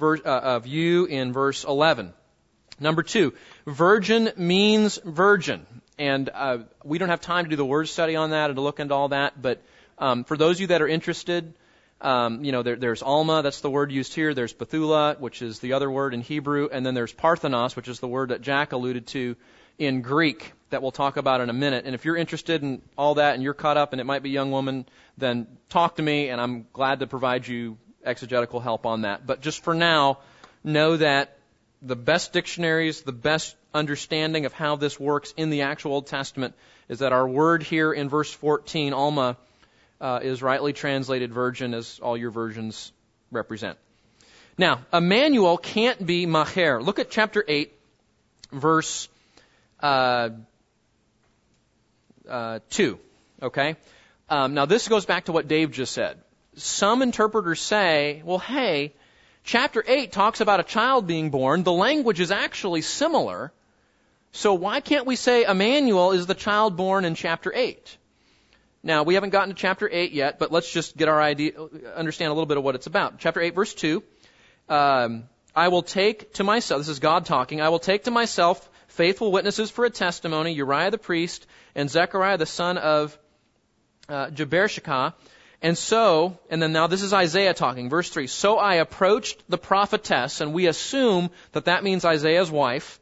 uh, 0.00 0.18
of 0.24 0.66
you 0.66 1.06
in 1.06 1.32
verse 1.32 1.64
11. 1.64 2.12
Number 2.78 3.02
two, 3.02 3.34
virgin 3.66 4.30
means 4.36 4.98
virgin. 5.04 5.66
And 6.00 6.30
uh, 6.32 6.58
we 6.82 6.96
don't 6.96 7.10
have 7.10 7.20
time 7.20 7.44
to 7.44 7.50
do 7.50 7.56
the 7.56 7.64
word 7.64 7.86
study 7.86 8.16
on 8.16 8.30
that 8.30 8.48
and 8.48 8.56
to 8.56 8.62
look 8.62 8.80
into 8.80 8.94
all 8.94 9.08
that. 9.08 9.40
But 9.40 9.62
um, 9.98 10.24
for 10.24 10.34
those 10.34 10.56
of 10.56 10.62
you 10.62 10.66
that 10.68 10.80
are 10.80 10.88
interested, 10.88 11.52
um, 12.00 12.42
you 12.42 12.52
know, 12.52 12.62
there, 12.62 12.76
there's 12.76 13.02
Alma, 13.02 13.42
that's 13.42 13.60
the 13.60 13.68
word 13.68 13.92
used 13.92 14.14
here. 14.14 14.32
There's 14.32 14.54
Bethula, 14.54 15.20
which 15.20 15.42
is 15.42 15.58
the 15.58 15.74
other 15.74 15.90
word 15.90 16.14
in 16.14 16.22
Hebrew. 16.22 16.70
And 16.72 16.86
then 16.86 16.94
there's 16.94 17.12
Parthenos, 17.12 17.76
which 17.76 17.86
is 17.86 18.00
the 18.00 18.08
word 18.08 18.30
that 18.30 18.40
Jack 18.40 18.72
alluded 18.72 19.08
to 19.08 19.36
in 19.78 20.00
Greek 20.00 20.54
that 20.70 20.80
we'll 20.80 20.90
talk 20.90 21.18
about 21.18 21.42
in 21.42 21.50
a 21.50 21.52
minute. 21.52 21.84
And 21.84 21.94
if 21.94 22.06
you're 22.06 22.16
interested 22.16 22.62
in 22.62 22.80
all 22.96 23.16
that 23.16 23.34
and 23.34 23.42
you're 23.42 23.52
caught 23.52 23.76
up 23.76 23.92
and 23.92 24.00
it 24.00 24.04
might 24.04 24.22
be 24.22 24.30
a 24.30 24.32
young 24.32 24.50
woman, 24.50 24.86
then 25.18 25.48
talk 25.68 25.96
to 25.96 26.02
me 26.02 26.30
and 26.30 26.40
I'm 26.40 26.66
glad 26.72 27.00
to 27.00 27.06
provide 27.06 27.46
you 27.46 27.76
exegetical 28.02 28.60
help 28.60 28.86
on 28.86 29.02
that. 29.02 29.26
But 29.26 29.42
just 29.42 29.62
for 29.62 29.74
now, 29.74 30.20
know 30.64 30.96
that 30.96 31.39
the 31.82 31.96
best 31.96 32.32
dictionaries, 32.32 33.02
the 33.02 33.12
best 33.12 33.56
understanding 33.72 34.44
of 34.46 34.52
how 34.52 34.76
this 34.76 34.98
works 35.00 35.32
in 35.36 35.50
the 35.50 35.62
actual 35.62 35.92
Old 35.92 36.06
Testament 36.06 36.54
is 36.88 36.98
that 36.98 37.12
our 37.12 37.26
word 37.26 37.62
here 37.62 37.92
in 37.92 38.08
verse 38.08 38.32
14, 38.32 38.92
Alma, 38.92 39.36
uh, 40.00 40.20
is 40.22 40.42
rightly 40.42 40.72
translated 40.72 41.32
virgin, 41.32 41.74
as 41.74 42.00
all 42.02 42.16
your 42.16 42.30
versions 42.30 42.92
represent. 43.30 43.78
Now, 44.58 44.84
Emmanuel 44.92 45.56
can't 45.56 46.04
be 46.04 46.26
Maher. 46.26 46.82
Look 46.82 46.98
at 46.98 47.10
chapter 47.10 47.44
8, 47.46 47.72
verse 48.52 49.08
uh, 49.80 50.30
uh, 52.28 52.58
2. 52.70 52.98
Okay? 53.42 53.76
Um, 54.28 54.54
now, 54.54 54.66
this 54.66 54.88
goes 54.88 55.06
back 55.06 55.26
to 55.26 55.32
what 55.32 55.48
Dave 55.48 55.70
just 55.70 55.92
said. 55.92 56.18
Some 56.56 57.02
interpreters 57.02 57.60
say, 57.60 58.22
well, 58.24 58.38
hey, 58.38 58.92
chapter 59.44 59.82
8 59.86 60.12
talks 60.12 60.40
about 60.40 60.60
a 60.60 60.64
child 60.64 61.06
being 61.06 61.30
born. 61.30 61.62
The 61.62 61.72
language 61.72 62.20
is 62.20 62.30
actually 62.30 62.82
similar. 62.82 63.52
So 64.32 64.54
why 64.54 64.80
can't 64.80 65.06
we 65.06 65.16
say 65.16 65.44
Emmanuel 65.44 66.12
is 66.12 66.26
the 66.26 66.34
child 66.34 66.76
born 66.76 67.04
in 67.04 67.14
chapter 67.14 67.52
8? 67.54 67.96
Now, 68.82 69.02
we 69.02 69.14
haven't 69.14 69.30
gotten 69.30 69.50
to 69.50 69.54
chapter 69.54 69.88
8 69.90 70.12
yet, 70.12 70.38
but 70.38 70.52
let's 70.52 70.70
just 70.72 70.96
get 70.96 71.08
our 71.08 71.20
idea, 71.20 71.52
understand 71.94 72.30
a 72.30 72.34
little 72.34 72.46
bit 72.46 72.56
of 72.56 72.64
what 72.64 72.74
it's 72.74 72.86
about. 72.86 73.18
Chapter 73.18 73.40
8, 73.40 73.54
verse 73.54 73.74
2. 73.74 74.02
Um, 74.68 75.24
I 75.54 75.68
will 75.68 75.82
take 75.82 76.32
to 76.34 76.44
myself, 76.44 76.80
this 76.80 76.88
is 76.88 77.00
God 77.00 77.26
talking, 77.26 77.60
I 77.60 77.68
will 77.68 77.80
take 77.80 78.04
to 78.04 78.10
myself 78.10 78.66
faithful 78.88 79.32
witnesses 79.32 79.70
for 79.70 79.84
a 79.84 79.90
testimony, 79.90 80.52
Uriah 80.54 80.90
the 80.90 80.98
priest 80.98 81.46
and 81.74 81.90
Zechariah 81.90 82.38
the 82.38 82.46
son 82.46 82.78
of 82.78 83.18
uh. 84.08 84.30
And 85.62 85.76
so, 85.76 86.38
and 86.48 86.62
then 86.62 86.72
now 86.72 86.86
this 86.86 87.02
is 87.02 87.12
Isaiah 87.12 87.52
talking, 87.52 87.90
verse 87.90 88.08
3. 88.08 88.28
So 88.28 88.56
I 88.56 88.76
approached 88.76 89.42
the 89.48 89.58
prophetess, 89.58 90.40
and 90.40 90.54
we 90.54 90.66
assume 90.66 91.30
that 91.52 91.66
that 91.66 91.84
means 91.84 92.04
Isaiah's 92.04 92.50
wife, 92.50 92.98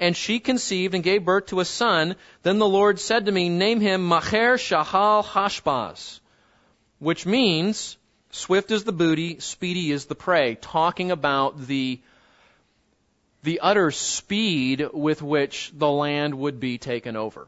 and 0.00 0.16
she 0.16 0.40
conceived 0.40 0.94
and 0.94 1.04
gave 1.04 1.26
birth 1.26 1.46
to 1.46 1.60
a 1.60 1.66
son. 1.66 2.16
Then 2.42 2.58
the 2.58 2.68
Lord 2.68 2.98
said 2.98 3.26
to 3.26 3.32
me, 3.32 3.50
Name 3.50 3.80
him 3.80 4.06
Maher-shalal-hash-baz, 4.06 6.20
which 6.98 7.26
means 7.26 7.98
swift 8.30 8.70
is 8.70 8.84
the 8.84 8.92
booty, 8.92 9.38
speedy 9.40 9.92
is 9.92 10.06
the 10.06 10.14
prey, 10.14 10.56
talking 10.60 11.10
about 11.10 11.66
the 11.66 12.00
the 13.44 13.60
utter 13.60 13.92
speed 13.92 14.84
with 14.92 15.22
which 15.22 15.70
the 15.72 15.88
land 15.88 16.34
would 16.34 16.58
be 16.58 16.76
taken 16.76 17.14
over. 17.16 17.46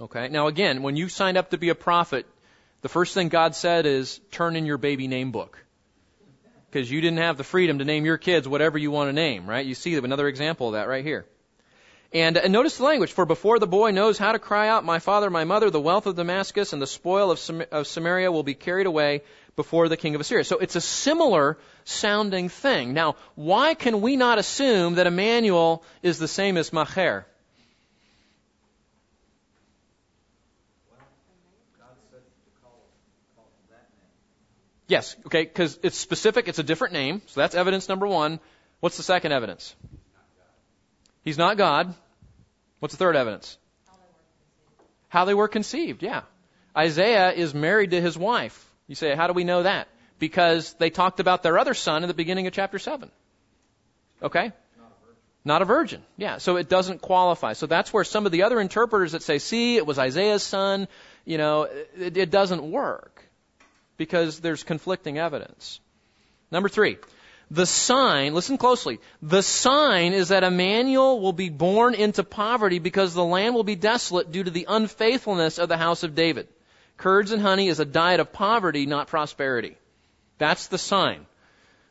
Okay? 0.00 0.28
Now 0.28 0.48
again, 0.48 0.82
when 0.82 0.96
you 0.96 1.08
signed 1.08 1.36
up 1.36 1.50
to 1.50 1.58
be 1.58 1.68
a 1.68 1.76
prophet, 1.76 2.26
the 2.80 2.88
first 2.88 3.14
thing 3.14 3.28
God 3.28 3.54
said 3.54 3.86
is 3.86 4.20
turn 4.30 4.56
in 4.56 4.66
your 4.66 4.78
baby 4.78 5.08
name 5.08 5.32
book. 5.32 5.58
Because 6.70 6.90
you 6.90 7.00
didn't 7.00 7.18
have 7.18 7.36
the 7.36 7.44
freedom 7.44 7.78
to 7.78 7.84
name 7.84 8.04
your 8.04 8.18
kids 8.18 8.46
whatever 8.46 8.76
you 8.76 8.90
want 8.90 9.08
to 9.08 9.12
name, 9.12 9.48
right? 9.48 9.64
You 9.64 9.74
see 9.74 9.94
another 9.96 10.28
example 10.28 10.68
of 10.68 10.72
that 10.74 10.86
right 10.86 11.04
here. 11.04 11.26
And, 12.12 12.38
and 12.38 12.52
notice 12.52 12.78
the 12.78 12.84
language. 12.84 13.12
For 13.12 13.26
before 13.26 13.58
the 13.58 13.66
boy 13.66 13.90
knows 13.90 14.16
how 14.16 14.32
to 14.32 14.38
cry 14.38 14.68
out, 14.68 14.84
my 14.84 14.98
father, 14.98 15.28
my 15.28 15.44
mother, 15.44 15.70
the 15.70 15.80
wealth 15.80 16.06
of 16.06 16.16
Damascus 16.16 16.72
and 16.72 16.80
the 16.80 16.86
spoil 16.86 17.30
of, 17.30 17.38
Sam- 17.38 17.66
of 17.70 17.86
Samaria 17.86 18.32
will 18.32 18.42
be 18.42 18.54
carried 18.54 18.86
away 18.86 19.22
before 19.56 19.88
the 19.88 19.96
king 19.96 20.14
of 20.14 20.20
Assyria. 20.20 20.44
So 20.44 20.58
it's 20.58 20.76
a 20.76 20.80
similar 20.80 21.58
sounding 21.84 22.48
thing. 22.48 22.94
Now, 22.94 23.16
why 23.34 23.74
can 23.74 24.00
we 24.00 24.16
not 24.16 24.38
assume 24.38 24.94
that 24.94 25.06
Emmanuel 25.06 25.82
is 26.02 26.18
the 26.18 26.28
same 26.28 26.56
as 26.56 26.72
Maher? 26.72 27.26
Yes, 34.88 35.14
okay, 35.26 35.42
because 35.42 35.78
it's 35.82 35.98
specific, 35.98 36.48
it's 36.48 36.58
a 36.58 36.62
different 36.62 36.94
name, 36.94 37.20
so 37.26 37.40
that's 37.42 37.54
evidence 37.54 37.90
number 37.90 38.06
one. 38.06 38.40
What's 38.80 38.96
the 38.96 39.02
second 39.02 39.32
evidence? 39.32 39.76
He's 41.24 41.36
not 41.36 41.58
God. 41.58 41.94
What's 42.80 42.94
the 42.94 42.98
third 42.98 43.14
evidence? 43.14 43.58
How 45.08 45.26
they 45.26 45.34
were 45.34 45.48
conceived, 45.48 46.02
yeah. 46.02 46.22
Isaiah 46.76 47.32
is 47.32 47.52
married 47.54 47.90
to 47.90 48.00
his 48.00 48.16
wife. 48.16 48.64
You 48.86 48.94
say, 48.94 49.14
how 49.14 49.26
do 49.26 49.34
we 49.34 49.44
know 49.44 49.64
that? 49.64 49.88
Because 50.18 50.72
they 50.74 50.88
talked 50.88 51.20
about 51.20 51.42
their 51.42 51.58
other 51.58 51.74
son 51.74 52.02
in 52.02 52.08
the 52.08 52.14
beginning 52.14 52.46
of 52.46 52.54
chapter 52.54 52.78
7. 52.78 53.10
Okay? 54.22 54.52
Not 55.44 55.60
a 55.60 55.66
virgin. 55.66 56.02
Yeah, 56.16 56.38
so 56.38 56.56
it 56.56 56.70
doesn't 56.70 57.02
qualify. 57.02 57.52
So 57.52 57.66
that's 57.66 57.92
where 57.92 58.04
some 58.04 58.24
of 58.24 58.32
the 58.32 58.44
other 58.44 58.58
interpreters 58.58 59.12
that 59.12 59.22
say, 59.22 59.38
see, 59.38 59.76
it 59.76 59.86
was 59.86 59.98
Isaiah's 59.98 60.42
son, 60.42 60.88
you 61.26 61.36
know, 61.36 61.64
it, 61.96 62.16
it 62.16 62.30
doesn't 62.30 62.62
work 62.62 63.17
because 63.98 64.40
there's 64.40 64.62
conflicting 64.62 65.18
evidence. 65.18 65.80
Number 66.50 66.70
three, 66.70 66.96
the 67.50 67.66
sign, 67.66 68.34
listen 68.34 68.56
closely, 68.56 69.00
the 69.20 69.42
sign 69.42 70.12
is 70.14 70.28
that 70.28 70.44
Emmanuel 70.44 71.20
will 71.20 71.32
be 71.32 71.50
born 71.50 71.94
into 71.94 72.24
poverty 72.24 72.78
because 72.78 73.12
the 73.12 73.24
land 73.24 73.54
will 73.54 73.64
be 73.64 73.74
desolate 73.74 74.32
due 74.32 74.44
to 74.44 74.50
the 74.50 74.66
unfaithfulness 74.68 75.58
of 75.58 75.68
the 75.68 75.76
house 75.76 76.02
of 76.02 76.14
David. 76.14 76.48
Curds 76.96 77.32
and 77.32 77.42
honey 77.42 77.68
is 77.68 77.80
a 77.80 77.84
diet 77.84 78.20
of 78.20 78.32
poverty, 78.32 78.86
not 78.86 79.08
prosperity. 79.08 79.76
That's 80.38 80.68
the 80.68 80.78
sign. 80.78 81.26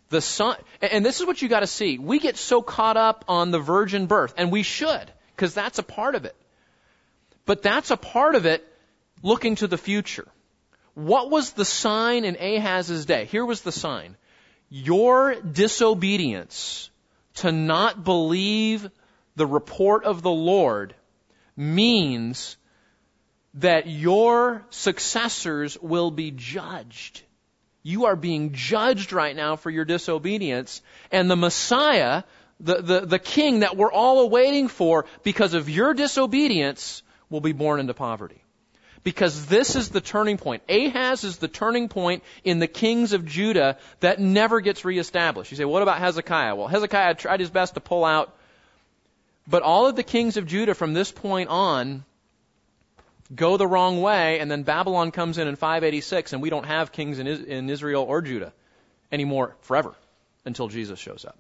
The 0.10 0.22
sign, 0.22 0.58
and 0.82 1.06
this 1.06 1.20
is 1.20 1.26
what 1.26 1.42
you 1.42 1.50
got 1.50 1.62
to 1.62 1.68
see. 1.68 1.98
We 1.98 2.20
get 2.20 2.38
so 2.38 2.62
caught 2.62 2.98
up 2.98 3.26
on 3.28 3.52
the 3.52 3.60
virgin 3.60 4.06
birth, 4.06 4.34
and 4.38 4.52
we 4.52 4.64
should, 4.64 5.12
because 5.36 5.54
that's 5.54 5.80
a 5.80 5.84
part 5.84 6.16
of 6.16 6.26
it. 6.26 6.36
But 7.46 7.62
that's 7.62 7.92
a 7.92 7.98
part 7.98 8.36
of 8.36 8.46
it 8.46 8.66
looking 9.22 9.56
to 9.56 9.68
the 9.68 9.78
future. 9.78 10.28
What 10.98 11.30
was 11.30 11.52
the 11.52 11.64
sign 11.64 12.26
in 12.26 12.38
Ahaz's 12.38 13.06
day? 13.06 13.26
Here 13.26 13.46
was 13.46 13.62
the 13.62 13.72
sign. 13.72 14.18
Your 14.68 15.36
disobedience 15.36 16.90
to 17.36 17.52
not 17.52 18.04
believe 18.04 18.90
the 19.36 19.46
report 19.46 20.06
of 20.06 20.24
the 20.24 20.32
Lord 20.32 20.96
means 21.56 22.58
that 23.54 23.86
your 23.86 24.66
successors 24.72 25.78
will 25.80 26.10
be 26.10 26.32
judged. 26.32 27.22
You 27.84 28.06
are 28.06 28.16
being 28.16 28.54
judged 28.54 29.14
right 29.14 29.36
now 29.36 29.56
for 29.56 29.70
your 29.70 29.86
disobedience, 29.86 30.82
and 31.12 31.30
the 31.30 31.36
Messiah, 31.36 32.24
the, 32.60 32.82
the, 32.82 33.00
the 33.02 33.20
king 33.20 33.60
that 33.60 33.78
we're 33.78 33.92
all 33.92 34.22
awaiting 34.22 34.68
for, 34.68 35.06
because 35.22 35.54
of 35.54 35.70
your 35.70 35.94
disobedience, 35.94 37.04
will 37.30 37.42
be 37.42 37.52
born 37.52 37.80
into 37.80 37.94
poverty 37.94 38.42
because 39.04 39.46
this 39.46 39.76
is 39.76 39.90
the 39.90 40.02
turning 40.02 40.38
point. 40.38 40.64
Ahaz 40.70 41.24
is 41.24 41.38
the 41.38 41.48
turning 41.48 41.90
point 41.90 42.24
in 42.44 42.60
the 42.60 42.68
kings 42.68 43.14
of 43.14 43.26
Judah 43.26 43.78
that 44.00 44.20
never 44.20 44.60
gets 44.62 44.84
reestablished. 44.84 45.52
You 45.52 45.58
say, 45.58 45.66
what 45.66 45.82
about 45.82 46.00
Hezekiah? 46.00 46.56
Well, 46.56 46.68
Hezekiah 46.68 47.16
tried 47.16 47.40
his 47.40 47.50
best 47.50 47.76
to 47.76 47.80
pull 47.80 48.06
out, 48.06 48.36
but 49.48 49.64
all 49.64 49.88
of 49.88 49.96
the 49.96 50.04
kings 50.04 50.38
of 50.38 50.46
Judah 50.46 50.74
from 50.74 50.94
this 50.94 51.12
point 51.12 51.50
on 51.50 52.04
go 53.34 53.58
the 53.58 53.68
wrong 53.68 54.02
way, 54.02 54.40
and 54.40 54.50
then 54.50 54.64
Babylon 54.64 55.12
comes 55.12 55.38
in 55.38 55.48
in 55.48 55.56
586, 55.56 56.34
and 56.34 56.42
we 56.42 56.50
don't 56.50 56.66
have 56.66 56.92
kings 56.92 57.20
in 57.20 57.70
Israel 57.70 58.04
or 58.04 58.22
Judah 58.22 58.54
anymore 59.12 59.56
forever 59.62 59.96
until 60.46 60.70
Jesus 60.70 60.98
shows 60.98 61.26
up. 61.26 61.38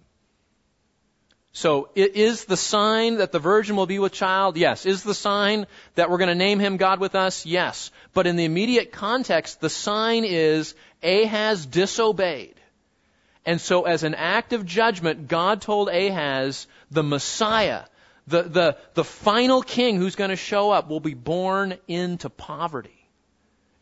So 1.57 1.89
is 1.95 2.45
the 2.45 2.55
sign 2.55 3.17
that 3.17 3.31
the 3.31 3.39
virgin 3.39 3.75
will 3.75 3.87
be 3.87 3.97
with 3.97 4.13
child? 4.13 4.57
Yes. 4.57 4.85
Is 4.85 5.01
the 5.01 5.15
sign 5.15 5.65
that 5.95 6.07
we're 6.07 6.19
going 6.19 6.29
to 6.29 6.35
name 6.35 6.59
him 6.59 6.77
God 6.77 6.99
with 6.99 7.15
us? 7.15 7.47
Yes. 7.47 7.89
But 8.13 8.27
in 8.27 8.35
the 8.35 8.45
immediate 8.45 8.91
context, 8.91 9.59
the 9.59 9.69
sign 9.71 10.23
is 10.23 10.75
Ahaz 11.01 11.65
disobeyed. 11.65 12.53
And 13.43 13.59
so 13.59 13.85
as 13.85 14.03
an 14.03 14.13
act 14.13 14.53
of 14.53 14.67
judgment, 14.67 15.27
God 15.27 15.61
told 15.61 15.89
Ahaz, 15.89 16.67
the 16.91 17.01
Messiah, 17.01 17.85
the, 18.27 18.43
the, 18.43 18.77
the 18.93 19.03
final 19.03 19.63
king 19.63 19.97
who's 19.97 20.15
going 20.15 20.29
to 20.29 20.35
show 20.35 20.69
up 20.69 20.89
will 20.89 20.99
be 20.99 21.15
born 21.15 21.79
into 21.87 22.29
poverty 22.29 23.09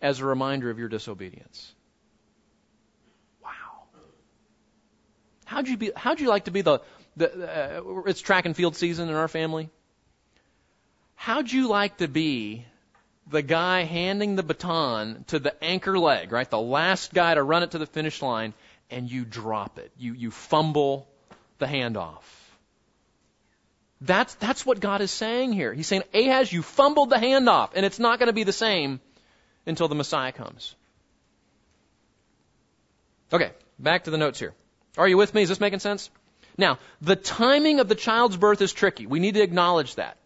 as 0.01 0.21
a 0.21 0.26
reminder 0.26 0.69
of 0.69 0.80
your 0.80 0.88
disobedience. 0.88 1.73
Wow. 3.43 3.49
How'd 5.43 5.67
you 5.67 5.76
be, 5.76 5.91
how'd 5.93 6.21
you 6.21 6.30
like 6.30 6.45
to 6.45 6.51
be 6.51 6.61
the, 6.61 6.80
the, 7.18 7.80
uh, 7.80 8.01
it's 8.05 8.22
track 8.22 8.45
and 8.45 8.55
field 8.55 8.76
season 8.76 9.09
in 9.09 9.16
our 9.16 9.28
family. 9.28 9.70
How'd 11.16 11.51
you 11.51 11.68
like 11.68 11.97
to 11.97 12.07
be 12.07 12.66
the 13.28 13.41
guy 13.41 13.84
handing 13.84 14.36
the 14.36 14.43
baton 14.43 15.24
to 15.28 15.39
the 15.39 15.63
anchor 15.63 15.97
leg, 15.97 16.32
right? 16.32 16.49
The 16.49 16.59
last 16.59 17.13
guy 17.13 17.34
to 17.34 17.41
run 17.41 17.63
it 17.63 17.72
to 17.72 17.78
the 17.78 17.86
finish 17.86 18.22
line, 18.22 18.53
and 18.89 19.09
you 19.09 19.26
drop 19.26 19.80
it. 19.80 19.91
You, 19.97 20.13
you 20.13 20.32
fumble 20.32 21.07
the 21.57 21.66
handoff. 21.66 22.24
That's, 24.01 24.36
that's 24.36 24.66
what 24.66 24.80
God 24.80 25.01
is 25.01 25.09
saying 25.09 25.53
here. 25.53 25.74
He's 25.74 25.88
saying, 25.88 26.03
Ahaz, 26.13 26.51
you 26.51 26.61
fumbled 26.61 27.09
the 27.09 27.16
handoff, 27.16 27.72
and 27.76 27.86
it's 27.86 27.97
not 27.97 28.20
going 28.20 28.28
to 28.28 28.34
be 28.34 28.43
the 28.43 28.53
same 28.53 28.99
until 29.66 29.88
the 29.88 29.95
Messiah 29.95 30.32
comes. 30.32 30.76
Okay, 33.34 33.51
back 33.80 34.03
to 34.03 34.11
the 34.11 34.18
notes 34.18 34.38
here. 34.38 34.53
Are 34.97 35.07
you 35.07 35.18
with 35.18 35.34
me? 35.34 35.41
Is 35.41 35.49
this 35.49 35.59
making 35.59 35.80
sense? 35.80 36.11
Now, 36.58 36.80
the 37.01 37.16
timing 37.16 37.80
of 37.80 37.88
the 37.88 37.95
child's 37.95 38.38
birth 38.38 38.62
is 38.62 38.72
tricky. 38.74 39.08
We 39.08 39.20
need 39.20 39.36
to 39.36 39.41
acknowledge 39.41 39.95
that. 39.95 40.18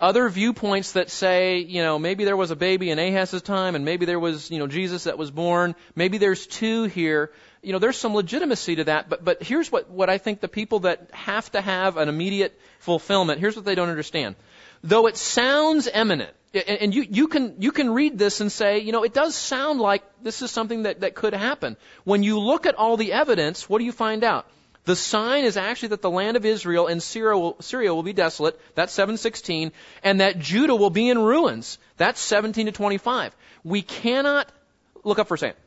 Other 0.00 0.30
viewpoints 0.30 0.92
that 0.92 1.10
say, 1.10 1.58
you 1.58 1.82
know, 1.82 1.98
maybe 1.98 2.24
there 2.24 2.36
was 2.36 2.50
a 2.50 2.56
baby 2.56 2.90
in 2.90 2.98
Ahaz's 2.98 3.42
time 3.42 3.74
and 3.74 3.84
maybe 3.84 4.06
there 4.06 4.18
was, 4.18 4.50
you 4.50 4.58
know, 4.58 4.66
Jesus 4.66 5.04
that 5.04 5.18
was 5.18 5.30
born. 5.30 5.74
Maybe 5.94 6.16
there's 6.16 6.46
two 6.46 6.84
here. 6.84 7.32
You 7.62 7.74
know, 7.74 7.78
there's 7.78 7.98
some 7.98 8.14
legitimacy 8.14 8.76
to 8.76 8.84
that, 8.84 9.10
but, 9.10 9.22
but 9.22 9.42
here's 9.42 9.70
what, 9.70 9.90
what 9.90 10.08
I 10.08 10.16
think 10.16 10.40
the 10.40 10.48
people 10.48 10.80
that 10.80 11.10
have 11.12 11.52
to 11.52 11.60
have 11.60 11.98
an 11.98 12.08
immediate 12.08 12.58
fulfillment, 12.78 13.40
here's 13.40 13.56
what 13.56 13.66
they 13.66 13.74
don't 13.74 13.90
understand. 13.90 14.36
Though 14.82 15.06
it 15.06 15.18
sounds 15.18 15.86
eminent, 15.86 16.34
and 16.54 16.94
you, 16.94 17.02
you 17.08 17.28
can 17.28 17.56
you 17.60 17.70
can 17.70 17.90
read 17.90 18.18
this 18.18 18.40
and 18.40 18.50
say, 18.50 18.78
you 18.78 18.92
know, 18.92 19.04
it 19.04 19.12
does 19.12 19.34
sound 19.34 19.78
like 19.80 20.02
this 20.22 20.40
is 20.42 20.50
something 20.50 20.84
that, 20.84 21.00
that 21.00 21.14
could 21.14 21.34
happen. 21.34 21.76
When 22.04 22.22
you 22.22 22.40
look 22.40 22.66
at 22.66 22.74
all 22.74 22.96
the 22.96 23.12
evidence, 23.12 23.68
what 23.68 23.78
do 23.78 23.84
you 23.84 23.92
find 23.92 24.24
out? 24.24 24.46
The 24.84 24.96
sign 24.96 25.44
is 25.44 25.56
actually 25.56 25.88
that 25.88 26.02
the 26.02 26.10
land 26.10 26.36
of 26.36 26.44
Israel 26.44 26.86
and 26.86 27.02
Syria 27.02 27.38
will, 27.38 27.56
Syria 27.60 27.94
will 27.94 28.02
be 28.02 28.14
desolate. 28.14 28.58
That's 28.74 28.92
716. 28.92 29.72
And 30.02 30.20
that 30.20 30.38
Judah 30.38 30.74
will 30.74 30.90
be 30.90 31.08
in 31.08 31.18
ruins. 31.18 31.78
That's 31.96 32.20
17 32.20 32.66
to 32.66 32.72
25. 32.72 33.36
We 33.62 33.82
cannot, 33.82 34.50
look 35.04 35.18
up 35.18 35.28
for 35.28 35.34
a 35.34 35.38
second. 35.38 35.60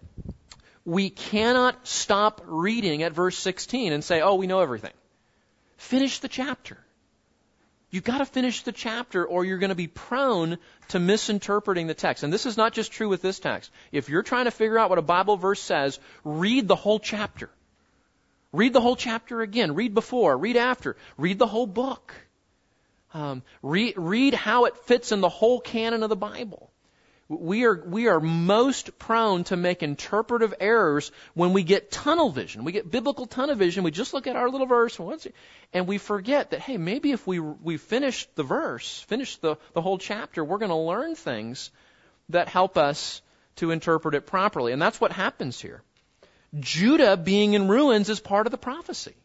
We 0.86 1.10
cannot 1.10 1.88
stop 1.88 2.42
reading 2.46 3.04
at 3.04 3.14
verse 3.14 3.38
16 3.38 3.94
and 3.94 4.04
say, 4.04 4.22
oh, 4.22 4.36
we 4.36 4.48
know 4.48 4.60
everything. 4.60 4.92
Finish 5.78 6.20
the 6.20 6.28
chapter. 6.28 6.78
You've 7.92 8.04
got 8.04 8.18
to 8.18 8.26
finish 8.26 8.64
the 8.64 8.72
chapter 8.72 9.24
or 9.24 9.46
you're 9.46 9.60
going 9.60 9.70
to 9.70 9.76
be 9.76 9.88
prone 9.88 10.58
to 10.90 11.00
misinterpreting 11.00 11.86
the 11.86 11.94
text. 11.94 12.24
And 12.24 12.34
this 12.34 12.48
is 12.48 12.58
not 12.58 12.74
just 12.74 12.92
true 12.92 13.08
with 13.08 13.22
this 13.22 13.40
text. 13.40 13.70
If 13.92 14.10
you're 14.10 14.24
trying 14.24 14.46
to 14.46 14.52
figure 14.52 14.80
out 14.80 14.90
what 14.90 14.98
a 14.98 15.04
Bible 15.04 15.38
verse 15.38 15.62
says, 15.62 16.00
read 16.24 16.68
the 16.68 16.76
whole 16.76 17.00
chapter. 17.00 17.52
Read 18.54 18.72
the 18.72 18.82
whole 18.82 18.96
chapter 18.96 19.42
again. 19.42 19.74
Read 19.74 19.94
before, 19.96 20.38
read 20.38 20.58
after, 20.58 20.96
read 21.18 21.40
the 21.40 21.48
whole 21.48 21.68
book. 21.68 22.14
Um, 23.14 23.44
read, 23.62 23.96
read 23.98 24.36
how 24.36 24.66
it 24.66 24.78
fits 24.78 25.12
in 25.12 25.22
the 25.22 25.30
whole 25.30 25.60
canon 25.60 26.04
of 26.04 26.10
the 26.10 26.16
Bible. 26.16 26.72
We 27.30 27.66
are, 27.66 27.84
we 27.86 28.08
are 28.10 28.20
most 28.20 29.00
prone 29.00 29.44
to 29.46 29.56
make 29.56 29.82
interpretive 29.82 30.54
errors 30.60 31.12
when 31.34 31.54
we 31.54 31.64
get 31.64 31.90
tunnel 31.90 32.30
vision. 32.30 32.64
We 32.64 32.72
get 32.72 32.92
biblical 32.92 33.26
tunnel 33.26 33.56
vision. 33.56 33.84
We 33.84 33.92
just 33.92 34.14
look 34.14 34.28
at 34.28 34.36
our 34.36 34.50
little 34.50 34.68
verse 34.68 35.00
and 35.74 35.88
we 35.88 35.98
forget 35.98 36.52
that, 36.52 36.60
hey, 36.60 36.78
maybe 36.78 37.12
if 37.12 37.26
we, 37.26 37.40
we 37.40 37.78
finish 37.78 38.28
the 38.36 38.44
verse, 38.44 39.00
finish 39.08 39.38
the, 39.38 39.56
the 39.74 39.82
whole 39.82 39.98
chapter, 39.98 40.44
we're 40.44 40.60
going 40.60 40.70
to 40.70 40.76
learn 40.76 41.16
things 41.16 41.72
that 42.30 42.50
help 42.50 42.78
us 42.78 43.22
to 43.56 43.72
interpret 43.72 44.16
it 44.16 44.28
properly. 44.28 44.74
And 44.74 44.82
that's 44.82 45.00
what 45.00 45.12
happens 45.12 45.60
here. 45.60 45.82
Judah 46.60 47.18
being 47.18 47.54
in 47.54 47.68
ruins 47.68 48.10
is 48.10 48.20
part 48.20 48.48
of 48.48 48.52
the 48.52 48.58
prophecy. 48.58 49.16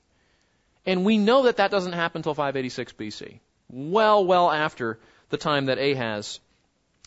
And 0.87 1.05
we 1.05 1.19
know 1.19 1.43
that 1.43 1.59
that 1.59 1.71
doesn't 1.71 1.93
happen 1.93 2.21
until 2.21 2.35
586 2.35 2.93
BC. 2.95 3.41
Well, 3.69 4.25
well 4.25 4.51
after 4.51 4.99
the 5.29 5.37
time 5.37 5.67
that 5.67 5.79
Ahaz 5.79 6.41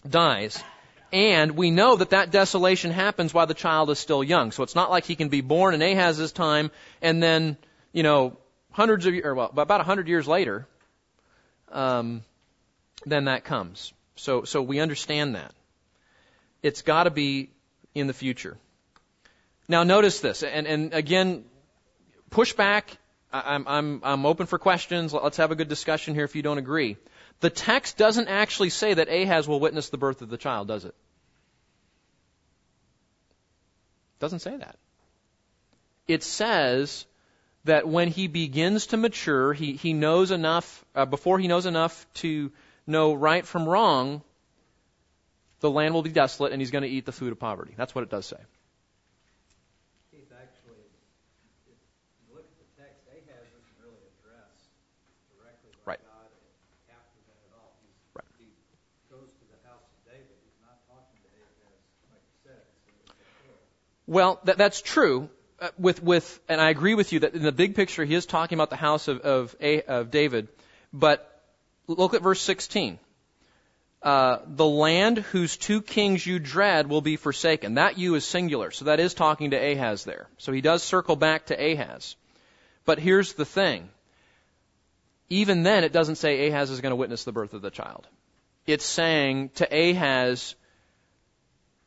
dies. 0.08 0.64
And 1.12 1.58
we 1.58 1.72
know 1.72 1.96
that 1.98 2.12
that 2.12 2.32
desolation 2.32 2.92
happens 2.92 3.34
while 3.34 3.48
the 3.48 3.54
child 3.54 3.90
is 3.90 4.00
still 4.00 4.24
young. 4.24 4.52
So 4.52 4.64
it's 4.64 4.76
not 4.76 4.92
like 4.92 5.06
he 5.06 5.16
can 5.16 5.30
be 5.30 5.42
born 5.42 5.74
in 5.74 5.82
Ahaz's 5.82 6.32
time 6.32 6.72
and 7.02 7.22
then, 7.22 7.58
you 7.92 8.04
know, 8.04 8.38
hundreds 8.72 9.06
of, 9.06 9.14
or 9.24 9.36
well, 9.36 9.52
about 9.58 9.82
a 9.82 9.84
hundred 9.84 10.08
years 10.08 10.28
later, 10.28 10.68
um, 11.72 12.24
then 13.06 13.26
that 13.26 13.44
comes. 13.44 13.94
So, 14.16 14.44
so 14.44 14.62
we 14.62 14.80
understand 14.80 15.36
that. 15.36 15.54
It's 16.62 16.84
got 16.84 17.04
to 17.04 17.10
be 17.10 17.50
in 17.96 18.08
the 18.08 18.14
future. 18.14 18.58
Now 19.72 19.84
notice 19.84 20.20
this, 20.20 20.44
and, 20.44 20.68
and 20.68 20.94
again, 20.94 21.46
push 22.30 22.52
back. 22.52 22.98
I'm, 23.32 23.66
I'm, 23.66 24.02
I'm 24.04 24.26
open 24.26 24.46
for 24.46 24.60
questions. 24.60 25.14
Let's 25.14 25.38
have 25.38 25.52
a 25.52 25.56
good 25.56 25.70
discussion 25.70 26.14
here 26.14 26.26
if 26.26 26.36
you 26.36 26.42
don't 26.42 26.58
agree. 26.58 26.98
The 27.40 27.50
text 27.50 27.96
doesn't 27.96 28.28
actually 28.28 28.70
say 28.70 28.94
that 28.96 29.08
Ahaz 29.08 29.48
will 29.48 29.62
witness 29.62 29.88
the 29.88 29.98
birth 29.98 30.22
of 30.22 30.28
the 30.28 30.36
child, 30.36 30.68
does 30.68 30.84
it? 30.84 30.94
Doesn't 34.20 34.40
say 34.40 34.58
that. 34.58 34.76
It 36.06 36.24
says 36.24 37.06
that 37.64 37.88
when 37.88 38.10
he 38.10 38.28
begins 38.28 38.88
to 38.88 38.98
mature, 38.98 39.54
he, 39.54 39.72
he 39.72 39.94
knows 39.94 40.32
enough, 40.32 40.84
uh, 40.94 41.06
before 41.06 41.40
he 41.40 41.48
knows 41.48 41.66
enough 41.66 42.06
to 42.16 42.52
know 42.86 43.14
right 43.14 43.46
from 43.46 43.70
wrong, 43.70 44.22
the 45.62 45.72
land 45.72 45.94
will 45.94 46.04
be 46.04 46.10
desolate 46.10 46.52
and 46.52 46.62
he's 46.62 46.72
going 46.72 46.84
to 46.84 46.90
eat 46.90 47.06
the 47.06 47.14
food 47.14 47.32
of 47.32 47.40
poverty. 47.40 47.74
That's 47.78 47.96
what 47.96 48.04
it 48.04 48.10
does 48.10 48.26
say. 48.26 48.36
Keith, 50.12 50.28
actually, 50.36 50.84
if 51.72 51.80
you 52.28 52.36
look 52.36 52.44
at 52.44 52.58
the 52.60 52.70
text, 52.76 53.00
Ahaz 53.08 53.48
isn't 53.48 53.78
really 53.80 54.04
addressed 54.20 54.68
directly 55.32 55.72
by 55.86 55.96
Right. 55.96 56.04
God 56.04 56.28
after 56.92 57.20
that 57.32 57.40
at 57.48 57.54
all. 57.56 57.72
He's, 57.80 57.96
Right. 58.12 58.28
He 58.36 58.52
goes 59.08 59.32
to 59.32 59.46
the 59.48 59.62
house 59.64 59.88
of 59.88 60.00
David. 60.04 60.36
He's 60.44 60.60
not 60.60 60.84
talking 60.92 61.16
to 61.16 61.30
Ahaz, 61.32 61.80
like 62.12 62.26
you 62.28 62.38
said. 62.44 62.62
It's 63.08 63.16
before. 63.16 63.56
Well, 64.12 64.42
that, 64.44 64.58
that's 64.58 64.82
true. 64.82 65.30
Uh, 65.58 65.70
with 65.78 66.04
with, 66.04 66.42
and 66.50 66.60
I 66.60 66.70
agree 66.70 66.96
with 66.96 67.14
you 67.14 67.22
that 67.22 67.34
in 67.34 67.44
the 67.44 67.54
big 67.54 67.76
picture 67.76 68.04
he 68.04 68.14
is 68.14 68.26
talking 68.26 68.58
about 68.58 68.70
the 68.70 68.76
house 68.76 69.08
of 69.08 69.22
of, 69.22 69.56
A, 69.62 69.84
of 69.84 70.12
David, 70.12 70.50
but 70.92 71.42
look 71.88 72.14
at 72.14 72.22
verse 72.22 72.42
16. 72.42 73.00
Uh, 74.04 74.40
the 74.46 74.66
land 74.66 75.20
whose 75.20 75.56
two 75.56 75.82
kings 75.82 76.26
you 76.28 76.40
dread 76.40 76.90
will 76.90 77.00
be 77.00 77.16
forsaken. 77.16 77.76
That 77.76 77.98
you 77.98 78.16
is 78.16 78.26
singular, 78.26 78.72
so 78.72 78.86
that 78.86 79.00
is 79.00 79.14
talking 79.14 79.52
to 79.52 79.58
Ahaz 79.58 80.04
there. 80.04 80.28
So 80.40 80.52
he 80.52 80.60
does 80.60 80.84
circle 80.84 81.16
back 81.16 81.46
to 81.46 81.56
Ahaz. 81.56 82.18
But 82.84 83.00
here's 83.00 83.32
the 83.32 83.46
thing. 83.46 83.88
Even 85.30 85.64
then, 85.64 85.86
it 85.86 85.94
doesn't 85.94 86.16
say 86.16 86.50
Ahaz 86.50 86.70
is 86.70 86.82
going 86.82 86.92
to 86.92 86.98
witness 86.98 87.24
the 87.24 87.32
birth 87.32 87.54
of 87.54 87.62
the 87.62 87.72
child. 87.72 88.06
It's 88.68 88.84
saying 88.84 89.52
to 89.56 89.66
Ahaz, 89.74 90.56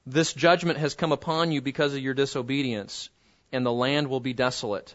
this 0.06 0.32
judgment 0.32 0.78
has 0.78 0.94
come 0.94 1.12
upon 1.12 1.52
you 1.52 1.60
because 1.60 1.94
of 1.94 2.00
your 2.00 2.14
disobedience, 2.14 3.08
and 3.52 3.64
the 3.64 3.72
land 3.72 4.08
will 4.08 4.20
be 4.20 4.32
desolate 4.32 4.94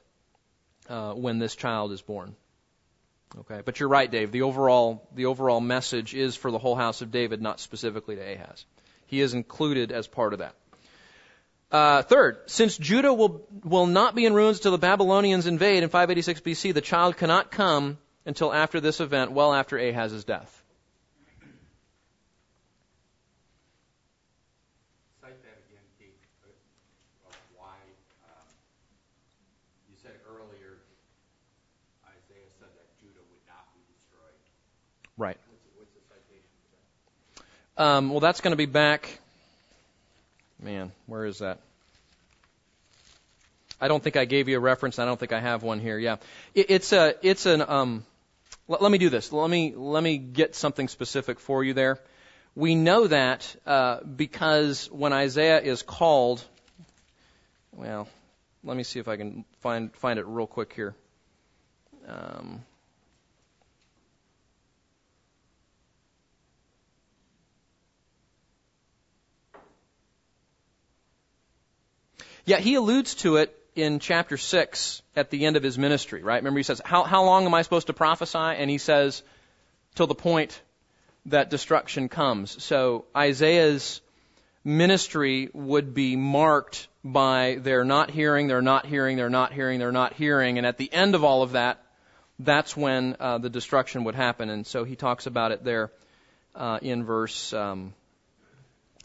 uh, 0.88 1.14
when 1.14 1.39
this 1.39 1.55
child 1.55 1.91
is 1.91 2.01
born. 2.01 2.36
Okay, 3.39 3.62
but 3.64 3.80
you're 3.80 3.89
right, 3.89 4.10
Dave. 4.10 4.32
The 4.32 4.41
overall 4.41 5.07
the 5.14 5.28
overall 5.28 5.62
message 5.62 6.16
is 6.16 6.36
for 6.36 6.49
the 6.49 6.57
whole 6.57 6.76
house 6.76 7.01
of 7.01 7.12
David, 7.12 7.41
not 7.41 7.60
specifically 7.60 8.16
to 8.16 8.22
Ahaz. 8.22 8.66
He 9.05 9.22
is 9.22 9.34
included 9.34 9.91
as 9.91 10.07
part 10.07 10.34
of 10.34 10.39
that. 10.39 10.55
Uh, 11.72 12.01
third, 12.01 12.39
since 12.47 12.76
Judah 12.78 13.14
will 13.14 13.45
will 13.64 13.86
not 13.86 14.16
be 14.16 14.26
in 14.26 14.34
ruins 14.34 14.60
till 14.60 14.72
the 14.72 14.80
Babylonians 14.80 15.45
invade 15.45 15.84
in 15.84 15.89
586 15.89 16.41
BC, 16.41 16.74
the 16.74 16.82
child 16.82 17.16
cannot 17.16 17.51
come 17.51 17.99
until 18.26 18.51
after 18.51 18.80
this 18.80 18.99
event, 18.99 19.32
well 19.32 19.53
after 19.53 19.78
Ahaz's 19.78 20.24
death. 20.24 20.64
Cite 25.22 25.41
that 25.43 25.62
again, 25.70 25.86
Keith, 25.99 26.18
of 27.28 27.38
why, 27.55 27.78
um, 28.26 28.49
you 29.89 29.95
said 30.01 30.18
earlier, 30.26 30.82
Isaiah 32.05 32.49
said 32.57 32.70
that 32.74 32.89
Judah 32.99 33.22
would 33.30 33.45
not 33.45 33.70
be 33.78 33.82
destroyed. 33.93 34.41
Right. 35.20 35.38
What's 35.78 35.91
the, 35.91 35.99
citation 36.07 36.45
for 37.76 38.09
well, 38.09 38.22
that's 38.22 38.39
going 38.39 38.53
to 38.53 38.57
be 38.57 38.65
back. 38.65 39.20
Man, 40.61 40.93
where 41.07 41.26
is 41.26 41.39
that? 41.39 41.59
I 43.82 43.89
don't 43.89 44.01
think 44.01 44.15
I 44.15 44.24
gave 44.24 44.47
you 44.47 44.55
a 44.55 44.61
reference. 44.61 44.97
I 44.97 45.03
don't 45.03 45.20
think 45.20 45.34
I 45.34 45.41
have 45.41 45.61
one 45.61 45.82
here. 45.82 45.99
Yeah, 45.99 46.17
it, 46.55 46.67
it's 46.70 46.93
a 46.93 47.15
it's 47.22 47.45
an 47.45 47.61
um. 47.67 48.05
Let, 48.70 48.82
let 48.82 48.93
me 48.93 48.97
do 48.97 49.09
this. 49.09 49.34
Let 49.34 49.49
me 49.49 49.74
let 49.76 50.01
me 50.01 50.17
get 50.17 50.55
something 50.55 50.88
specific 50.88 51.41
for 51.41 51.65
you 51.65 51.74
there. 51.74 51.99
We 52.55 52.76
know 52.76 53.07
that 53.07 53.53
uh, 53.65 53.99
because 54.03 54.89
when 54.89 55.11
Isaiah 55.11 55.59
is 55.59 55.82
called, 55.82 56.41
well, 57.74 58.07
let 58.63 58.78
me 58.78 58.84
see 58.84 58.99
if 58.99 59.09
I 59.09 59.17
can 59.17 59.43
find 59.59 59.93
find 59.95 60.17
it 60.17 60.26
real 60.26 60.47
quick 60.47 60.72
here. 60.72 60.95
Um, 62.07 62.63
Yeah, 72.50 72.58
he 72.58 72.74
alludes 72.74 73.14
to 73.18 73.36
it 73.36 73.56
in 73.76 74.00
chapter 74.00 74.36
6 74.36 75.04
at 75.16 75.30
the 75.30 75.45
end 75.45 75.56
of 75.56 75.62
his 75.62 75.78
ministry, 75.78 76.24
right? 76.24 76.38
Remember, 76.38 76.58
he 76.58 76.64
says, 76.64 76.82
How, 76.84 77.04
how 77.04 77.24
long 77.24 77.45
am 77.45 77.54
I 77.54 77.62
supposed 77.62 77.86
to 77.88 77.93
prophesy? 77.93 78.39
And 78.39 78.72
he 78.72 78.80
says, 78.80 79.22
Till 79.93 80.08
the 80.08 80.16
point 80.16 80.60
that 81.28 81.52
destruction 81.52 82.10
comes. 82.10 82.64
So 82.64 83.06
Isaiah's 83.16 84.02
ministry 84.64 85.52
would 85.54 85.93
be 85.93 86.16
marked 86.16 86.88
by 87.04 87.60
their 87.62 87.86
not 87.86 88.10
hearing, 88.10 88.47
their 88.47 88.64
not 88.64 88.88
hearing, 88.88 89.18
their 89.18 89.30
not 89.30 89.54
hearing, 89.54 89.78
their 89.78 89.91
not 89.91 90.14
hearing. 90.14 90.58
And 90.58 90.66
at 90.66 90.80
the 90.80 90.91
end 90.91 91.14
of 91.14 91.24
all 91.24 91.43
of 91.43 91.52
that, 91.52 91.84
that's 92.39 92.76
when 92.76 93.16
uh, 93.20 93.38
the 93.38 93.52
destruction 93.52 94.06
would 94.06 94.16
happen. 94.16 94.50
And 94.50 94.66
so 94.66 94.86
he 94.86 94.95
talks 94.95 95.28
about 95.28 95.52
it 95.52 95.64
there 95.64 95.91
uh, 96.56 96.80
in 96.82 97.04
verse 97.04 97.54
um, 97.54 97.93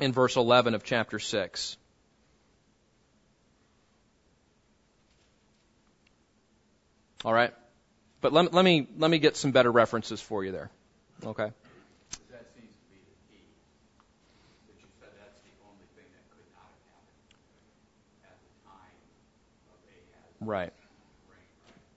in 0.00 0.12
verse 0.12 0.36
11 0.36 0.72
of 0.72 0.82
chapter 0.82 1.18
6. 1.18 1.76
All 7.24 7.32
right, 7.32 7.52
but 8.20 8.32
let, 8.32 8.52
let 8.52 8.64
me 8.64 8.86
let 8.98 9.10
me 9.10 9.18
get 9.18 9.36
some 9.36 9.50
better 9.52 9.72
references 9.72 10.20
for 10.20 10.44
you 10.44 10.52
there. 10.52 10.70
Okay. 11.24 11.50
That 12.30 12.46
seems 12.54 12.70
to 12.74 12.84
be 12.90 12.98
the 13.00 13.16
key. 13.32 13.40
That 14.68 14.76
you 14.80 14.86
said 15.00 15.08
that's 15.18 15.40
the 15.40 15.54
only 15.64 15.86
thing 15.96 16.04
that 16.12 16.24
could 16.36 16.44
not 16.52 16.68
have 16.68 16.84
happened 16.92 17.32
at 18.24 18.36
the 18.44 18.68
time 18.68 18.96
of 19.72 19.78
Ahaz's 19.88 20.46
Right. 20.46 20.58
right? 20.64 20.72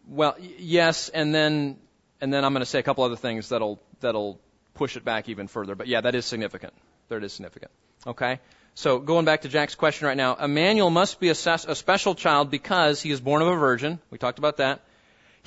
Well, 0.07 0.35
y- 0.39 0.49
yes, 0.59 1.09
and 1.09 1.35
then 1.35 1.77
and 2.21 2.33
then 2.33 2.45
I'm 2.45 2.53
going 2.53 2.61
to 2.61 2.65
say 2.65 2.79
a 2.79 2.83
couple 2.83 3.03
other 3.03 3.17
things 3.17 3.49
that'll 3.49 3.79
that'll 3.99 4.39
push 4.75 4.95
it 4.95 5.03
back 5.03 5.27
even 5.27 5.47
further. 5.47 5.75
But 5.75 5.87
yeah, 5.87 6.01
that 6.01 6.15
is 6.15 6.25
significant. 6.25 6.73
That 7.09 7.23
is 7.23 7.33
significant. 7.33 7.71
Okay. 8.05 8.39
So 8.75 8.99
going 8.99 9.25
back 9.25 9.41
to 9.41 9.49
Jack's 9.49 9.73
question 9.75 10.07
right 10.07 10.15
now, 10.15 10.35
Emmanuel 10.35 10.91
must 10.91 11.19
be 11.19 11.29
a, 11.29 11.35
ses- 11.35 11.65
a 11.65 11.73
special 11.73 12.13
child 12.13 12.51
because 12.51 13.01
he 13.01 13.09
is 13.09 13.19
born 13.19 13.41
of 13.41 13.47
a 13.47 13.55
virgin. 13.55 13.97
We 14.11 14.19
talked 14.19 14.37
about 14.37 14.57
that. 14.57 14.81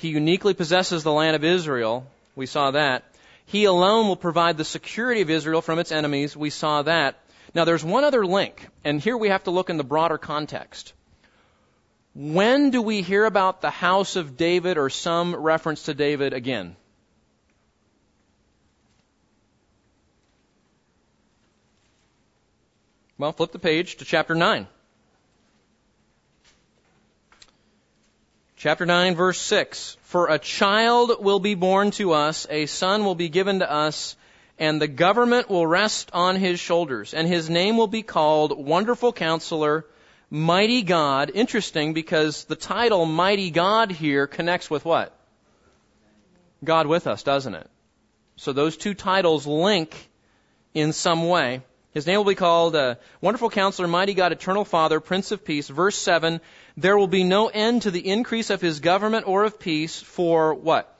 He 0.01 0.09
uniquely 0.09 0.55
possesses 0.55 1.03
the 1.03 1.11
land 1.11 1.35
of 1.35 1.43
Israel. 1.43 2.07
We 2.35 2.47
saw 2.47 2.71
that. 2.71 3.03
He 3.45 3.65
alone 3.65 4.07
will 4.07 4.15
provide 4.15 4.57
the 4.57 4.65
security 4.65 5.21
of 5.21 5.29
Israel 5.29 5.61
from 5.61 5.77
its 5.77 5.91
enemies. 5.91 6.35
We 6.35 6.49
saw 6.49 6.81
that. 6.81 7.19
Now 7.53 7.65
there's 7.65 7.83
one 7.83 8.03
other 8.03 8.25
link, 8.25 8.67
and 8.83 8.99
here 8.99 9.15
we 9.15 9.29
have 9.29 9.43
to 9.43 9.51
look 9.51 9.69
in 9.69 9.77
the 9.77 9.83
broader 9.83 10.17
context. 10.17 10.93
When 12.15 12.71
do 12.71 12.81
we 12.81 13.03
hear 13.03 13.25
about 13.25 13.61
the 13.61 13.69
house 13.69 14.15
of 14.15 14.37
David 14.37 14.79
or 14.79 14.89
some 14.89 15.35
reference 15.35 15.83
to 15.83 15.93
David 15.93 16.33
again? 16.33 16.75
Well, 23.19 23.33
flip 23.33 23.51
the 23.51 23.59
page 23.59 23.97
to 23.97 24.05
chapter 24.05 24.33
9. 24.33 24.65
Chapter 28.61 28.85
9, 28.85 29.15
verse 29.15 29.39
6. 29.39 29.97
For 30.03 30.27
a 30.27 30.37
child 30.37 31.13
will 31.19 31.39
be 31.39 31.55
born 31.55 31.89
to 31.97 32.11
us, 32.11 32.45
a 32.47 32.67
son 32.67 33.03
will 33.03 33.15
be 33.15 33.27
given 33.27 33.57
to 33.57 33.71
us, 33.71 34.15
and 34.59 34.79
the 34.79 34.87
government 34.87 35.49
will 35.49 35.65
rest 35.65 36.11
on 36.13 36.35
his 36.35 36.59
shoulders, 36.59 37.15
and 37.15 37.27
his 37.27 37.49
name 37.49 37.75
will 37.75 37.87
be 37.87 38.03
called 38.03 38.55
Wonderful 38.55 39.13
Counselor, 39.13 39.87
Mighty 40.29 40.83
God. 40.83 41.31
Interesting 41.33 41.93
because 41.93 42.43
the 42.43 42.55
title 42.55 43.07
Mighty 43.07 43.49
God 43.49 43.89
here 43.89 44.27
connects 44.27 44.69
with 44.69 44.85
what? 44.85 45.11
God 46.63 46.85
with 46.85 47.07
us, 47.07 47.23
doesn't 47.23 47.55
it? 47.55 47.67
So 48.35 48.53
those 48.53 48.77
two 48.77 48.93
titles 48.93 49.47
link 49.47 49.95
in 50.75 50.93
some 50.93 51.27
way. 51.27 51.63
His 51.93 52.07
name 52.07 52.17
will 52.17 52.23
be 52.23 52.35
called 52.35 52.73
uh, 52.73 52.95
Wonderful 53.19 53.49
Counselor, 53.49 53.87
Mighty 53.87 54.13
God, 54.13 54.31
Eternal 54.31 54.63
Father, 54.63 55.01
Prince 55.01 55.33
of 55.33 55.43
Peace. 55.43 55.67
Verse 55.67 55.97
7, 55.97 56.39
there 56.77 56.97
will 56.97 57.07
be 57.07 57.25
no 57.25 57.49
end 57.49 57.81
to 57.81 57.91
the 57.91 58.07
increase 58.07 58.49
of 58.49 58.61
his 58.61 58.79
government 58.79 59.27
or 59.27 59.43
of 59.43 59.59
peace 59.59 59.99
for 59.99 60.53
what? 60.53 60.97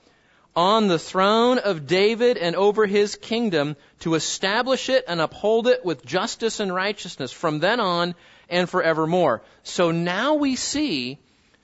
On 0.54 0.90
the 0.90 1.00
throne 1.00 1.60
of 1.60 1.88
David 1.88 2.36
and 2.36 2.58
over 2.58 2.86
his 2.86 3.16
kingdom 3.16 3.78
to 4.00 4.16
establish 4.16 4.90
it 4.90 5.06
and 5.08 5.22
uphold 5.22 5.68
it 5.68 5.86
with 5.86 6.06
justice 6.06 6.60
and 6.60 6.76
righteousness 6.76 7.32
from 7.32 7.60
then 7.60 7.80
on 7.80 8.14
and 8.50 8.70
forevermore. 8.70 9.44
So 9.64 9.92
now 9.92 10.34
we 10.34 10.58
see 10.58 11.20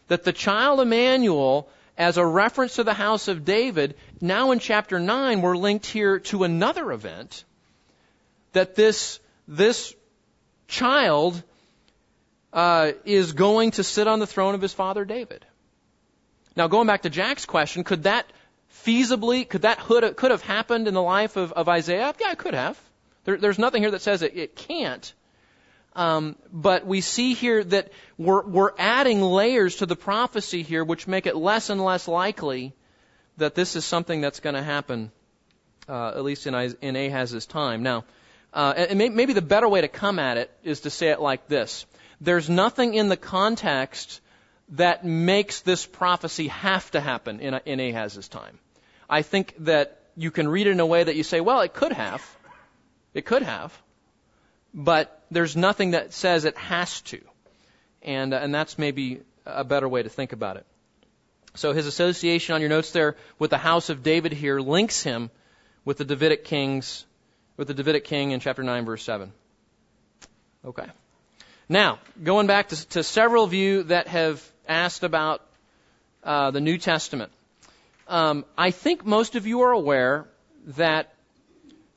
that 0.08 0.24
the 0.24 0.32
child 0.32 0.80
Emmanuel, 0.80 1.68
as 1.98 2.16
a 2.16 2.26
reference 2.26 2.76
to 2.76 2.86
the 2.86 2.94
house 2.94 3.28
of 3.28 3.44
David, 3.44 3.96
now 4.22 4.52
in 4.52 4.60
chapter 4.60 5.02
9, 5.02 5.42
we're 5.42 5.58
linked 5.58 5.86
here 5.86 6.20
to 6.20 6.46
another 6.46 6.94
event 6.94 7.44
that 8.54 8.76
this, 8.76 9.20
this 9.48 9.96
child 10.68 11.42
uh, 12.54 12.92
is 13.06 13.34
going 13.34 13.72
to 13.72 13.84
sit 13.84 14.08
on 14.08 14.20
the 14.20 14.28
throne 14.28 14.56
of 14.56 14.62
his 14.62 14.74
father 14.74 15.06
David. 15.06 15.46
Now, 16.56 16.68
going 16.68 16.88
back 16.88 17.04
to 17.04 17.10
Jack's 17.10 17.46
question, 17.46 17.84
could 17.84 18.04
that 18.04 18.26
feasibly, 18.84 19.48
could 19.48 19.62
that 19.62 19.80
could 19.80 20.32
have 20.32 20.42
happened 20.42 20.88
in 20.88 20.94
the 20.94 21.02
life 21.02 21.38
of, 21.38 21.52
of 21.54 21.70
Isaiah? 21.70 22.14
Yeah, 22.20 22.32
it 22.32 22.38
could 22.38 22.56
have. 22.56 22.80
There, 23.26 23.38
there's 23.38 23.60
nothing 23.60 23.84
here 23.84 23.92
that 23.92 24.02
says 24.02 24.22
it, 24.22 24.36
it 24.36 24.56
can't. 24.56 25.14
Um, 25.96 26.36
but 26.52 26.86
we 26.86 27.02
see 27.02 27.34
here 27.34 27.64
that 27.64 27.92
we're, 28.18 28.44
we're 28.44 28.72
adding 28.78 29.22
layers 29.22 29.78
to 29.78 29.86
the 29.86 29.96
prophecy 29.96 30.64
here, 30.64 30.84
which 30.84 31.08
make 31.08 31.26
it 31.26 31.36
less 31.36 31.70
and 31.70 31.84
less 31.84 32.08
likely 32.08 32.74
that 33.38 33.56
this 33.56 33.76
is 33.76 33.84
something 33.84 34.22
that's 34.22 34.40
going 34.40 34.56
to 34.56 34.64
happen, 34.64 35.12
uh, 35.90 36.10
at 36.10 36.24
least 36.24 36.48
in, 36.48 36.54
in 36.82 36.96
Ahaz's 36.96 37.46
time. 37.46 37.84
Now, 37.84 38.04
uh, 38.58 38.74
and 38.76 38.98
maybe 38.98 39.34
the 39.34 39.42
better 39.44 39.70
way 39.70 39.82
to 39.82 39.88
come 39.88 40.18
at 40.18 40.38
it 40.38 40.50
is 40.64 40.80
to 40.82 40.90
say 40.90 41.10
it 41.10 41.22
like 41.22 41.48
this. 41.48 41.86
There's 42.20 42.50
nothing 42.50 42.96
in 42.96 43.08
the 43.08 43.16
context 43.16 44.20
that 44.70 45.06
makes 45.06 45.62
this 45.62 45.86
prophecy 45.86 46.48
have 46.48 46.90
to 46.92 47.00
happen 47.00 47.40
in, 47.40 47.54
in 47.68 47.80
Ahaz's 47.80 48.28
time. 48.28 48.58
I 49.08 49.22
think 49.22 49.54
that 49.60 50.02
you 50.16 50.32
can 50.32 50.48
read 50.48 50.66
it 50.66 50.72
in 50.72 50.80
a 50.80 50.88
way 50.88 51.04
that 51.04 51.16
you 51.16 51.22
say, 51.22 51.40
well, 51.40 51.62
it 51.62 51.76
could 51.76 51.92
have. 51.92 52.26
It 53.14 53.28
could 53.28 53.44
have. 53.44 53.80
But 54.74 55.24
there's 55.30 55.56
nothing 55.56 55.92
that 55.92 56.14
says 56.14 56.44
it 56.46 56.58
has 56.58 57.02
to. 57.02 57.22
And, 58.02 58.34
uh, 58.34 58.38
and 58.38 58.56
that's 58.56 58.80
maybe 58.80 59.22
a 59.46 59.64
better 59.64 59.88
way 59.88 60.02
to 60.02 60.10
think 60.10 60.34
about 60.34 60.58
it. 60.58 60.66
So 61.54 61.74
his 61.74 61.86
association 61.86 62.56
on 62.56 62.62
your 62.62 62.72
notes 62.72 62.90
there 62.90 63.18
with 63.38 63.52
the 63.52 63.60
house 63.60 63.90
of 63.92 64.02
David 64.02 64.32
here 64.32 64.60
links 64.60 65.04
him 65.04 65.30
with 65.86 65.98
the 65.98 66.06
Davidic 66.06 66.44
kings, 66.44 67.06
with 67.58 67.68
the 67.68 67.74
Davidic 67.74 68.06
king 68.06 68.32
in 68.32 68.40
chapter 68.40 68.64
9 68.64 68.86
verse 68.86 69.04
7. 69.04 69.32
Okay. 70.66 70.86
Now, 71.68 72.00
going 72.24 72.48
back 72.48 72.70
to, 72.70 72.88
to 72.90 73.04
several 73.04 73.44
of 73.44 73.54
you 73.54 73.84
that 73.84 74.08
have 74.08 74.42
asked 74.68 75.04
about 75.04 75.42
uh, 76.24 76.52
the 76.52 76.62
New 76.62 76.78
Testament. 76.78 77.32
Um, 78.08 78.46
I 78.58 78.72
think 78.72 79.06
most 79.06 79.36
of 79.36 79.48
you 79.48 79.62
are 79.62 79.72
aware 79.72 80.26
that 80.68 81.14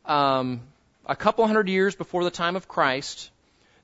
um, 0.05 0.61
a 1.07 1.17
couple 1.17 1.47
hundred 1.47 1.69
years 1.69 1.95
before 1.95 2.25
the 2.25 2.31
time 2.31 2.57
of 2.57 2.69
Christ, 2.69 3.31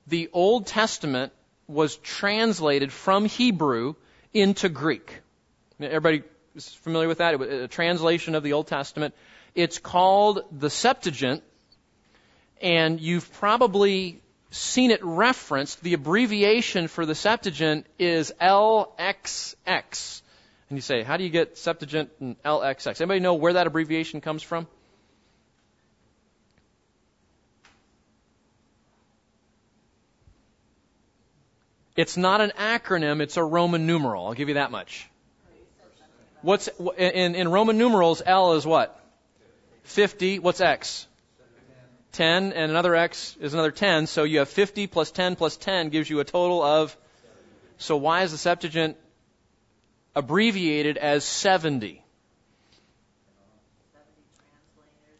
the 0.07 0.29
Old 0.33 0.67
Testament 0.67 1.33
was 1.67 1.97
translated 1.97 2.91
from 2.91 3.25
Hebrew 3.25 3.95
into 4.33 4.69
Greek. 4.69 5.19
Everybody 5.79 6.23
is 6.55 6.73
familiar 6.73 7.07
with 7.07 7.19
that? 7.19 7.33
It 7.33 7.39
was 7.39 7.49
a 7.49 7.67
translation 7.67 8.35
of 8.35 8.43
the 8.43 8.53
Old 8.53 8.67
Testament. 8.67 9.13
It's 9.53 9.79
called 9.79 10.43
the 10.51 10.69
Septuagint, 10.69 11.43
and 12.61 12.99
you've 12.99 13.31
probably 13.33 14.21
seen 14.51 14.91
it 14.91 15.03
referenced. 15.03 15.81
The 15.81 15.93
abbreviation 15.93 16.87
for 16.87 17.05
the 17.05 17.15
Septuagint 17.15 17.85
is 17.99 18.33
LXX. 18.41 20.21
And 20.69 20.77
you 20.77 20.81
say, 20.81 21.03
how 21.03 21.17
do 21.17 21.23
you 21.23 21.29
get 21.29 21.57
Septuagint 21.57 22.09
and 22.19 22.41
LXX? 22.43 22.99
Anybody 22.99 23.19
know 23.19 23.35
where 23.35 23.53
that 23.53 23.67
abbreviation 23.67 24.21
comes 24.21 24.43
from? 24.43 24.67
It's 31.95 32.15
not 32.15 32.41
an 32.41 32.51
acronym, 32.59 33.21
it's 33.21 33.37
a 33.37 33.43
Roman 33.43 33.87
numeral. 33.87 34.27
I'll 34.27 34.35
give 34.35 34.49
you 34.49 34.55
that 34.55 34.69
much. 34.69 35.09
What's 36.43 36.69
in, 36.95 37.33
in 37.33 37.47
Roman 37.47 37.79
numerals, 37.79 38.21
L 38.23 38.53
is 38.53 38.65
what? 38.65 39.03
50. 39.83 40.37
What's 40.39 40.61
X? 40.61 41.07
10, 42.17 42.51
and 42.53 42.71
another 42.71 42.95
X 42.95 43.37
is 43.39 43.53
another 43.53 43.71
10. 43.71 44.07
So 44.07 44.23
you 44.23 44.39
have 44.39 44.49
50 44.49 44.87
plus 44.87 45.11
10 45.11 45.35
plus 45.35 45.55
10 45.55 45.89
gives 45.89 46.09
you 46.09 46.19
a 46.19 46.25
total 46.25 46.63
of. 46.63 46.97
So 47.77 47.95
why 47.95 48.23
is 48.23 48.31
the 48.31 48.39
Septuagint 48.39 48.97
abbreviated 50.15 50.97
as 50.97 51.23
70? 51.23 52.03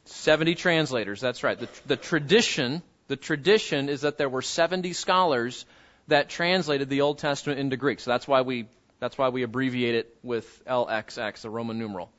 70 0.06 0.56
translators, 0.56 1.22
that's 1.22 1.44
right. 1.44 1.60
The, 1.60 1.70
the 1.86 1.96
tradition, 1.98 2.82
the 3.08 3.16
tradition 3.16 3.90
is 3.90 4.02
that 4.02 4.18
there 4.18 4.30
were 4.30 4.42
70 4.42 4.94
scholars 4.94 5.66
that 6.08 6.30
translated 6.30 6.90
the 6.90 7.02
Old 7.02 7.20
Testament 7.20 7.60
into 7.60 7.78
Greek. 7.78 8.00
So 8.00 8.10
that's 8.10 8.28
why 8.28 8.42
we 8.42 8.68
that's 9.00 9.18
why 9.18 9.30
we 9.30 9.44
abbreviate 9.44 9.94
it 9.94 10.18
with 10.24 10.66
LXX, 10.66 11.42
the 11.42 11.52
Roman 11.52 11.78
numeral. 11.78 12.10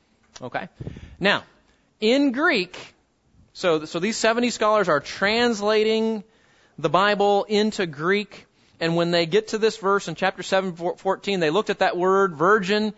Okay? 0.40 0.68
Now, 1.18 1.42
in 2.00 2.30
Greek, 2.30 2.94
so 3.58 3.86
so 3.86 3.98
these 3.98 4.16
70 4.16 4.50
scholars 4.50 4.88
are 4.88 5.00
translating 5.00 6.22
the 6.78 6.88
Bible 6.88 7.42
into 7.42 7.86
Greek, 7.86 8.46
and 8.78 8.94
when 8.94 9.10
they 9.10 9.26
get 9.26 9.48
to 9.48 9.58
this 9.58 9.76
verse 9.78 10.06
in 10.06 10.14
chapter 10.14 10.44
7 10.44 10.76
14, 10.76 11.40
they 11.40 11.50
looked 11.50 11.68
at 11.68 11.80
that 11.80 11.96
word 11.96 12.36
virgin 12.36 12.94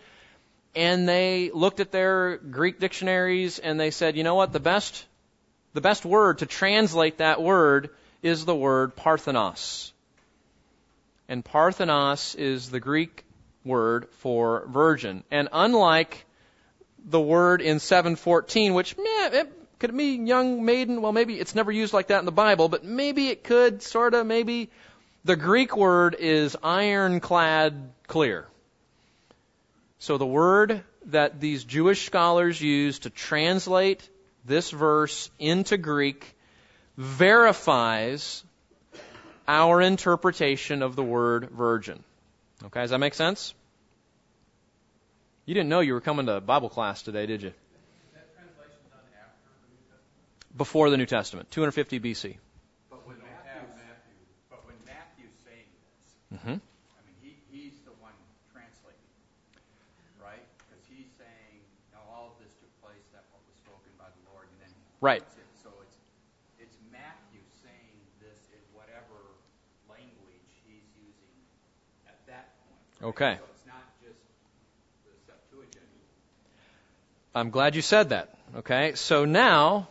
and 0.75 1.09
they 1.09 1.49
looked 1.51 1.79
at 1.79 1.91
their 1.91 2.37
Greek 2.37 2.79
dictionaries 2.79 3.57
and 3.57 3.79
they 3.79 3.89
said, 3.89 4.15
"You 4.15 4.23
know 4.23 4.35
what? 4.35 4.53
The 4.53 4.59
best 4.59 5.03
the 5.73 5.81
best 5.81 6.05
word 6.05 6.37
to 6.37 6.45
translate 6.45 7.17
that 7.17 7.41
word 7.41 7.89
is 8.21 8.45
the 8.45 8.55
word 8.55 8.95
parthenos." 8.95 9.93
and 11.27 11.43
parthenos 11.43 12.35
is 12.35 12.69
the 12.69 12.81
Greek 12.81 13.23
word 13.63 14.09
for 14.19 14.67
virgin. 14.67 15.23
And 15.31 15.47
unlike 15.53 16.25
the 17.05 17.21
word 17.21 17.61
in 17.61 17.79
714, 17.79 18.73
which 18.73 18.97
meh, 18.97 19.29
it 19.31 19.60
could 19.81 19.89
it 19.89 19.95
mean 19.95 20.27
young 20.27 20.63
maiden, 20.63 21.01
well, 21.01 21.11
maybe 21.11 21.39
it's 21.39 21.55
never 21.55 21.71
used 21.71 21.91
like 21.91 22.09
that 22.09 22.19
in 22.19 22.25
the 22.25 22.31
Bible, 22.31 22.69
but 22.69 22.85
maybe 22.85 23.29
it 23.29 23.43
could, 23.43 23.81
sort 23.81 24.13
of, 24.13 24.27
maybe. 24.27 24.69
The 25.25 25.35
Greek 25.35 25.75
word 25.75 26.15
is 26.19 26.55
ironclad 26.61 27.89
clear. 28.05 28.45
So 29.97 30.19
the 30.19 30.25
word 30.25 30.83
that 31.07 31.39
these 31.39 31.63
Jewish 31.63 32.05
scholars 32.05 32.61
use 32.61 32.99
to 32.99 33.09
translate 33.09 34.07
this 34.45 34.69
verse 34.69 35.31
into 35.39 35.77
Greek 35.77 36.35
verifies 36.95 38.43
our 39.47 39.81
interpretation 39.81 40.83
of 40.83 40.95
the 40.95 41.03
word 41.03 41.49
virgin. 41.49 42.03
Okay, 42.65 42.81
does 42.81 42.91
that 42.91 42.99
make 42.99 43.15
sense? 43.15 43.55
You 45.47 45.55
didn't 45.55 45.69
know 45.69 45.79
you 45.79 45.93
were 45.93 46.01
coming 46.01 46.27
to 46.27 46.39
Bible 46.39 46.69
class 46.69 47.01
today, 47.01 47.25
did 47.25 47.41
you? 47.41 47.53
Before 50.55 50.89
the 50.89 50.97
New 50.97 51.05
Testament, 51.05 51.49
250 51.51 51.99
BC. 51.99 52.37
But 52.89 53.07
when 53.07 53.17
Matthew, 53.23 53.63
but 54.49 54.65
when 54.67 54.75
Matthew's 54.85 55.31
saying 55.47 55.71
this, 55.71 56.39
mm-hmm. 56.39 56.59
I 56.59 57.01
mean, 57.07 57.17
he, 57.23 57.39
he's 57.47 57.79
the 57.87 57.95
one 58.03 58.11
translating, 58.51 59.11
right? 60.19 60.43
Because 60.59 60.83
he's 60.91 61.07
saying, 61.15 61.55
now 61.95 62.03
all 62.11 62.35
of 62.35 62.43
this 62.43 62.51
took 62.59 62.73
place, 62.83 62.99
that 63.15 63.23
what 63.31 63.39
was 63.47 63.55
spoken 63.63 63.95
by 63.95 64.11
the 64.11 64.23
Lord, 64.27 64.51
and 64.51 64.67
then 64.67 64.73
right. 64.99 65.23
It. 65.23 65.47
So 65.63 65.71
it's 65.87 65.97
it's 66.59 66.77
Matthew 66.91 67.39
saying 67.63 67.95
this 68.19 68.39
in 68.51 68.59
whatever 68.75 69.39
language 69.87 70.51
he's 70.67 70.83
using 70.99 71.35
at 72.11 72.19
that 72.27 72.59
point. 72.67 72.83
Right? 72.99 73.09
Okay. 73.15 73.33
So 73.39 73.47
it's 73.55 73.67
not 73.71 73.87
just 74.03 74.19
the 75.07 75.15
Septuagint. 75.23 75.87
I'm 77.31 77.55
glad 77.55 77.79
you 77.79 77.81
said 77.81 78.11
that. 78.11 78.35
Okay, 78.51 78.99
so 78.99 79.23
now 79.23 79.87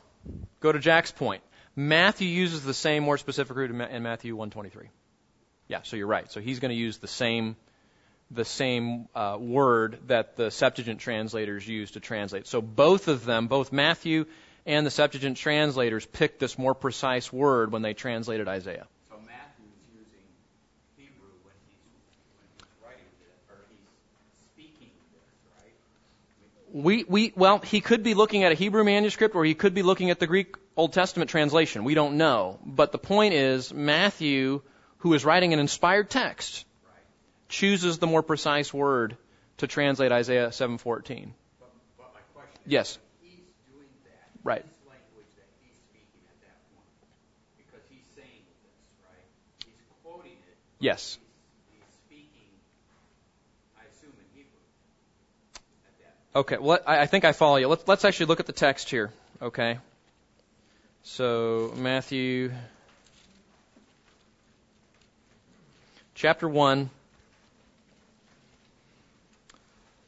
go 0.61 0.73
to 0.73 0.79
Jack's 0.79 1.11
point. 1.11 1.43
Matthew 1.77 2.29
uses 2.29 2.63
the 2.65 2.75
same 2.75 3.03
more 3.03 3.19
specific 3.19 3.57
root 3.57 3.71
in 3.71 4.03
Matthew 4.03 4.35
123. 4.37 4.89
Yeah, 5.69 5.81
so 5.83 5.97
you're 5.97 6.07
right. 6.07 6.31
So 6.31 6.41
he's 6.41 6.59
going 6.59 6.71
to 6.71 6.77
use 6.77 6.99
the 6.99 7.09
same 7.09 7.57
the 8.33 8.45
same 8.45 9.09
uh, 9.15 9.37
word 9.41 9.99
that 10.07 10.37
the 10.37 10.51
Septuagint 10.53 11.01
translators 11.01 11.67
use 11.67 11.93
to 11.93 12.01
translate. 12.01 12.47
So 12.47 12.63
both 12.63 13.09
of 13.09 13.25
them, 13.25 13.49
both 13.49 13.73
Matthew 13.73 14.27
and 14.65 14.87
the 14.87 14.91
Septuagint 14.91 15.37
translators, 15.37 16.07
picked 16.07 16.39
this 16.39 16.57
more 16.57 16.75
precise 16.75 17.33
word 17.33 17.73
when 17.73 17.83
they 17.83 17.93
translated 17.93 18.47
Isaiah. 18.47 18.87
We, 26.73 27.05
we, 27.05 27.33
well, 27.35 27.59
he 27.59 27.81
could 27.81 28.03
be 28.03 28.15
looking 28.15 28.45
at 28.45 28.53
a 28.53 28.55
Hebrew 28.55 28.85
manuscript 28.85 29.35
or 29.35 29.45
he 29.45 29.55
could 29.55 29.75
be 29.75 29.83
looking 29.83 30.11
at 30.11 30.21
the 30.21 30.27
Greek 30.27 30.55
Old 30.77 30.93
Testament 30.93 31.29
translation. 31.31 31.83
We 31.85 31.95
don't 31.95 32.17
know. 32.17 32.61
But 32.65 32.93
the 32.93 32.99
point 32.99 33.35
is, 33.35 33.73
Matthew, 33.75 34.63
who 34.99 35.15
is 35.15 35.25
writing 35.25 35.53
an 35.53 35.59
inspired 35.59 36.09
text, 36.11 36.65
chooses 37.49 37.99
the 37.99 38.07
more 38.07 38.23
precise 38.23 38.73
word 38.73 39.17
to 39.59 39.67
translate 39.67 40.13
Isaiah 40.13 40.49
7:14. 40.49 41.33
But, 41.59 41.71
but 41.99 42.13
Yes. 42.67 42.99
he's 43.21 43.41
doing 43.73 43.89
that. 44.05 44.31
Right. 44.45 44.65
Because 47.57 47.83
he's 47.91 48.07
saying 48.15 48.45
this, 48.63 48.87
right? 49.05 49.27
He's 49.67 49.75
quoting 50.03 50.33
it. 50.33 50.57
Yes. 50.79 51.19
He's, 51.73 51.83
he's 51.83 51.95
speaking, 52.07 52.51
I 53.77 53.83
assume, 53.91 54.15
in 54.17 54.27
Hebrew 54.33 54.63
at 55.85 55.99
that. 55.99 56.17
Okay, 56.35 56.59
well, 56.59 56.79
I, 56.87 57.01
I 57.01 57.07
think 57.07 57.25
I 57.25 57.33
follow 57.33 57.57
you. 57.57 57.69
Let's, 57.69 57.87
let's 57.89 58.05
actually 58.05 58.27
look 58.27 58.41
at 58.41 58.47
the 58.47 58.53
text 58.53 58.91
here, 58.91 59.11
okay? 59.43 59.79
So, 61.03 61.73
Matthew 61.77 62.53
chapter 66.15 66.49
1. 66.49 66.91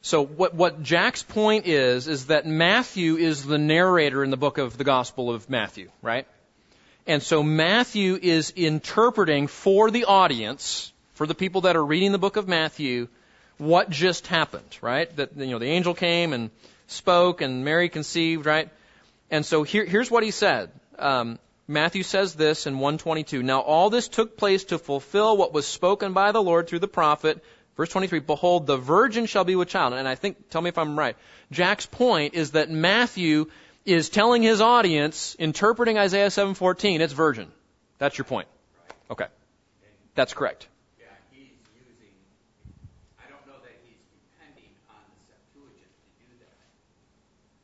So, 0.03 0.25
what, 0.25 0.55
what 0.55 0.83
Jack's 0.83 1.23
point 1.23 1.67
is, 1.67 2.07
is 2.07 2.27
that 2.27 2.47
Matthew 2.47 3.17
is 3.17 3.45
the 3.45 3.59
narrator 3.59 4.23
in 4.23 4.31
the 4.31 4.37
book 4.37 4.59
of 4.59 4.77
the 4.77 4.85
Gospel 4.85 5.31
of 5.31 5.49
Matthew, 5.49 5.91
right? 6.03 6.27
And 7.07 7.23
so 7.23 7.43
Matthew 7.43 8.19
is 8.21 8.51
interpreting 8.51 9.49
for 9.49 9.91
the 9.91 10.05
audience, 10.05 10.93
for 11.15 11.27
the 11.27 11.35
people 11.35 11.63
that 11.63 11.75
are 11.75 11.85
reading 11.85 12.13
the 12.13 12.19
book 12.19 12.37
of 12.37 12.47
Matthew, 12.47 13.09
what 13.63 13.91
just 13.91 14.27
happened, 14.27 14.79
right? 14.81 15.15
That 15.17 15.37
you 15.37 15.47
know 15.47 15.59
the 15.59 15.67
angel 15.67 15.95
came 15.95 16.33
and 16.33 16.51
spoke, 16.87 17.41
and 17.41 17.65
Mary 17.65 17.89
conceived, 17.89 18.47
right? 18.47 18.69
And 19.31 19.47
so 19.47 19.63
here, 19.63 19.85
here's 19.85 20.11
what 20.11 20.23
he 20.23 20.31
said. 20.31 20.71
Um, 20.99 21.39
Matthew 21.67 22.03
says 22.03 22.35
this 22.35 22.67
in 22.67 22.75
122. 22.75 23.43
Now 23.43 23.61
all 23.61 23.89
this 23.89 24.09
took 24.09 24.37
place 24.37 24.65
to 24.65 24.79
fulfill 24.79 25.37
what 25.37 25.53
was 25.53 25.67
spoken 25.67 26.13
by 26.13 26.33
the 26.33 26.43
Lord 26.43 26.69
through 26.69 26.81
the 26.81 26.89
prophet. 26.89 27.43
Verse 27.77 27.89
23. 27.89 28.19
Behold, 28.21 28.67
the 28.67 28.77
virgin 28.77 29.27
shall 29.27 29.45
be 29.45 29.57
with 29.57 29.69
child. 29.69 29.95
And 29.95 30.07
I 30.07 30.15
think, 30.15 30.51
tell 30.51 30.61
me 30.61 30.69
if 30.69 30.77
I'm 30.77 30.99
right. 30.99 31.17
Jack's 31.51 31.87
point 31.87 32.35
is 32.35 32.51
that 32.51 32.71
Matthew 32.71 33.47
is 33.85 34.11
telling 34.11 34.43
his 34.43 34.61
audience, 34.61 35.35
interpreting 35.39 35.99
Isaiah 35.99 36.29
7:14, 36.29 37.01
it's 37.01 37.13
virgin. 37.13 37.51
That's 37.99 38.19
your 38.19 38.25
point. 38.25 38.49
Okay. 39.11 39.27
That's 40.15 40.35
correct. 40.35 40.69
Yeah, 41.01 41.07
he's 41.31 41.57
using, 41.73 42.13
I 43.19 43.27
don't 43.33 43.47
know 43.49 43.59
that 43.65 43.75
he's 43.83 43.97
depending 44.13 44.71
on 44.93 45.01
the 45.09 45.21
Septuagint 45.25 45.89
to 45.89 46.13
do 46.21 46.37
that. 46.45 46.69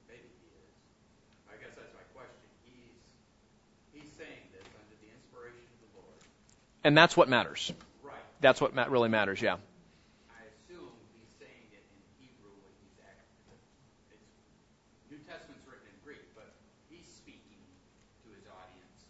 Maybe 0.08 0.32
he 0.40 0.48
is. 0.56 0.72
I 1.52 1.60
guess 1.60 1.76
that's 1.76 1.92
my 1.92 2.06
question. 2.16 2.40
He's, 2.64 3.04
he's 3.92 4.10
saying 4.16 4.48
this 4.56 4.64
under 4.64 4.96
the 4.96 5.10
inspiration 5.12 5.68
of 5.76 5.92
the 5.92 5.92
Lord. 6.00 6.24
And 6.88 6.96
that's 6.96 7.14
what 7.14 7.28
matters. 7.28 7.70
Right. 8.02 8.14
That's 8.40 8.62
what 8.62 8.74
really 8.90 9.10
matters, 9.10 9.42
yeah. 9.42 9.56
I 10.30 10.40
assume 10.48 10.88
he's 11.12 11.28
saying 11.38 11.68
it 11.70 11.84
in 11.84 12.00
Hebrew 12.18 12.48
when 12.64 12.72
he's 12.80 12.96
actually, 13.04 13.60
New 15.10 15.18
Testament's 15.28 15.68
written 15.68 15.84
in 15.84 16.00
Greek, 16.02 16.24
but 16.34 16.48
he's 16.88 17.04
speaking 17.06 17.60
to 18.24 18.30
his 18.34 18.46
audience 18.48 19.04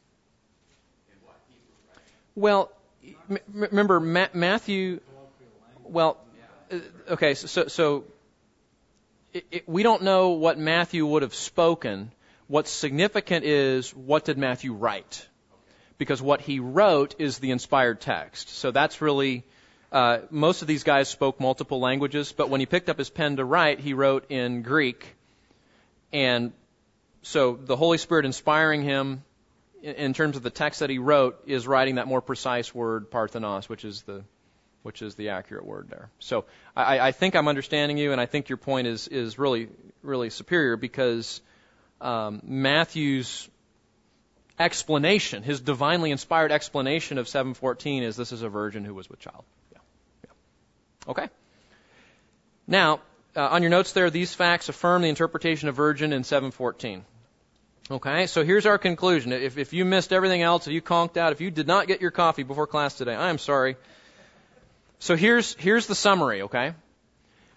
in 1.07 1.19
what, 1.25 1.37
Hebrew. 1.49 1.77
Well, 2.35 2.73
m- 3.31 3.69
remember 3.71 4.01
Ma- 4.01 4.35
Matthew. 4.35 4.99
Well, 5.85 6.17
uh, 6.73 6.79
okay, 7.11 7.35
so 7.35 7.47
so, 7.47 7.69
so 7.69 8.05
it, 9.33 9.47
it, 9.53 9.69
we 9.69 9.85
don't 9.85 10.03
know 10.03 10.31
what 10.31 10.59
Matthew 10.59 11.07
would 11.07 11.23
have 11.23 11.33
spoken. 11.33 12.11
What's 12.49 12.73
significant 12.73 13.45
is 13.45 13.95
what 13.95 14.25
did 14.25 14.37
Matthew 14.37 14.73
write, 14.73 15.29
because 15.99 16.23
what 16.23 16.41
he 16.41 16.61
wrote 16.61 17.17
is 17.19 17.39
the 17.39 17.51
inspired 17.51 18.01
text. 18.01 18.49
So 18.51 18.71
that's 18.71 19.01
really. 19.01 19.45
Uh, 19.91 20.19
most 20.31 20.61
of 20.61 20.69
these 20.69 20.85
guys 20.85 21.09
spoke 21.09 21.41
multiple 21.41 21.81
languages, 21.81 22.33
but 22.33 22.51
when 22.51 22.61
he 22.61 22.67
picked 22.67 22.91
up 22.91 22.99
his 22.99 23.09
pen 23.09 23.37
to 23.37 23.45
write, 23.45 23.81
he 23.81 23.95
wrote 23.95 24.31
in 24.31 24.61
Greek. 24.61 25.17
And 26.13 26.53
so 27.23 27.55
the 27.55 27.75
Holy 27.75 27.97
Spirit 27.97 28.27
inspiring 28.27 28.83
him 28.83 29.25
in, 29.83 30.13
terms 30.13 30.37
of 30.37 30.43
the 30.43 30.51
text 30.51 30.81
that 30.81 30.91
he 30.91 30.99
wrote 30.99 31.43
is 31.47 31.67
writing 31.67 31.97
that 31.97 32.07
more 32.07 32.21
precise 32.21 32.75
word 32.75 33.11
parthenos, 33.11 33.69
which 33.69 33.85
is 33.85 34.03
the 34.03 34.25
which 34.83 35.03
is 35.03 35.17
the 35.17 35.31
accurate 35.31 35.67
word 35.67 35.89
there. 35.91 36.09
So 36.19 36.45
I, 36.77 37.01
I 37.01 37.13
think 37.13 37.35
I'm 37.35 37.49
understanding 37.49 37.99
you, 37.99 38.13
and 38.13 38.21
I 38.21 38.27
think 38.27 38.49
your 38.49 38.59
point 38.59 38.87
is 38.87 39.09
is 39.09 39.39
really 39.39 39.69
really 40.03 40.31
superior 40.31 40.77
because 40.77 41.41
um, 42.01 42.41
Matthew's 42.45 43.49
explanation, 44.59 45.43
his 45.43 45.61
divinely 45.61 46.11
inspired 46.11 46.53
explanation 46.53 47.19
of 47.19 47.27
7:14, 47.27 48.03
is 48.03 48.17
this 48.17 48.33
is 48.33 48.43
a 48.43 48.49
virgin 48.49 48.85
who 48.85 48.95
was 48.95 49.09
with 49.09 49.21
child. 49.21 49.45
Yeah. 49.73 49.79
yeah. 50.25 51.11
Okay. 51.11 51.29
Now, 52.67 53.01
uh, 53.37 53.49
on 53.49 53.63
your 53.63 53.71
notes 53.71 53.93
there, 53.93 54.11
these 54.11 54.35
facts 54.35 54.69
affirm 54.69 55.03
the 55.03 55.09
interpretation 55.09 55.69
of 55.69 55.77
virgin 55.77 56.13
in 56.13 56.23
7:14. 56.23 57.03
Okay, 57.91 58.27
so 58.27 58.45
here's 58.45 58.67
our 58.67 58.77
conclusion. 58.77 59.33
If, 59.33 59.57
if 59.57 59.73
you 59.73 59.87
missed 59.87 60.13
everything 60.13 60.43
else, 60.43 60.67
if 60.67 60.75
you 60.75 60.83
conked 60.83 61.17
out, 61.17 61.33
if 61.33 61.41
you 61.41 61.51
did 61.51 61.67
not 61.67 61.87
get 61.87 62.03
your 62.03 62.11
coffee 62.11 62.43
before 62.43 62.67
class 62.67 62.95
today, 62.95 63.15
I 63.15 63.31
am 63.31 63.39
sorry. 63.39 63.77
So 64.99 65.17
here's, 65.17 65.55
here's 65.55 65.87
the 65.87 65.95
summary, 65.95 66.43
okay? 66.43 66.75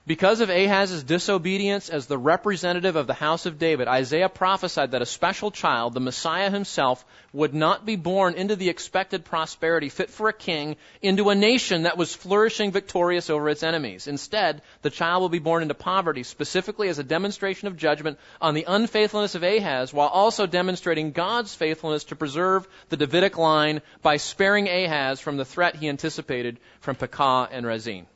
Because 0.07 0.41
of 0.41 0.49
Ahaz's 0.49 1.03
disobedience 1.03 1.87
as 1.87 2.07
the 2.07 2.17
representative 2.17 2.95
of 2.95 3.05
the 3.05 3.13
house 3.13 3.45
of 3.45 3.59
David, 3.59 3.87
Isaiah 3.87 4.29
prophesied 4.29 4.91
that 4.91 5.03
a 5.03 5.05
special 5.05 5.51
child, 5.51 5.93
the 5.93 5.99
Messiah 5.99 6.49
himself, 6.49 7.05
would 7.33 7.53
not 7.53 7.85
be 7.85 7.97
born 7.97 8.33
into 8.33 8.55
the 8.55 8.69
expected 8.69 9.23
prosperity 9.23 9.89
fit 9.89 10.09
for 10.09 10.27
a 10.27 10.33
king, 10.33 10.75
into 11.03 11.29
a 11.29 11.35
nation 11.35 11.83
that 11.83 11.99
was 11.99 12.15
flourishing 12.15 12.71
victorious 12.71 13.29
over 13.29 13.47
its 13.47 13.61
enemies. 13.61 14.07
Instead, 14.07 14.63
the 14.81 14.89
child 14.89 15.21
will 15.21 15.29
be 15.29 15.37
born 15.37 15.61
into 15.61 15.75
poverty, 15.75 16.23
specifically 16.23 16.89
as 16.89 16.97
a 16.97 17.03
demonstration 17.03 17.67
of 17.67 17.77
judgment 17.77 18.17
on 18.41 18.55
the 18.55 18.65
unfaithfulness 18.67 19.35
of 19.35 19.43
Ahaz, 19.43 19.93
while 19.93 20.07
also 20.07 20.47
demonstrating 20.47 21.11
God's 21.11 21.53
faithfulness 21.53 22.05
to 22.05 22.15
preserve 22.15 22.67
the 22.89 22.97
Davidic 22.97 23.37
line 23.37 23.83
by 24.01 24.17
sparing 24.17 24.67
Ahaz 24.67 25.19
from 25.19 25.37
the 25.37 25.45
threat 25.45 25.75
he 25.75 25.87
anticipated 25.87 26.59
from 26.79 26.95
Pekah 26.95 27.49
and 27.51 27.67
Rezin. 27.67 28.07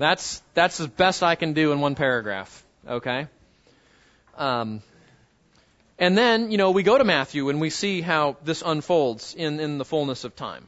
That's 0.00 0.42
that's 0.54 0.80
as 0.80 0.86
best 0.86 1.22
I 1.22 1.34
can 1.34 1.52
do 1.52 1.72
in 1.72 1.80
one 1.80 1.94
paragraph. 1.94 2.64
Okay. 2.88 3.26
Um, 4.34 4.80
and 5.98 6.16
then 6.16 6.50
you 6.50 6.56
know 6.56 6.70
we 6.70 6.82
go 6.82 6.96
to 6.96 7.04
Matthew 7.04 7.50
and 7.50 7.60
we 7.60 7.68
see 7.68 8.00
how 8.00 8.38
this 8.42 8.62
unfolds 8.64 9.34
in 9.34 9.60
in 9.60 9.76
the 9.76 9.84
fullness 9.84 10.24
of 10.24 10.34
time. 10.34 10.66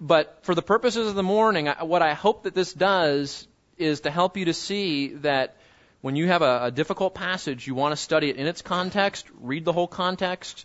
But 0.00 0.38
for 0.44 0.54
the 0.54 0.62
purposes 0.62 1.08
of 1.08 1.14
the 1.14 1.22
morning, 1.22 1.68
I, 1.68 1.82
what 1.82 2.00
I 2.00 2.14
hope 2.14 2.44
that 2.44 2.54
this 2.54 2.72
does 2.72 3.46
is 3.76 4.00
to 4.00 4.10
help 4.10 4.38
you 4.38 4.46
to 4.46 4.54
see 4.54 5.08
that 5.28 5.56
when 6.00 6.16
you 6.16 6.28
have 6.28 6.40
a, 6.40 6.64
a 6.64 6.70
difficult 6.70 7.14
passage, 7.14 7.66
you 7.66 7.74
want 7.74 7.92
to 7.92 7.96
study 7.96 8.30
it 8.30 8.36
in 8.36 8.46
its 8.46 8.62
context, 8.62 9.26
read 9.42 9.66
the 9.66 9.74
whole 9.74 9.88
context, 9.88 10.64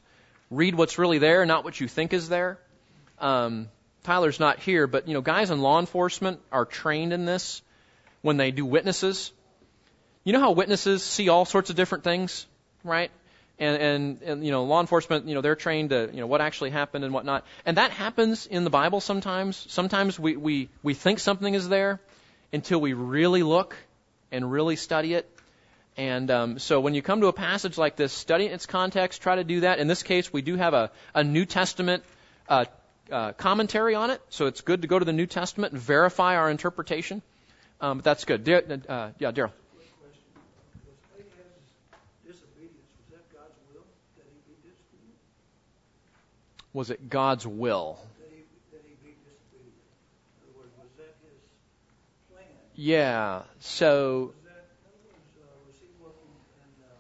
read 0.50 0.74
what's 0.74 0.98
really 0.98 1.18
there, 1.18 1.46
not 1.46 1.66
what 1.66 1.78
you 1.82 1.90
think 1.90 2.14
is 2.14 2.30
there. 2.30 2.60
Um, 3.20 3.68
Tyler's 4.06 4.40
not 4.40 4.60
here, 4.60 4.88
but 4.88 5.10
you 5.10 5.14
know, 5.14 5.22
guys 5.22 5.52
in 5.52 5.60
law 5.60 5.82
enforcement 5.82 6.40
are 6.50 6.64
trained 6.64 7.12
in 7.12 7.26
this 7.26 7.62
when 8.22 8.38
they 8.38 8.52
do 8.52 8.66
witnesses. 8.66 9.32
You 10.24 10.34
know 10.34 10.40
how 10.40 10.52
witnesses 10.52 11.04
see 11.04 11.30
all 11.30 11.46
sorts 11.46 11.70
of 11.70 11.76
different 11.76 12.04
things, 12.04 12.46
right? 12.84 13.12
And, 13.58 13.82
and, 13.82 14.22
and, 14.22 14.46
you 14.46 14.52
know, 14.52 14.64
law 14.64 14.80
enforcement, 14.80 15.28
you 15.28 15.36
know, 15.36 15.42
they're 15.42 15.56
trained 15.56 15.90
to, 15.90 16.10
you 16.14 16.22
know, 16.22 16.28
what 16.28 16.40
actually 16.40 16.70
happened 16.70 17.04
and 17.04 17.14
whatnot. 17.14 17.46
And 17.66 17.78
that 17.78 17.92
happens 17.92 18.46
in 18.46 18.64
the 18.64 18.70
Bible 18.70 19.02
sometimes. 19.02 19.66
Sometimes 19.70 20.18
we, 20.18 20.38
we, 20.38 20.70
we 20.82 20.94
think 20.94 21.20
something 21.20 21.54
is 21.54 21.68
there 21.68 22.00
until 22.54 22.80
we 22.80 22.94
really 22.94 23.44
look 23.44 23.76
and 24.32 24.50
really 24.50 24.78
study 24.78 25.14
it. 25.14 25.30
And 25.98 26.32
um, 26.32 26.60
so 26.60 26.80
when 26.80 26.94
you 26.94 27.02
come 27.02 27.20
to 27.20 27.28
a 27.28 27.34
passage 27.34 27.78
like 27.78 27.98
this, 27.98 28.14
study 28.14 28.46
its 28.46 28.66
context, 28.66 29.22
try 29.22 29.36
to 29.36 29.44
do 29.44 29.62
that. 29.62 29.80
In 29.80 29.88
this 29.88 30.04
case, 30.04 30.32
we 30.32 30.42
do 30.42 30.56
have 30.56 30.74
a, 30.74 30.92
a 31.14 31.26
New 31.26 31.46
Testament 31.46 32.06
uh, 32.48 32.66
uh, 33.12 33.34
commentary 33.34 33.96
on 33.96 34.10
it, 34.10 34.22
so 34.30 34.46
it's 34.46 34.62
good 34.62 34.84
to 34.84 34.88
go 34.88 34.98
to 34.98 35.04
the 35.04 35.12
New 35.12 35.26
Testament 35.26 35.74
and 35.74 35.82
verify 35.82 36.38
our 36.38 36.50
interpretation. 36.50 37.22
Um, 37.82 38.00
but 38.00 38.04
that's 38.04 38.26
good. 38.26 38.44
Dar- 38.44 38.64
uh, 38.90 39.12
yeah, 39.20 39.32
Daryl. 39.32 39.52
Was 39.80 39.88
disobedience, 42.28 42.92
was 43.00 43.08
that 43.12 43.24
God's 43.32 43.56
will 43.72 43.88
that 44.18 44.28
he 44.28 44.38
be 44.52 44.56
disobedient? 44.68 45.18
Was 46.74 46.90
it 46.92 47.10
God's 47.10 47.48
will? 47.48 47.98
That 48.20 48.30
he, 48.36 48.44
that 48.76 48.84
he 48.84 48.94
be 49.00 49.16
disobedient? 49.24 49.80
In 49.80 50.44
other 50.44 50.60
words, 50.60 50.76
was 50.76 50.92
that 51.00 51.16
his 51.24 51.40
plan? 52.28 52.52
Yeah. 52.76 53.48
So 53.60 54.36
Was 54.36 54.44
that, 54.44 54.68
in 54.68 54.92
other 54.92 55.00
words, 55.08 55.24
uh, 55.40 55.48
was 55.64 55.76
he 55.80 55.88
looking 56.04 56.36
and, 56.60 56.76
uh, 56.84 57.00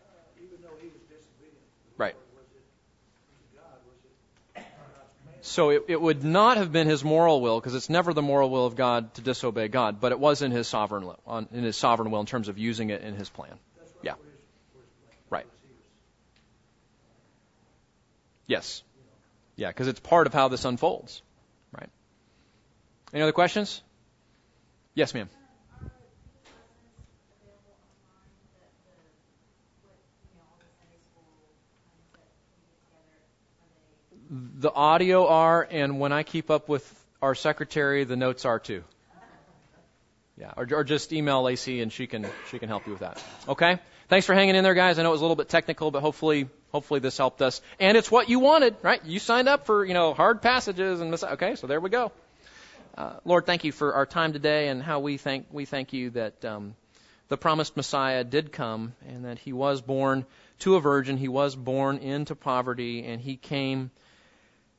uh, 0.00 0.42
even 0.42 0.64
though 0.64 0.80
he 0.80 0.88
was 0.88 1.04
disobedient? 1.12 1.60
to 1.60 1.92
the 1.92 2.00
Right. 2.00 2.16
Lord, 2.16 2.40
Was 2.40 2.50
it, 2.56 2.64
was 2.64 3.36
it 3.36 3.52
God, 3.54 3.78
was 3.84 4.00
it 4.00 4.16
God's 4.56 5.12
plan 5.28 5.31
So 5.44 5.70
it, 5.70 5.84
it 5.88 6.00
would 6.00 6.22
not 6.22 6.56
have 6.56 6.70
been 6.70 6.86
his 6.86 7.02
moral 7.02 7.40
will, 7.40 7.58
because 7.58 7.74
it's 7.74 7.90
never 7.90 8.14
the 8.14 8.22
moral 8.22 8.48
will 8.48 8.64
of 8.64 8.76
God 8.76 9.12
to 9.14 9.22
disobey 9.22 9.66
God, 9.66 10.00
but 10.00 10.12
it 10.12 10.20
was 10.20 10.40
in 10.40 10.52
his 10.52 10.68
sovereign 10.68 11.04
will, 11.04 11.18
on, 11.26 11.48
in 11.52 11.64
his 11.64 11.76
sovereign 11.76 12.12
will 12.12 12.20
in 12.20 12.26
terms 12.26 12.46
of 12.48 12.58
using 12.58 12.90
it 12.90 13.02
in 13.02 13.14
his 13.16 13.28
plan. 13.28 13.50
That's 13.76 13.90
right. 13.92 14.04
Yeah. 14.04 14.14
for 14.14 14.22
his- 14.22 14.32
for 14.72 14.78
his 14.78 14.88
plan. 15.02 15.16
Right. 15.30 15.46
Because 15.46 15.60
he 15.66 15.74
was- 15.74 15.84
Yes. 18.46 18.82
Yeah, 19.56 19.68
because 19.68 19.88
it's 19.88 20.00
part 20.00 20.28
of 20.28 20.32
how 20.32 20.46
this 20.48 20.64
unfolds. 20.64 21.22
Right. 21.76 21.90
Any 23.12 23.22
other 23.22 23.32
questions? 23.32 23.82
Yes, 24.94 25.12
ma'am. 25.12 25.28
Are 25.28 25.90
these 25.90 25.90
lessons 25.90 27.26
available 27.42 27.74
online 27.82 28.30
that 28.54 28.70
the, 28.86 28.94
what, 29.82 29.98
you 30.30 30.38
know, 30.38 30.46
all 30.46 30.58
the 30.62 30.70
Sunday 30.78 31.02
school 31.10 31.26
times 31.82 31.98
that 32.14 32.30
we 32.46 32.62
get 32.62 32.78
together, 32.86 32.94
are 32.94 33.04
they? 33.10 34.21
The 34.34 34.72
audio 34.72 35.26
are, 35.28 35.68
and 35.70 36.00
when 36.00 36.10
I 36.10 36.22
keep 36.22 36.50
up 36.50 36.66
with 36.66 36.82
our 37.20 37.34
secretary, 37.34 38.04
the 38.04 38.16
notes 38.16 38.46
are 38.46 38.58
too. 38.58 38.82
Yeah, 40.38 40.52
or, 40.56 40.66
or 40.72 40.84
just 40.84 41.12
email 41.12 41.42
Lacey 41.42 41.82
and 41.82 41.92
she 41.92 42.06
can 42.06 42.26
she 42.50 42.58
can 42.58 42.70
help 42.70 42.86
you 42.86 42.92
with 42.92 43.00
that. 43.00 43.22
Okay. 43.46 43.78
Thanks 44.08 44.24
for 44.24 44.34
hanging 44.34 44.56
in 44.56 44.64
there, 44.64 44.72
guys. 44.72 44.98
I 44.98 45.02
know 45.02 45.10
it 45.10 45.12
was 45.12 45.20
a 45.20 45.24
little 45.24 45.36
bit 45.36 45.50
technical, 45.50 45.90
but 45.90 46.00
hopefully 46.00 46.48
hopefully 46.70 47.00
this 47.00 47.18
helped 47.18 47.42
us. 47.42 47.60
And 47.78 47.94
it's 47.94 48.10
what 48.10 48.30
you 48.30 48.38
wanted, 48.38 48.76
right? 48.80 49.04
You 49.04 49.18
signed 49.18 49.50
up 49.50 49.66
for 49.66 49.84
you 49.84 49.92
know 49.92 50.14
hard 50.14 50.40
passages 50.40 51.02
and 51.02 51.12
this. 51.12 51.22
Okay, 51.22 51.54
so 51.54 51.66
there 51.66 51.80
we 51.80 51.90
go. 51.90 52.10
Uh, 52.96 53.14
Lord, 53.26 53.44
thank 53.44 53.64
you 53.64 53.72
for 53.72 53.94
our 53.94 54.06
time 54.06 54.32
today 54.32 54.68
and 54.68 54.82
how 54.82 55.00
we 55.00 55.18
thank 55.18 55.48
we 55.50 55.66
thank 55.66 55.92
you 55.92 56.08
that 56.10 56.42
um, 56.42 56.74
the 57.28 57.36
promised 57.36 57.76
Messiah 57.76 58.24
did 58.24 58.50
come 58.50 58.94
and 59.06 59.26
that 59.26 59.38
he 59.38 59.52
was 59.52 59.82
born 59.82 60.24
to 60.60 60.76
a 60.76 60.80
virgin. 60.80 61.18
He 61.18 61.28
was 61.28 61.54
born 61.54 61.98
into 61.98 62.34
poverty 62.34 63.04
and 63.04 63.20
he 63.20 63.36
came 63.36 63.90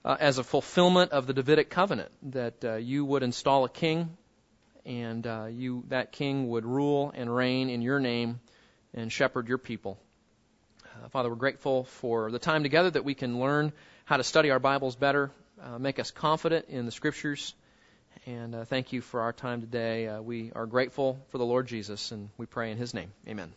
uh, 0.05 0.17
as 0.19 0.37
a 0.37 0.43
fulfillment 0.43 1.11
of 1.11 1.27
the 1.27 1.33
Davidic 1.33 1.69
covenant 1.69 2.11
that 2.23 2.63
uh, 2.63 2.75
you 2.75 3.05
would 3.05 3.23
install 3.23 3.65
a 3.65 3.69
king 3.69 4.17
and 4.85 5.25
uh, 5.25 5.45
you 5.49 5.83
that 5.87 6.11
king 6.11 6.49
would 6.49 6.65
rule 6.65 7.11
and 7.15 7.33
reign 7.33 7.69
in 7.69 7.81
your 7.81 7.99
name 7.99 8.39
and 8.93 9.11
shepherd 9.11 9.47
your 9.47 9.57
people. 9.57 9.97
Uh, 10.85 11.09
Father, 11.09 11.29
we're 11.29 11.35
grateful 11.35 11.85
for 11.85 12.31
the 12.31 12.39
time 12.39 12.63
together 12.63 12.91
that 12.91 13.05
we 13.05 13.15
can 13.15 13.39
learn 13.39 13.71
how 14.05 14.17
to 14.17 14.23
study 14.23 14.51
our 14.51 14.59
Bibles 14.59 14.95
better, 14.95 15.31
uh, 15.61 15.79
make 15.79 15.99
us 15.99 16.11
confident 16.11 16.65
in 16.67 16.85
the 16.85 16.91
Scriptures, 16.91 17.55
and 18.25 18.53
uh, 18.53 18.65
thank 18.65 18.91
you 18.91 19.01
for 19.01 19.21
our 19.21 19.33
time 19.33 19.61
today. 19.61 20.19
We 20.19 20.51
are 20.53 20.65
grateful 20.65 21.19
for 21.29 21.37
the 21.37 21.45
Lord 21.45 21.67
Jesus, 21.67 22.11
and 22.11 22.29
we 22.37 22.45
pray 22.45 22.71
in 22.71 22.77
His 22.77 22.93
name. 22.93 23.11
Amen. 23.27 23.53